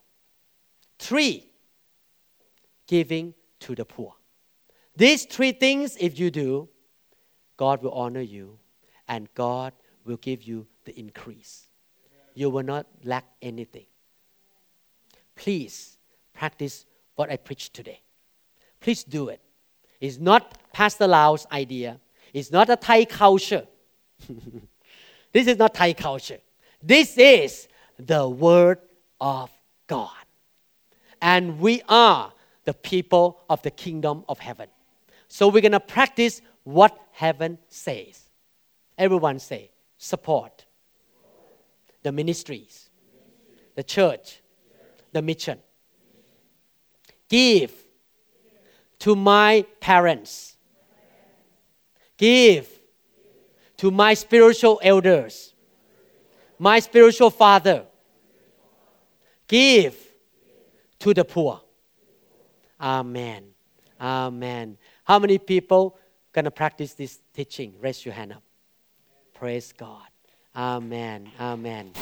Three, 0.99 1.49
giving 2.87 3.35
to 3.61 3.75
the 3.75 3.85
poor. 3.85 4.15
These 4.97 5.25
three 5.25 5.53
things, 5.53 5.97
if 5.99 6.19
you 6.19 6.31
do, 6.31 6.69
God 7.57 7.83
will 7.83 7.93
honor 7.93 8.21
you 8.21 8.59
and 9.09 9.29
God 9.35 9.73
will 10.05 10.17
give 10.17 10.43
you 10.43 10.67
the 10.85 10.99
increase. 10.99 11.67
You 12.35 12.51
will 12.51 12.63
not 12.63 12.87
lack 13.05 13.25
anything. 13.43 13.87
Please 15.37 15.99
practice 16.33 16.87
what 17.17 17.31
I 17.31 17.37
preached 17.37 17.75
today. 17.75 18.01
Please 18.81 19.05
do 19.05 19.29
it. 19.29 19.41
It's 20.01 20.19
not 20.19 20.59
Pastor 20.73 21.07
Lau's 21.07 21.47
idea. 21.53 22.01
It's 22.33 22.51
not 22.51 22.71
a 22.71 22.77
Thai 22.77 23.05
culture. 23.05 23.67
this 25.33 25.47
is 25.47 25.59
not 25.59 25.75
Thai 25.75 25.93
culture. 25.93 26.39
This 26.83 27.19
is 27.19 27.69
the 27.99 28.29
Word 28.29 28.79
of 29.21 29.51
God. 29.87 30.11
And 31.21 31.61
we 31.61 31.83
are 31.89 32.33
the 32.65 32.73
people 32.73 33.41
of 33.51 33.61
the 33.63 33.71
kingdom 33.71 34.25
of 34.29 34.39
heaven. 34.39 34.69
So 35.29 35.49
we're 35.49 35.61
going 35.61 35.73
to 35.73 35.81
practice 35.81 36.41
what 36.65 36.99
heaven 37.13 37.59
says. 37.69 38.29
Everyone 38.97 39.39
say, 39.39 39.71
support 39.99 40.65
the 42.03 42.13
ministries, 42.13 42.89
the 43.75 43.83
church, 43.83 44.41
the 45.13 45.21
mission. 45.21 45.59
Give 47.29 47.73
to 49.01 49.17
my 49.17 49.65
parents. 49.81 50.57
Give 52.17 52.69
to 53.79 53.91
my 53.91 54.15
spiritual 54.15 54.81
elders, 54.83 55.55
my 56.59 56.79
spiritual 56.81 57.31
father. 57.31 57.87
Give 59.49 59.97
to 61.01 61.15
the 61.15 61.25
poor. 61.25 61.61
Amen. 62.81 63.45
Amen. 64.01 64.79
How 65.05 65.19
many 65.19 65.39
people 65.39 65.99
gonna 66.33 66.51
practice 66.51 66.95
this 66.95 67.19
teaching? 67.35 67.75
Raise 67.81 68.05
your 68.05 68.15
hand 68.15 68.33
up. 68.33 68.43
Praise 69.35 69.73
God. 69.73 70.07
Amen. 70.55 71.31
Amen. 71.41 71.93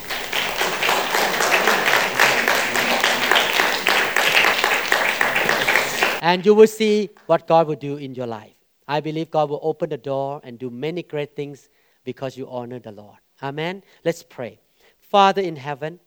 And 6.21 6.45
you 6.45 6.55
will 6.55 6.67
see 6.67 7.11
what 7.27 7.47
God 7.47 7.67
will 7.67 7.77
do 7.77 7.97
in 7.97 8.15
your 8.15 8.27
life. 8.27 8.55
I 8.87 9.01
believe 9.01 9.31
God 9.31 9.51
will 9.51 9.61
open 9.63 9.91
the 9.91 9.99
door 9.99 10.41
and 10.43 10.59
do 10.59 10.71
many 10.71 11.03
great 11.03 11.37
things 11.37 11.69
because 12.05 12.37
you 12.37 12.49
honor 12.49 12.79
the 12.79 12.93
Lord. 12.93 13.19
Amen. 13.43 13.83
Let's 14.05 14.23
pray. 14.23 14.59
Father 14.99 15.43
in 15.43 15.57
heaven, 15.57 16.01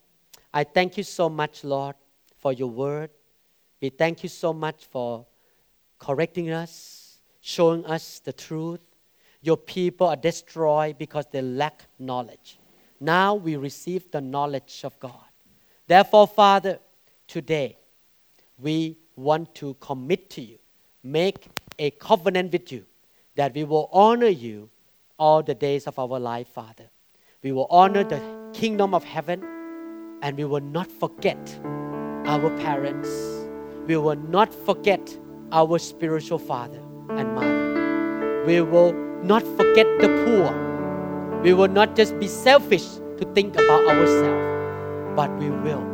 I 0.54 0.64
thank 0.64 0.98
you 0.98 1.04
so 1.04 1.30
much, 1.30 1.64
Lord, 1.64 1.96
for 2.40 2.54
your 2.54 2.70
word. 2.70 3.10
We 3.82 3.90
thank 3.90 4.24
you 4.24 4.30
so 4.30 4.52
much 4.52 4.86
for 4.86 5.26
correcting 6.00 6.52
us, 6.52 7.20
showing 7.42 7.86
us 7.86 8.20
the 8.20 8.34
truth. 8.34 8.82
Your 9.42 9.58
people 9.58 10.08
are 10.08 10.16
destroyed 10.16 10.98
because 10.98 11.26
they 11.32 11.42
lack 11.42 11.86
knowledge. 11.98 12.60
Now 13.00 13.36
we 13.36 13.56
receive 13.56 14.12
the 14.12 14.22
knowledge 14.22 14.82
of 14.84 15.00
God. 15.00 15.26
Therefore, 15.88 16.28
Father, 16.28 16.80
today 17.28 17.78
we 18.58 18.98
want 19.16 19.54
to 19.56 19.76
commit 19.80 20.30
to 20.32 20.42
you, 20.42 20.58
make 21.04 21.48
a 21.80 21.92
covenant 21.92 22.52
with 22.52 22.72
you 22.72 22.86
that 23.36 23.54
we 23.54 23.64
will 23.64 23.90
honor 23.92 24.28
you 24.28 24.70
all 25.18 25.44
the 25.44 25.54
days 25.54 25.88
of 25.88 25.98
our 26.00 26.20
life, 26.20 26.48
Father. 26.48 26.90
We 27.44 27.52
will 27.52 27.68
honor 27.70 28.04
the 28.04 28.22
kingdom 28.54 28.94
of 28.94 29.04
heaven 29.04 29.44
and 30.22 30.38
we 30.38 30.46
will 30.46 30.62
not 30.62 30.92
forget 30.92 31.60
our 32.26 32.50
parents. 32.58 33.10
We 33.88 33.98
will 33.98 34.16
not 34.16 34.54
forget 34.54 35.18
our 35.52 35.80
spiritual 35.80 36.40
father 36.40 36.82
and 37.10 37.34
mother. 37.34 38.44
We 38.46 38.62
will 38.62 38.94
not 39.24 39.44
forget 39.58 39.88
the 40.00 40.08
poor. 40.26 41.42
We 41.42 41.54
will 41.54 41.68
not 41.68 41.96
just 41.96 42.20
be 42.20 42.28
selfish 42.28 42.86
to 43.18 43.32
think 43.34 43.56
about 43.56 43.88
ourselves, 43.88 45.16
but 45.16 45.32
we 45.40 45.50
will 45.50 45.86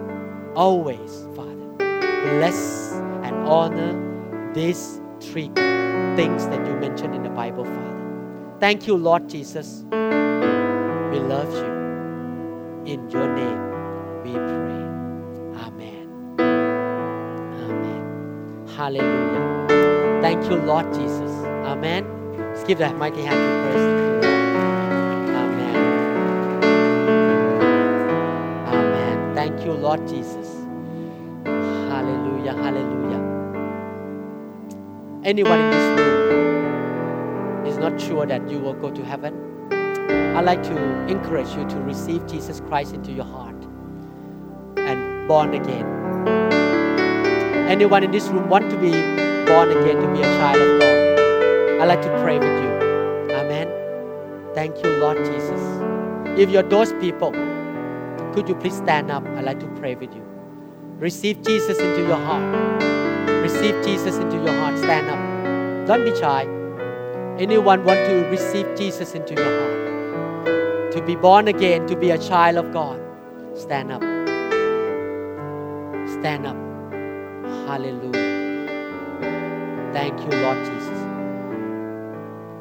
always, 0.56 1.26
Father, 1.36 1.68
bless 1.78 2.87
and 3.28 3.36
honor 3.48 4.54
these 4.54 5.02
three 5.20 5.52
things 6.16 6.48
that 6.48 6.66
you 6.66 6.74
mentioned 6.76 7.14
in 7.14 7.24
the 7.24 7.30
Bible, 7.30 7.66
Father. 7.66 8.58
Thank 8.60 8.88
you, 8.88 8.96
Lord 8.96 9.30
Jesus. 9.30 9.84
We 9.92 11.20
love 11.20 11.54
you. 11.54 11.78
In 12.94 13.10
your 13.10 13.28
name 13.36 13.60
we 14.24 14.32
pray. 14.32 14.84
Amen. 15.68 16.08
Amen. 17.70 18.68
Hallelujah. 18.76 20.22
Thank 20.22 20.50
you, 20.50 20.56
Lord 20.56 20.94
Jesus. 20.94 21.32
Amen. 21.66 22.06
Let's 22.38 22.64
give 22.64 22.78
that 22.80 22.96
mighty 22.98 23.22
hand 23.24 23.36
to 23.36 23.50
praise. 23.64 23.88
Amen. 25.44 25.76
Amen. 28.68 29.36
Thank 29.36 29.66
you, 29.66 29.74
Lord 29.74 30.08
Jesus. 30.08 30.57
Hallelujah. 32.54 32.64
Hallelujah. 32.64 33.38
Anyone 35.24 35.60
in 35.60 35.72
this 35.72 36.00
room 36.00 37.66
is 37.66 37.78
not 37.78 38.00
sure 38.00 38.26
that 38.26 38.50
you 38.50 38.60
will 38.60 38.74
go 38.74 38.90
to 38.90 39.04
heaven, 39.04 39.34
I'd 40.36 40.46
like 40.46 40.64
to 40.64 41.08
encourage 41.08 41.50
you 41.56 41.68
to 41.68 41.76
receive 41.82 42.26
Jesus 42.28 42.62
Christ 42.62 42.94
into 42.94 43.12
your 43.12 43.26
heart 43.26 43.56
and 44.78 45.28
born 45.28 45.54
again. 45.54 45.86
Anyone 47.68 48.04
in 48.04 48.12
this 48.12 48.28
room 48.28 48.48
want 48.50 48.70
to 48.70 48.78
be 48.78 48.92
born 48.92 49.72
again, 49.72 49.98
to 50.02 50.08
be 50.14 50.20
a 50.20 50.38
child 50.38 50.62
of 50.62 50.80
God? 50.80 51.82
I'd 51.82 51.88
like 51.88 52.02
to 52.04 52.10
pray 52.22 52.40
with 52.40 52.64
you. 52.64 52.70
Amen. 53.36 53.68
Thank 54.54 54.82
you, 54.84 54.90
Lord 54.98 55.18
Jesus. 55.18 55.62
If 56.40 56.50
you're 56.50 56.64
those 56.64 56.94
people, 56.94 57.32
could 58.34 58.48
you 58.48 58.56
please 58.56 58.78
stand 58.78 59.12
up? 59.12 59.26
I'd 59.26 59.44
like 59.44 59.60
to 59.60 59.68
pray 59.80 59.96
with 59.96 60.14
you. 60.16 60.27
Receive 61.00 61.44
Jesus 61.44 61.78
into 61.78 62.08
your 62.08 62.18
heart. 62.18 62.82
Receive 63.44 63.86
Jesus 63.86 64.18
into 64.18 64.38
your 64.38 64.54
heart. 64.54 64.80
Stand 64.80 65.08
up. 65.08 65.88
Don't 65.88 66.04
be 66.04 66.16
shy. 66.20 66.42
Anyone 67.38 67.84
want 67.86 68.00
to 68.08 68.28
receive 68.32 68.66
Jesus 68.76 69.14
into 69.14 69.36
your 69.36 69.46
heart? 69.46 70.92
To 70.94 71.02
be 71.06 71.16
born 71.16 71.48
again, 71.48 71.86
to 71.86 71.96
be 71.96 72.10
a 72.10 72.18
child 72.18 72.58
of 72.58 72.74
God. 72.74 73.00
Stand 73.54 73.92
up. 73.92 74.02
Stand 76.10 76.48
up. 76.48 76.58
Hallelujah. 77.68 78.12
Thank 79.94 80.20
you, 80.22 80.40
Lord 80.40 80.66
Jesus. 80.66 81.00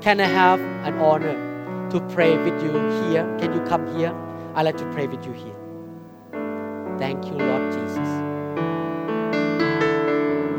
Can 0.04 0.20
I 0.20 0.26
have 0.26 0.60
an 0.84 0.98
honor 0.98 1.88
to 1.90 2.00
pray 2.14 2.36
with 2.36 2.62
you 2.62 2.72
here? 3.08 3.24
Can 3.38 3.54
you 3.54 3.62
come 3.62 3.86
here? 3.96 4.14
I'd 4.54 4.64
like 4.64 4.76
to 4.76 4.92
pray 4.92 5.06
with 5.06 5.24
you 5.24 5.32
here. 5.32 5.56
Thank 6.98 7.24
you, 7.24 7.32
Lord 7.32 7.72
Jesus. 7.72 8.25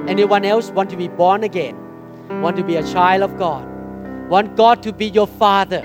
Anyone 0.07 0.45
else 0.45 0.71
want 0.71 0.89
to 0.91 0.95
be 0.95 1.09
born 1.09 1.43
again? 1.43 1.75
Want 2.41 2.55
to 2.57 2.63
be 2.63 2.77
a 2.77 2.83
child 2.83 3.23
of 3.23 3.37
God? 3.37 3.65
Want 4.29 4.55
God 4.55 4.81
to 4.83 4.93
be 4.93 5.07
your 5.07 5.27
father? 5.27 5.81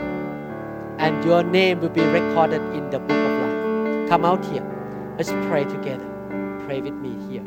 And 0.98 1.24
your 1.24 1.42
name 1.42 1.80
will 1.80 1.88
be 1.88 2.02
recorded 2.02 2.62
in 2.74 2.88
the 2.90 3.00
book 3.00 3.10
of 3.10 3.32
life. 3.42 4.08
Come 4.08 4.24
out 4.24 4.44
here. 4.44 4.64
Let's 5.16 5.30
pray 5.48 5.64
together. 5.64 6.08
Pray 6.66 6.80
with 6.80 6.94
me 6.94 7.16
here. 7.28 7.42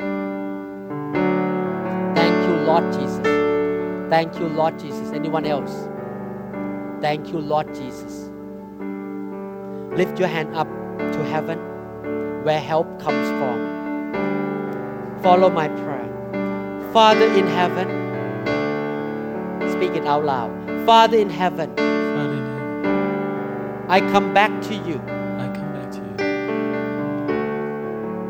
Thank 2.14 2.46
you, 2.46 2.56
Lord 2.66 2.92
Jesus. 2.92 3.26
Thank 4.10 4.38
you, 4.38 4.46
Lord 4.48 4.78
Jesus. 4.78 5.12
Anyone 5.12 5.46
else? 5.46 5.88
Thank 7.00 7.28
you, 7.28 7.38
Lord 7.38 7.74
Jesus. 7.74 8.30
Lift 9.96 10.18
your 10.18 10.28
hand 10.28 10.54
up 10.54 10.68
to 10.98 11.24
heaven 11.24 11.58
where 12.44 12.60
help 12.60 12.86
comes 13.00 13.28
from. 13.28 13.58
Follow 15.22 15.48
my 15.48 15.68
prayer. 15.68 15.95
Father 16.96 17.26
in 17.34 17.46
heaven, 17.46 17.88
speak 19.70 19.92
it 19.96 20.06
out 20.06 20.24
loud. 20.24 20.50
Father 20.86 21.18
in 21.18 21.28
heaven, 21.28 21.76
Father 21.76 22.32
in 22.32 22.46
heaven, 22.46 23.90
I 23.90 24.00
come 24.00 24.32
back 24.32 24.62
to 24.62 24.74
you. 24.74 24.98
I 25.04 25.46
come 25.54 25.72
back 25.74 25.90
to 25.92 26.00
you. 26.00 26.16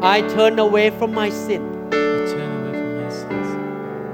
I 0.03 0.21
turn 0.35 0.59
away 0.59 0.91
from 0.91 1.15
my 1.15 1.31
sin 1.31 1.63
I 1.93 2.27
turn 2.27 2.51
away 2.59 2.73
from 2.73 3.05
my 3.05 3.09
sins. 3.09 3.51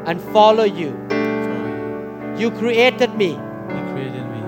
and 0.06 0.20
follow 0.20 0.64
you. 0.64 0.90
Follow 1.08 2.36
you. 2.36 2.40
You 2.42 2.50
created 2.50 3.14
me. 3.14 3.30
You 3.30 3.82
created 3.94 4.26
me. 4.26 4.40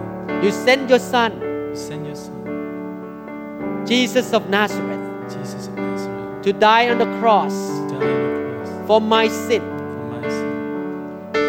You 0.44 0.52
sent 0.52 0.90
your 0.90 0.98
son 0.98 1.40
You 1.40 1.76
sent 1.76 2.04
your 2.04 2.14
son. 2.14 3.86
Jesus 3.86 4.34
of 4.34 4.50
Nazareth, 4.50 5.32
Jesus 5.32 5.66
of 5.66 5.76
Nazareth, 5.76 6.42
to 6.42 6.52
die 6.52 6.90
on 6.90 6.98
the 6.98 7.08
cross 7.20 7.54
die 7.54 7.94
on 7.94 8.00
the 8.00 8.64
cross 8.66 8.86
for 8.86 9.00
my 9.00 9.28
sin. 9.28 9.73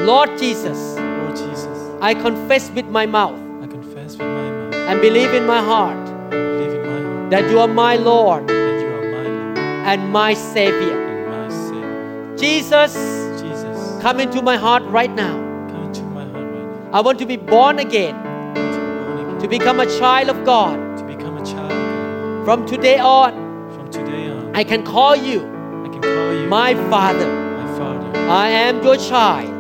For 0.08 0.18
my 0.18 0.38
sin. 0.38 0.38
Lord 0.38 0.38
Jesus, 0.40 0.96
Lord 0.98 1.36
Jesus, 1.36 2.02
I 2.02 2.14
confess 2.14 2.72
with 2.72 2.86
my 2.88 3.06
mouth 3.06 3.40
I 3.64 3.68
confess 3.68 4.12
with 4.18 4.28
my 4.28 4.52
mouth 4.52 4.76
and 4.76 5.02
believe 5.02 5.34
in 5.34 5.46
my 5.46 5.62
heart 5.62 5.98
and 6.10 6.32
believe 6.32 6.74
in 6.74 6.86
my 6.88 7.02
heart 7.02 7.32
that 7.32 7.50
you 7.50 7.60
are 7.60 7.68
my 7.68 7.96
Lord 7.96 8.48
that 8.48 8.82
you 8.82 8.88
are 8.88 9.12
my 9.12 9.28
Lord 9.30 9.58
and 9.88 10.12
my 10.12 10.34
Savior. 10.34 10.98
and 11.02 11.30
my 11.32 11.50
Savior. 11.50 12.38
Jesus, 12.38 12.94
Jesus, 13.42 14.02
come 14.02 14.20
into 14.20 14.42
my 14.42 14.58
heart 14.58 14.84
right 14.84 15.12
now. 15.12 15.34
come 15.70 15.84
into 15.86 16.04
my 16.04 16.24
heart 16.26 16.34
right 16.34 16.84
now. 16.84 16.98
I 16.98 17.02
want 17.02 17.20
to 17.20 17.26
be 17.26 17.38
born 17.38 17.80
again, 17.80 18.16
want 18.16 18.74
to 18.74 18.80
be 18.80 18.86
born 19.06 19.20
again, 19.20 19.40
to 19.40 19.48
become 19.48 19.80
a 19.80 19.86
child 20.00 20.30
of 20.30 20.46
God. 20.46 20.98
to 20.98 21.04
become 21.06 21.38
a 21.38 21.46
child 21.46 21.72
of 21.72 22.46
From 22.46 22.66
today 22.66 23.00
on, 23.00 23.34
God. 23.34 23.76
From 23.76 23.92
today 23.92 24.30
on, 24.30 24.56
I 24.56 24.64
can 24.64 24.84
call 24.84 25.16
you 25.16 25.42
I 25.42 25.90
can 25.90 26.02
call 26.02 26.34
you 26.34 26.48
my 26.48 26.76
Father. 26.90 27.28
my 27.28 27.78
Father. 27.78 28.20
I 28.30 28.50
am 28.50 28.84
your 28.84 28.98
child. 28.98 29.55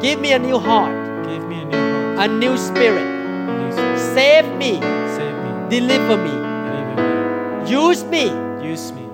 Give 0.00 0.20
me 0.20 0.32
a 0.32 0.38
new 0.38 0.58
heart, 0.58 0.92
Give 1.28 1.44
me 1.48 1.60
a 1.62 1.64
new 1.66 1.76
heart, 2.16 2.30
a 2.30 2.32
new 2.32 2.56
spirit. 2.56 3.02
a 3.04 3.58
new 3.58 3.72
spirit. 3.72 3.98
Save 3.98 4.46
me, 4.56 4.80
Save 5.16 5.34
me, 5.44 5.68
deliver 5.70 6.16
me, 6.16 6.30
deliver 6.32 7.66
use 7.66 8.04
me, 8.04 8.30
me, 8.30 8.68
use 8.70 8.92
me, 8.92 9.04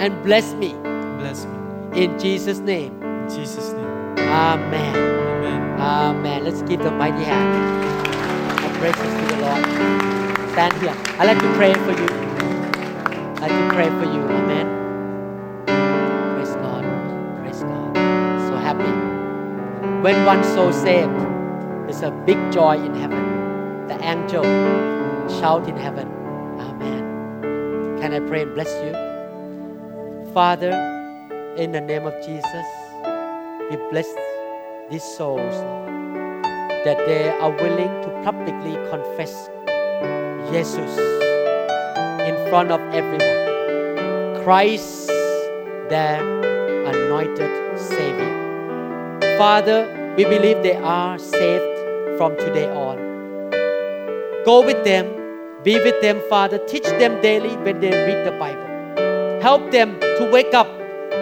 and 0.00 0.22
bless 0.24 0.54
me. 0.54 0.74
bless 1.18 1.44
me. 1.46 2.02
In 2.04 2.18
Jesus' 2.18 2.58
name, 2.60 3.02
In 3.02 3.28
Jesus' 3.28 3.72
name, 3.72 4.18
Amen. 4.18 4.94
Amen. 4.96 5.80
Amen. 5.80 6.44
Let's 6.44 6.62
give 6.62 6.82
the 6.82 6.90
mighty 6.92 7.24
hand. 7.24 7.84
And 8.48 8.74
praises 8.78 9.14
to 9.20 9.26
the 9.26 9.36
Lord. 9.42 9.64
Stand 10.52 10.74
here. 10.82 10.94
I'd 11.18 11.26
like 11.26 11.40
to 11.40 11.52
pray 11.54 11.74
for 11.74 11.92
you. 11.92 12.08
I'd 13.26 13.40
like 13.40 13.52
to 13.52 13.74
pray 13.74 13.88
for 13.90 14.04
you. 14.04 14.22
Amen. 14.22 14.77
When 20.02 20.24
one 20.24 20.44
soul 20.44 20.72
saved, 20.72 21.18
there's 21.86 22.02
a 22.02 22.12
big 22.24 22.38
joy 22.52 22.76
in 22.76 22.94
heaven. 22.94 23.88
The 23.88 23.98
angel 24.00 24.44
shout 25.40 25.68
in 25.68 25.76
heaven. 25.76 26.06
Amen. 26.60 27.98
Can 28.00 28.14
I 28.14 28.20
pray 28.20 28.42
and 28.42 28.54
bless 28.54 28.70
you? 28.84 28.92
Father, 30.32 30.70
in 31.56 31.72
the 31.72 31.80
name 31.80 32.06
of 32.06 32.14
Jesus, 32.24 32.66
we 33.70 33.76
bless 33.90 34.06
these 34.88 35.02
souls 35.02 35.54
that 36.84 36.98
they 37.06 37.30
are 37.30 37.50
willing 37.50 37.90
to 38.02 38.22
publicly 38.22 38.74
confess 38.90 39.50
Jesus 40.52 40.96
in 42.22 42.36
front 42.50 42.70
of 42.70 42.80
everyone. 42.94 44.44
Christ, 44.44 45.08
their 45.88 46.22
anointed 46.86 47.78
Savior. 47.80 48.37
Father, 49.38 50.14
we 50.16 50.24
believe 50.24 50.64
they 50.64 50.74
are 50.74 51.16
saved 51.16 52.18
from 52.18 52.36
today 52.38 52.68
on. 52.70 52.96
Go 54.44 54.66
with 54.66 54.82
them, 54.82 55.06
be 55.62 55.76
with 55.78 56.00
them, 56.00 56.20
Father. 56.28 56.58
Teach 56.66 56.82
them 56.82 57.22
daily 57.22 57.56
when 57.58 57.78
they 57.78 57.92
read 57.92 58.26
the 58.26 58.32
Bible. 58.32 59.40
Help 59.40 59.70
them 59.70 60.00
to 60.00 60.28
wake 60.32 60.52
up 60.54 60.66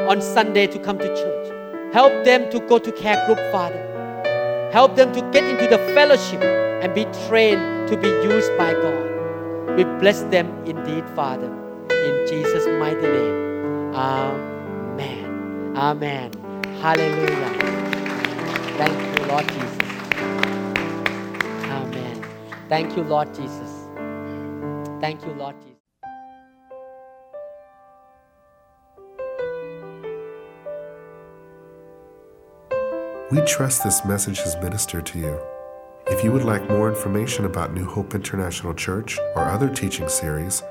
on 0.08 0.22
Sunday 0.22 0.66
to 0.66 0.78
come 0.78 0.96
to 0.98 1.08
church. 1.08 1.92
Help 1.92 2.24
them 2.24 2.50
to 2.52 2.60
go 2.60 2.78
to 2.78 2.90
care 2.92 3.22
group, 3.26 3.38
Father. 3.52 3.82
Help 4.72 4.96
them 4.96 5.12
to 5.12 5.20
get 5.30 5.44
into 5.44 5.66
the 5.66 5.78
fellowship 5.92 6.40
and 6.42 6.94
be 6.94 7.04
trained 7.28 7.86
to 7.88 7.98
be 7.98 8.08
used 8.08 8.50
by 8.56 8.72
God. 8.72 9.76
We 9.76 9.84
bless 10.00 10.22
them 10.22 10.48
indeed, 10.64 11.04
Father. 11.10 11.52
In 11.90 12.26
Jesus' 12.26 12.66
mighty 12.80 13.02
name. 13.02 13.94
Amen. 13.94 15.76
Amen. 15.76 16.30
Hallelujah. 16.80 17.95
Thank 18.76 19.18
you, 19.18 19.26
Lord 19.26 19.48
Jesus. 19.48 19.78
Amen. 21.64 22.24
Thank 22.68 22.96
you, 22.96 23.02
Lord 23.04 23.34
Jesus. 23.34 23.88
Thank 25.00 25.24
you, 25.24 25.32
Lord 25.32 25.56
Jesus. 25.60 25.76
We 33.32 33.40
trust 33.46 33.82
this 33.82 34.04
message 34.04 34.40
has 34.40 34.56
ministered 34.56 35.06
to 35.06 35.18
you. 35.18 35.40
If 36.06 36.22
you 36.22 36.30
would 36.32 36.44
like 36.44 36.68
more 36.68 36.88
information 36.88 37.46
about 37.46 37.72
New 37.72 37.86
Hope 37.86 38.14
International 38.14 38.74
Church 38.74 39.18
or 39.34 39.44
other 39.46 39.68
teaching 39.68 40.08
series, 40.08 40.62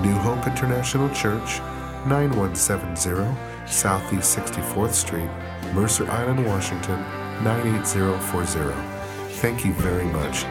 New 0.01 0.15
Hope 0.15 0.47
International 0.47 1.09
Church, 1.11 1.61
9170 2.07 3.37
Southeast 3.67 4.37
64th 4.37 4.93
Street, 4.93 5.29
Mercer 5.75 6.09
Island, 6.11 6.47
Washington 6.47 7.01
98040. 7.45 8.73
Thank 9.41 9.65
you 9.65 9.73
very 9.75 10.07
much. 10.07 10.45